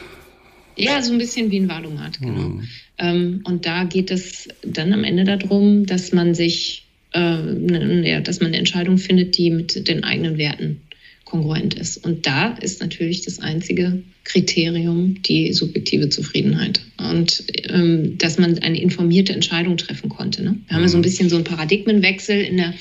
Ja, 0.76 1.01
so 1.01 1.12
ein 1.12 1.18
bisschen 1.18 1.49
wie 1.51 1.60
ein 1.60 1.70
Valomat, 1.70 2.20
genau. 2.20 2.49
Mhm. 2.49 2.68
Ähm, 2.99 3.41
und 3.43 3.66
da 3.66 3.84
geht 3.84 4.12
es 4.12 4.47
dann 4.64 4.93
am 4.93 5.03
Ende 5.03 5.24
darum, 5.24 5.86
dass 5.86 6.12
man 6.14 6.36
sich, 6.36 6.86
äh, 7.14 7.41
ne, 7.41 8.10
ja, 8.10 8.22
dass 8.22 8.39
man 8.39 8.47
eine 8.47 8.58
Entscheidung 8.58 8.97
findet, 8.97 9.38
die 9.38 9.49
mit 9.49 9.88
den 9.88 10.03
eigenen 10.03 10.38
Werten 10.38 10.82
kongruent 11.26 11.74
ist. 11.74 11.97
Und 11.97 12.26
da 12.26 12.53
ist 12.53 12.80
natürlich 12.82 13.24
das 13.24 13.39
einzige 13.39 14.01
Kriterium 14.24 15.22
die 15.24 15.53
subjektive 15.53 16.10
Zufriedenheit. 16.10 16.82
Und 16.97 17.43
ähm, 17.70 18.18
dass 18.18 18.38
man 18.38 18.58
eine 18.60 18.80
informierte 18.82 19.34
Entscheidung 19.34 19.78
treffen 19.78 20.10
konnte. 20.10 20.43
Ne? 20.43 20.58
Wir 20.68 20.76
haben 20.76 20.84
ja 20.84 20.89
so 20.89 20.97
ein 20.97 21.01
mhm. 21.01 21.03
bisschen 21.03 21.30
so 21.30 21.36
einen 21.36 21.45
Paradigmenwechsel 21.45 22.41
in 22.41 22.58
der 22.58 22.74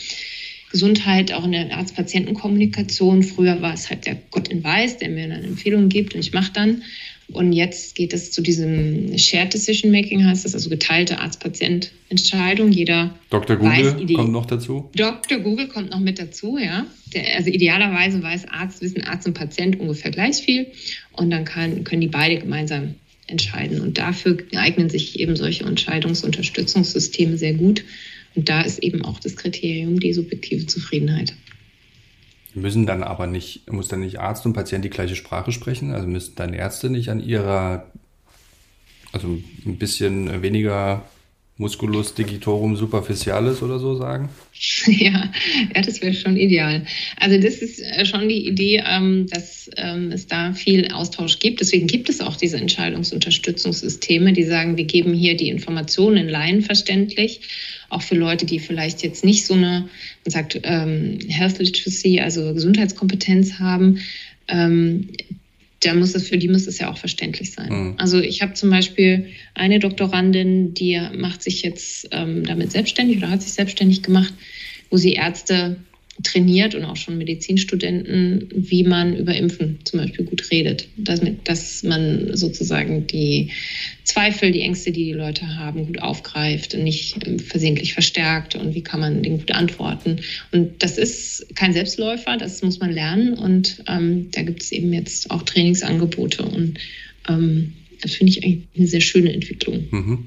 Gesundheit, 0.70 1.32
auch 1.32 1.44
in 1.44 1.52
der 1.52 1.76
Arzt-Patienten-Kommunikation. 1.76 3.22
Früher 3.22 3.62
war 3.62 3.74
es 3.74 3.90
halt 3.90 4.06
der 4.06 4.18
Gott 4.30 4.48
in 4.48 4.62
Weiß, 4.62 4.98
der 4.98 5.08
mir 5.08 5.24
eine 5.24 5.42
Empfehlung 5.42 5.88
gibt 5.88 6.14
und 6.14 6.20
ich 6.20 6.32
mache 6.32 6.52
dann. 6.52 6.82
Und 7.32 7.52
jetzt 7.52 7.96
geht 7.96 8.12
es 8.12 8.30
zu 8.30 8.40
diesem 8.40 9.18
Shared 9.18 9.52
Decision 9.52 9.90
Making, 9.90 10.24
heißt 10.24 10.44
das, 10.44 10.54
also 10.54 10.70
geteilte 10.70 11.18
Arzt-Patient-Entscheidung. 11.18 12.70
Jeder 12.70 13.14
Dr. 13.30 13.56
Google 13.56 13.96
weiß, 13.96 14.14
kommt 14.14 14.32
noch 14.32 14.46
dazu. 14.46 14.90
Dr. 14.94 15.38
Google 15.40 15.66
kommt 15.66 15.90
noch 15.90 15.98
mit 15.98 16.20
dazu, 16.20 16.56
ja. 16.56 16.86
Der, 17.12 17.36
also 17.36 17.50
idealerweise 17.50 18.22
weiß 18.22 18.46
Arzt, 18.48 18.80
wissen 18.80 19.02
Arzt 19.02 19.26
und 19.26 19.34
Patient 19.34 19.80
ungefähr 19.80 20.12
gleich 20.12 20.36
viel. 20.36 20.66
Und 21.12 21.30
dann 21.30 21.44
kann, 21.44 21.82
können 21.82 22.00
die 22.00 22.08
beide 22.08 22.38
gemeinsam 22.38 22.94
entscheiden. 23.26 23.80
Und 23.80 23.98
dafür 23.98 24.38
eignen 24.54 24.88
sich 24.88 25.18
eben 25.18 25.34
solche 25.34 25.64
Entscheidungsunterstützungssysteme 25.64 27.36
sehr 27.36 27.54
gut. 27.54 27.84
Und 28.36 28.48
da 28.48 28.60
ist 28.60 28.82
eben 28.82 29.04
auch 29.04 29.18
das 29.18 29.34
Kriterium 29.34 29.98
die 29.98 30.12
subjektive 30.12 30.66
Zufriedenheit. 30.66 31.34
Müssen 32.56 32.86
dann 32.86 33.02
aber 33.02 33.26
nicht, 33.26 33.70
muss 33.70 33.88
dann 33.88 34.00
nicht 34.00 34.18
Arzt 34.18 34.46
und 34.46 34.54
Patient 34.54 34.82
die 34.82 34.90
gleiche 34.90 35.14
Sprache 35.14 35.52
sprechen? 35.52 35.92
Also 35.92 36.06
müssen 36.06 36.36
dann 36.36 36.54
Ärzte 36.54 36.88
nicht 36.88 37.10
an 37.10 37.20
ihrer, 37.20 37.84
also 39.12 39.28
ein 39.66 39.76
bisschen 39.76 40.40
weniger 40.40 41.02
Musculus 41.58 42.12
digitorum 42.12 42.76
superficialis 42.76 43.62
oder 43.62 43.78
so 43.78 43.96
sagen? 43.96 44.28
Ja, 44.86 45.30
ja 45.74 45.82
das 45.82 46.00
wäre 46.00 46.14
schon 46.14 46.36
ideal. 46.36 46.86
Also 47.16 47.38
das 47.40 47.56
ist 47.56 47.80
äh, 47.80 48.04
schon 48.06 48.28
die 48.28 48.46
Idee, 48.46 48.82
ähm, 48.86 49.26
dass 49.28 49.70
ähm, 49.76 50.12
es 50.12 50.26
da 50.26 50.52
viel 50.52 50.90
Austausch 50.92 51.38
gibt. 51.38 51.60
Deswegen 51.60 51.86
gibt 51.86 52.08
es 52.08 52.20
auch 52.20 52.36
diese 52.36 52.58
Entscheidungsunterstützungssysteme, 52.58 54.32
die 54.32 54.44
sagen, 54.44 54.76
wir 54.76 54.84
geben 54.84 55.12
hier 55.14 55.36
die 55.36 55.48
Informationen 55.48 56.16
in 56.16 56.28
Laien 56.28 56.62
verständlich, 56.62 57.40
auch 57.88 58.02
für 58.02 58.16
Leute, 58.16 58.46
die 58.46 58.58
vielleicht 58.58 59.02
jetzt 59.02 59.24
nicht 59.24 59.46
so 59.46 59.54
eine, 59.54 59.88
man 60.24 60.30
sagt, 60.30 60.60
ähm, 60.62 61.18
Health 61.28 61.58
Literacy, 61.58 62.20
also 62.20 62.54
Gesundheitskompetenz 62.54 63.58
haben 63.58 64.00
da 65.80 65.94
muss 65.94 66.14
es, 66.14 66.28
für 66.28 66.38
die 66.38 66.48
muss 66.48 66.66
es 66.66 66.78
ja 66.78 66.90
auch 66.90 66.98
verständlich 66.98 67.52
sein. 67.52 67.68
Mhm. 67.68 67.94
Also 67.98 68.18
ich 68.18 68.42
habe 68.42 68.54
zum 68.54 68.70
Beispiel 68.70 69.26
eine 69.54 69.78
Doktorandin, 69.78 70.74
die 70.74 71.00
macht 71.14 71.42
sich 71.42 71.62
jetzt 71.62 72.08
ähm, 72.12 72.44
damit 72.44 72.72
selbstständig 72.72 73.18
oder 73.18 73.30
hat 73.30 73.42
sich 73.42 73.52
selbstständig 73.52 74.02
gemacht, 74.02 74.32
wo 74.90 74.96
sie 74.96 75.12
Ärzte 75.12 75.76
trainiert 76.22 76.74
und 76.74 76.84
auch 76.84 76.96
schon 76.96 77.18
Medizinstudenten, 77.18 78.48
wie 78.54 78.84
man 78.84 79.16
über 79.16 79.34
Impfen 79.34 79.78
zum 79.84 80.00
Beispiel 80.00 80.24
gut 80.24 80.50
redet. 80.50 80.88
Damit, 80.96 81.48
dass 81.48 81.82
man 81.82 82.36
sozusagen 82.36 83.06
die 83.06 83.50
Zweifel, 84.04 84.52
die 84.52 84.62
Ängste, 84.62 84.92
die 84.92 85.04
die 85.04 85.12
Leute 85.12 85.56
haben, 85.56 85.86
gut 85.86 86.00
aufgreift 86.00 86.74
und 86.74 86.84
nicht 86.84 87.26
ähm, 87.26 87.38
versehentlich 87.38 87.92
verstärkt 87.92 88.54
und 88.54 88.74
wie 88.74 88.82
kann 88.82 89.00
man 89.00 89.22
den 89.22 89.38
gut 89.38 89.52
antworten. 89.52 90.20
Und 90.52 90.82
das 90.82 90.96
ist 90.96 91.54
kein 91.54 91.72
Selbstläufer, 91.72 92.36
das 92.36 92.62
muss 92.62 92.80
man 92.80 92.92
lernen 92.92 93.34
und 93.34 93.82
ähm, 93.86 94.30
da 94.30 94.42
gibt 94.42 94.62
es 94.62 94.72
eben 94.72 94.92
jetzt 94.92 95.30
auch 95.30 95.42
Trainingsangebote 95.42 96.44
und 96.44 96.78
ähm, 97.28 97.74
das 98.00 98.14
finde 98.14 98.30
ich 98.30 98.44
eigentlich 98.44 98.68
eine 98.76 98.86
sehr 98.86 99.00
schöne 99.00 99.32
Entwicklung. 99.32 99.88
Mhm. 99.90 100.26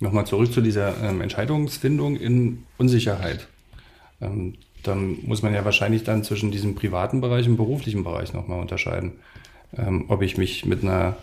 Nochmal 0.00 0.26
zurück 0.26 0.52
zu 0.52 0.60
dieser 0.60 0.96
ähm, 1.08 1.20
Entscheidungsfindung 1.20 2.16
in 2.16 2.64
Unsicherheit. 2.78 3.46
Dann 4.82 5.18
muss 5.24 5.42
man 5.42 5.54
ja 5.54 5.64
wahrscheinlich 5.64 6.04
dann 6.04 6.24
zwischen 6.24 6.50
diesem 6.50 6.74
privaten 6.74 7.20
Bereich 7.20 7.48
und 7.48 7.56
beruflichen 7.56 8.04
Bereich 8.04 8.32
nochmal 8.32 8.60
unterscheiden. 8.60 9.12
Ähm, 9.76 10.06
ob 10.08 10.22
ich 10.22 10.36
mich 10.36 10.64
mit 10.66 10.82
einer 10.82 11.16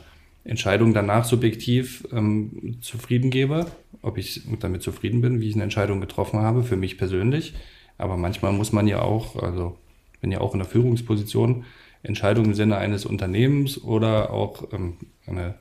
Entscheidung 0.43 0.93
danach 0.93 1.25
subjektiv 1.25 2.07
ähm, 2.11 2.77
zufrieden 2.81 3.29
gebe, 3.29 3.67
ob 4.01 4.17
ich 4.17 4.41
damit 4.59 4.81
zufrieden 4.81 5.21
bin, 5.21 5.41
wie 5.41 5.49
ich 5.49 5.55
eine 5.55 5.63
Entscheidung 5.63 5.99
getroffen 6.01 6.39
habe, 6.39 6.63
für 6.63 6.77
mich 6.77 6.97
persönlich. 6.97 7.53
Aber 7.97 8.17
manchmal 8.17 8.53
muss 8.53 8.71
man 8.71 8.87
ja 8.87 9.01
auch, 9.01 9.35
also 9.35 9.77
bin 10.21 10.31
ja 10.31 10.41
auch 10.41 10.53
in 10.53 10.59
der 10.59 10.67
Führungsposition, 10.67 11.65
Entscheidungen 12.01 12.51
im 12.51 12.55
Sinne 12.55 12.77
eines 12.77 13.05
Unternehmens 13.05 13.81
oder 13.83 14.31
auch 14.31 14.71
ähm, 14.71 14.97
eine 15.27 15.55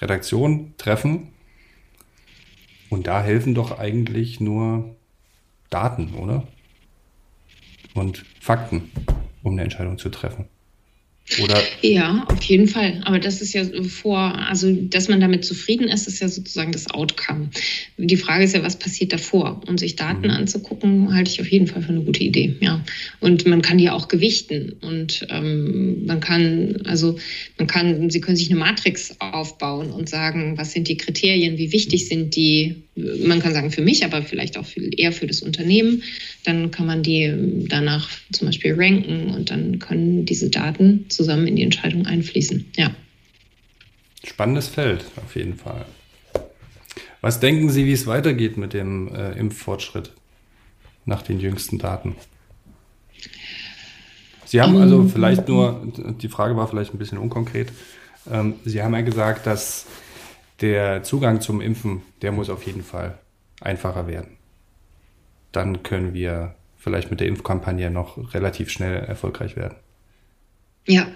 Redaktion 0.00 0.74
treffen. 0.78 1.28
Und 2.88 3.06
da 3.06 3.22
helfen 3.22 3.54
doch 3.54 3.78
eigentlich 3.78 4.40
nur 4.40 4.96
Daten, 5.70 6.14
oder? 6.14 6.46
Und 7.94 8.24
Fakten, 8.40 8.90
um 9.42 9.52
eine 9.52 9.62
Entscheidung 9.62 9.98
zu 9.98 10.08
treffen. 10.08 10.48
Oder? 11.40 11.60
Ja, 11.82 12.24
auf 12.28 12.42
jeden 12.44 12.68
Fall. 12.68 13.00
Aber 13.04 13.18
das 13.18 13.40
ist 13.40 13.52
ja 13.52 13.64
vor, 13.88 14.18
also 14.18 14.72
dass 14.72 15.08
man 15.08 15.20
damit 15.20 15.44
zufrieden 15.44 15.88
ist, 15.88 16.06
ist 16.08 16.20
ja 16.20 16.28
sozusagen 16.28 16.72
das 16.72 16.90
Outcome. 16.90 17.50
Die 17.96 18.16
Frage 18.16 18.44
ist 18.44 18.54
ja, 18.54 18.62
was 18.62 18.78
passiert 18.78 19.12
davor? 19.12 19.60
Und 19.66 19.80
sich 19.80 19.96
Daten 19.96 20.26
mhm. 20.26 20.30
anzugucken, 20.30 21.14
halte 21.14 21.30
ich 21.30 21.40
auf 21.40 21.50
jeden 21.50 21.66
Fall 21.66 21.82
für 21.82 21.90
eine 21.90 22.02
gute 22.02 22.22
Idee. 22.24 22.56
Ja. 22.60 22.84
Und 23.20 23.46
man 23.46 23.62
kann 23.62 23.78
die 23.78 23.90
auch 23.90 24.08
gewichten. 24.08 24.74
Und 24.80 25.26
ähm, 25.30 26.06
man 26.06 26.20
kann, 26.20 26.82
also 26.84 27.16
man 27.58 27.66
kann, 27.66 28.10
Sie 28.10 28.20
können 28.20 28.36
sich 28.36 28.50
eine 28.50 28.58
Matrix 28.58 29.14
aufbauen 29.18 29.90
und 29.90 30.08
sagen, 30.08 30.56
was 30.56 30.72
sind 30.72 30.88
die 30.88 30.96
Kriterien, 30.96 31.58
wie 31.58 31.72
wichtig 31.72 32.08
sind 32.08 32.36
die, 32.36 32.76
man 32.94 33.40
kann 33.40 33.54
sagen 33.54 33.70
für 33.70 33.82
mich, 33.82 34.04
aber 34.04 34.22
vielleicht 34.22 34.58
auch 34.58 34.66
viel 34.66 34.90
eher 34.96 35.12
für 35.12 35.26
das 35.26 35.40
Unternehmen. 35.40 36.02
Dann 36.44 36.70
kann 36.70 36.86
man 36.86 37.02
die 37.02 37.32
danach 37.68 38.10
zum 38.32 38.46
Beispiel 38.46 38.74
ranken 38.74 39.30
und 39.30 39.50
dann 39.50 39.78
können 39.78 40.26
diese 40.26 40.50
Daten 40.50 41.06
zusammen 41.22 41.46
in 41.46 41.56
die 41.56 41.62
Entscheidung 41.62 42.06
einfließen. 42.06 42.72
Ja. 42.76 42.90
Spannendes 44.24 44.68
Feld, 44.68 45.04
auf 45.16 45.34
jeden 45.36 45.56
Fall. 45.56 45.84
Was 47.20 47.40
denken 47.40 47.70
Sie, 47.70 47.86
wie 47.86 47.92
es 47.92 48.06
weitergeht 48.06 48.56
mit 48.56 48.72
dem 48.72 49.14
äh, 49.14 49.32
Impffortschritt 49.32 50.12
nach 51.04 51.22
den 51.22 51.38
jüngsten 51.38 51.78
Daten? 51.78 52.16
Sie 54.44 54.60
haben 54.60 54.76
also 54.76 54.96
um, 54.96 55.02
ähm, 55.02 55.10
vielleicht 55.10 55.48
nur, 55.48 55.86
die 56.20 56.28
Frage 56.28 56.56
war 56.56 56.68
vielleicht 56.68 56.92
ein 56.92 56.98
bisschen 56.98 57.18
unkonkret, 57.18 57.72
ähm, 58.30 58.54
Sie 58.64 58.82
haben 58.82 58.94
ja 58.94 59.00
gesagt, 59.00 59.46
dass 59.46 59.86
der 60.60 61.02
Zugang 61.02 61.40
zum 61.40 61.60
Impfen, 61.60 62.02
der 62.22 62.32
muss 62.32 62.50
auf 62.50 62.64
jeden 62.64 62.82
Fall 62.82 63.18
einfacher 63.60 64.06
werden. 64.06 64.36
Dann 65.52 65.82
können 65.82 66.14
wir 66.14 66.54
vielleicht 66.76 67.10
mit 67.10 67.20
der 67.20 67.28
Impfkampagne 67.28 67.90
noch 67.90 68.34
relativ 68.34 68.70
schnell 68.70 68.96
erfolgreich 69.04 69.56
werden. 69.56 69.76
Ja, 70.86 71.10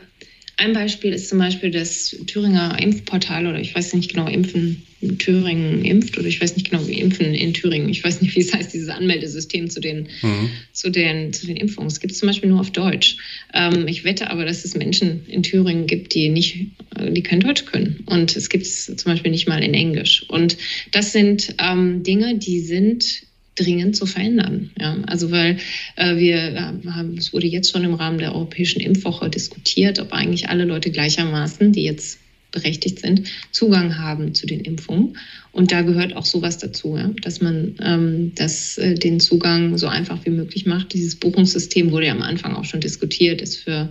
ein 0.58 0.72
Beispiel 0.72 1.12
ist 1.12 1.28
zum 1.28 1.38
Beispiel 1.38 1.70
das 1.70 2.16
Thüringer 2.26 2.78
Impfportal 2.80 3.46
oder 3.46 3.60
ich 3.60 3.74
weiß 3.74 3.92
nicht 3.94 4.12
genau, 4.12 4.26
Impfen 4.26 4.86
Thüringen 5.18 5.84
impft 5.84 6.16
oder 6.16 6.26
ich 6.26 6.40
weiß 6.40 6.56
nicht 6.56 6.70
genau, 6.70 6.86
wie 6.86 6.98
Impfen 6.98 7.34
in 7.34 7.52
Thüringen. 7.52 7.90
Ich 7.90 8.02
weiß 8.02 8.22
nicht, 8.22 8.34
wie 8.34 8.40
es 8.40 8.54
heißt, 8.54 8.72
dieses 8.72 8.88
Anmeldesystem 8.88 9.68
zu 9.68 9.80
den, 9.80 10.08
mhm. 10.22 10.50
zu 10.72 10.90
den, 10.90 11.34
zu 11.34 11.46
den 11.46 11.56
Impfungen. 11.56 11.88
Es 11.88 12.00
gibt 12.00 12.12
es 12.12 12.18
zum 12.18 12.28
Beispiel 12.28 12.48
nur 12.48 12.60
auf 12.60 12.70
Deutsch. 12.70 13.18
Ähm, 13.52 13.86
ich 13.88 14.04
wette 14.04 14.30
aber, 14.30 14.46
dass 14.46 14.64
es 14.64 14.74
Menschen 14.74 15.26
in 15.26 15.42
Thüringen 15.42 15.86
gibt, 15.86 16.14
die 16.14 16.30
nicht, 16.30 16.68
die 16.98 17.22
kein 17.22 17.40
Deutsch 17.40 17.66
können. 17.66 18.04
Und 18.06 18.34
es 18.36 18.48
gibt 18.48 18.64
es 18.64 18.86
zum 18.86 19.12
Beispiel 19.12 19.30
nicht 19.30 19.46
mal 19.46 19.62
in 19.62 19.74
Englisch. 19.74 20.24
Und 20.28 20.56
das 20.92 21.12
sind 21.12 21.54
ähm, 21.58 22.02
Dinge, 22.02 22.38
die 22.38 22.60
sind 22.60 23.26
dringend 23.56 23.96
zu 23.96 24.06
verändern. 24.06 24.70
Ja, 24.78 24.96
also 25.06 25.30
weil 25.30 25.58
äh, 25.96 26.16
wir 26.16 26.36
äh, 26.36 26.88
haben, 26.90 27.16
es 27.18 27.32
wurde 27.32 27.46
jetzt 27.46 27.72
schon 27.72 27.84
im 27.84 27.94
Rahmen 27.94 28.18
der 28.18 28.34
Europäischen 28.34 28.80
Impfwoche 28.80 29.28
diskutiert, 29.28 29.98
ob 29.98 30.12
eigentlich 30.12 30.48
alle 30.48 30.64
Leute 30.64 30.90
gleichermaßen, 30.90 31.72
die 31.72 31.82
jetzt 31.82 32.20
berechtigt 32.52 33.00
sind, 33.00 33.28
Zugang 33.50 33.98
haben 33.98 34.34
zu 34.34 34.46
den 34.46 34.60
Impfungen. 34.60 35.18
Und 35.52 35.72
da 35.72 35.82
gehört 35.82 36.16
auch 36.16 36.24
sowas 36.24 36.58
dazu, 36.58 36.96
ja, 36.96 37.10
dass 37.22 37.40
man 37.40 37.74
ähm, 37.82 38.32
das, 38.34 38.78
äh, 38.78 38.94
den 38.94 39.20
Zugang 39.20 39.76
so 39.78 39.88
einfach 39.88 40.24
wie 40.24 40.30
möglich 40.30 40.64
macht. 40.64 40.92
Dieses 40.92 41.16
Buchungssystem 41.16 41.90
wurde 41.90 42.06
ja 42.06 42.12
am 42.12 42.22
Anfang 42.22 42.54
auch 42.54 42.64
schon 42.64 42.80
diskutiert, 42.80 43.42
ist 43.42 43.56
für 43.56 43.90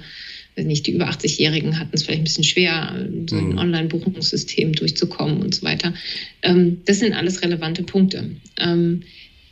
nicht 0.57 0.87
die 0.87 0.91
über 0.91 1.09
80-Jährigen 1.09 1.79
hatten 1.79 1.91
es 1.93 2.03
vielleicht 2.03 2.21
ein 2.21 2.23
bisschen 2.23 2.45
schwer, 2.45 3.07
so 3.29 3.35
ein 3.35 3.49
mhm. 3.49 3.57
Online-Buchungssystem 3.57 4.71
durchzukommen 4.71 5.41
und 5.41 5.53
so 5.53 5.63
weiter. 5.63 5.93
Ähm, 6.41 6.81
das 6.85 6.99
sind 6.99 7.13
alles 7.13 7.41
relevante 7.41 7.83
Punkte. 7.83 8.31
Ähm, 8.57 9.01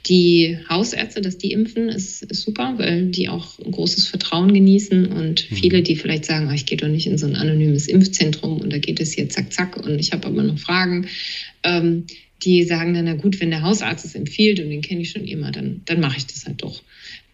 die 0.06 0.58
Hausärzte, 0.70 1.22
dass 1.22 1.38
die 1.38 1.52
impfen, 1.52 1.88
ist, 1.88 2.24
ist, 2.24 2.42
super, 2.42 2.76
weil 2.78 3.08
die 3.08 3.30
auch 3.30 3.58
ein 3.60 3.72
großes 3.72 4.08
Vertrauen 4.08 4.54
genießen 4.54 5.06
und 5.08 5.50
mhm. 5.50 5.56
viele, 5.56 5.82
die 5.82 5.96
vielleicht 5.96 6.26
sagen, 6.26 6.48
oh, 6.50 6.54
ich 6.54 6.66
gehe 6.66 6.78
doch 6.78 6.90
nicht 6.90 7.08
in 7.08 7.18
so 7.18 7.26
ein 7.26 7.36
anonymes 7.36 7.88
Impfzentrum 7.88 8.60
und 8.60 8.74
da 8.74 8.80
geht 8.80 9.00
es 9.00 9.14
hier 9.14 9.30
zack, 9.30 9.54
zack 9.54 9.78
und 9.78 10.00
ich 10.00 10.12
habe 10.12 10.28
aber 10.28 10.44
noch 10.44 10.60
Fragen, 10.60 11.08
ähm, 11.64 12.06
die 12.44 12.64
sagen 12.64 12.94
dann, 12.94 13.06
na 13.06 13.14
gut, 13.14 13.40
wenn 13.40 13.52
der 13.52 13.62
Hausarzt 13.62 14.04
es 14.04 14.16
empfiehlt 14.16 14.60
und 14.60 14.70
den 14.70 14.82
kenne 14.82 15.02
ich 15.02 15.12
schon 15.12 15.26
immer, 15.26 15.52
dann, 15.52 15.82
dann 15.86 16.02
mache 16.02 16.18
ich 16.18 16.26
das 16.26 16.46
halt 16.46 16.62
doch. 16.62 16.84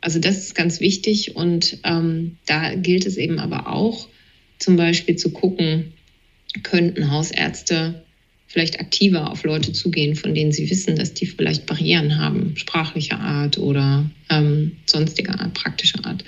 Also 0.01 0.19
das 0.19 0.37
ist 0.37 0.55
ganz 0.55 0.79
wichtig 0.79 1.35
und 1.35 1.79
ähm, 1.83 2.37
da 2.45 2.75
gilt 2.75 3.07
es 3.07 3.17
eben 3.17 3.39
aber 3.39 3.67
auch, 3.67 4.07
zum 4.59 4.75
Beispiel 4.75 5.15
zu 5.15 5.31
gucken, 5.31 5.93
könnten 6.63 7.11
Hausärzte 7.11 8.03
vielleicht 8.49 8.79
aktiver 8.79 9.31
auf 9.31 9.43
Leute 9.43 9.71
zugehen, 9.71 10.15
von 10.15 10.33
denen 10.33 10.51
sie 10.51 10.69
wissen, 10.69 10.95
dass 10.95 11.13
die 11.13 11.27
vielleicht 11.27 11.67
Barrieren 11.67 12.17
haben, 12.17 12.57
sprachlicher 12.57 13.19
Art 13.19 13.59
oder 13.59 14.09
ähm, 14.29 14.75
sonstiger 14.87 15.39
Art, 15.39 15.53
praktischer 15.53 16.03
Art. 16.03 16.25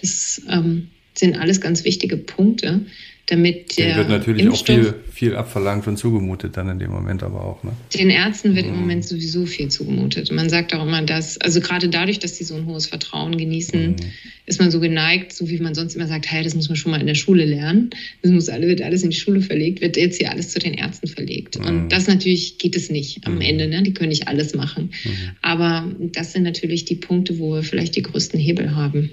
Das 0.00 0.40
ähm, 0.48 0.88
sind 1.14 1.36
alles 1.36 1.60
ganz 1.60 1.84
wichtige 1.84 2.16
Punkte 2.16 2.86
damit 3.26 3.78
der 3.78 3.88
Den 3.88 3.96
wird 3.96 4.08
natürlich 4.10 4.44
Impfstoff, 4.44 4.76
auch 4.76 4.82
viel, 4.82 4.94
viel 5.10 5.36
abverlangt 5.36 5.86
und 5.86 5.96
zugemutet 5.96 6.56
dann 6.58 6.68
in 6.68 6.78
dem 6.78 6.90
Moment 6.90 7.22
aber 7.22 7.42
auch. 7.42 7.62
Ne? 7.64 7.72
Den 7.94 8.10
Ärzten 8.10 8.54
wird 8.54 8.66
mhm. 8.66 8.74
im 8.74 8.80
Moment 8.80 9.04
sowieso 9.06 9.46
viel 9.46 9.68
zugemutet. 9.68 10.30
Man 10.30 10.50
sagt 10.50 10.74
auch 10.74 10.82
immer, 10.82 11.00
dass, 11.00 11.38
also 11.38 11.60
gerade 11.60 11.88
dadurch, 11.88 12.18
dass 12.18 12.34
die 12.34 12.44
so 12.44 12.54
ein 12.54 12.66
hohes 12.66 12.86
Vertrauen 12.86 13.38
genießen, 13.38 13.92
mhm. 13.92 13.96
ist 14.44 14.60
man 14.60 14.70
so 14.70 14.78
geneigt, 14.78 15.32
so 15.32 15.48
wie 15.48 15.58
man 15.58 15.74
sonst 15.74 15.96
immer 15.96 16.06
sagt, 16.06 16.30
hey, 16.30 16.44
das 16.44 16.54
muss 16.54 16.68
man 16.68 16.76
schon 16.76 16.92
mal 16.92 17.00
in 17.00 17.06
der 17.06 17.14
Schule 17.14 17.46
lernen. 17.46 17.90
Das 18.20 18.30
muss 18.30 18.50
alle, 18.50 18.66
wird 18.68 18.82
alles 18.82 19.02
in 19.02 19.10
die 19.10 19.16
Schule 19.16 19.40
verlegt, 19.40 19.80
wird 19.80 19.96
jetzt 19.96 20.18
hier 20.18 20.30
alles 20.30 20.50
zu 20.50 20.58
den 20.58 20.74
Ärzten 20.74 21.06
verlegt. 21.06 21.58
Mhm. 21.58 21.66
Und 21.66 21.88
das 21.88 22.06
natürlich 22.06 22.58
geht 22.58 22.76
es 22.76 22.90
nicht 22.90 23.26
am 23.26 23.36
mhm. 23.36 23.40
Ende, 23.40 23.68
ne? 23.68 23.82
Die 23.82 23.94
können 23.94 24.10
nicht 24.10 24.28
alles 24.28 24.54
machen. 24.54 24.90
Mhm. 25.04 25.10
Aber 25.40 25.90
das 25.98 26.32
sind 26.32 26.42
natürlich 26.42 26.84
die 26.84 26.96
Punkte, 26.96 27.38
wo 27.38 27.54
wir 27.54 27.62
vielleicht 27.62 27.96
die 27.96 28.02
größten 28.02 28.38
Hebel 28.38 28.74
haben. 28.76 29.10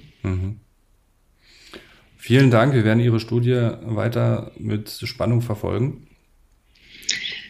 Vielen 2.22 2.52
Dank. 2.52 2.76
Wir 2.76 2.84
werden 2.84 3.00
Ihre 3.00 3.20
Studie 3.20 3.72
weiter 3.82 4.52
mit 4.60 4.92
Spannung 4.92 5.42
verfolgen. 5.42 6.06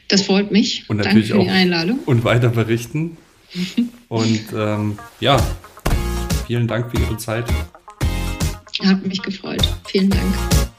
Das 0.08 0.22
freut 0.22 0.50
mich. 0.50 0.90
Und 0.90 0.96
natürlich 0.96 1.28
Danke 1.28 1.44
für 1.44 1.50
die 1.52 1.58
Einladung. 1.58 2.00
Und 2.06 2.24
weiter 2.24 2.48
berichten. 2.48 3.18
und 4.08 4.46
ähm, 4.56 4.98
ja, 5.20 5.46
vielen 6.48 6.70
Dank 6.70 6.90
für 6.90 7.02
Ihre 7.04 7.18
Zeit. 7.18 7.46
Hat 8.82 9.06
mich 9.06 9.22
gefreut. 9.22 9.68
Vielen 9.88 10.10
Dank. 10.10 10.71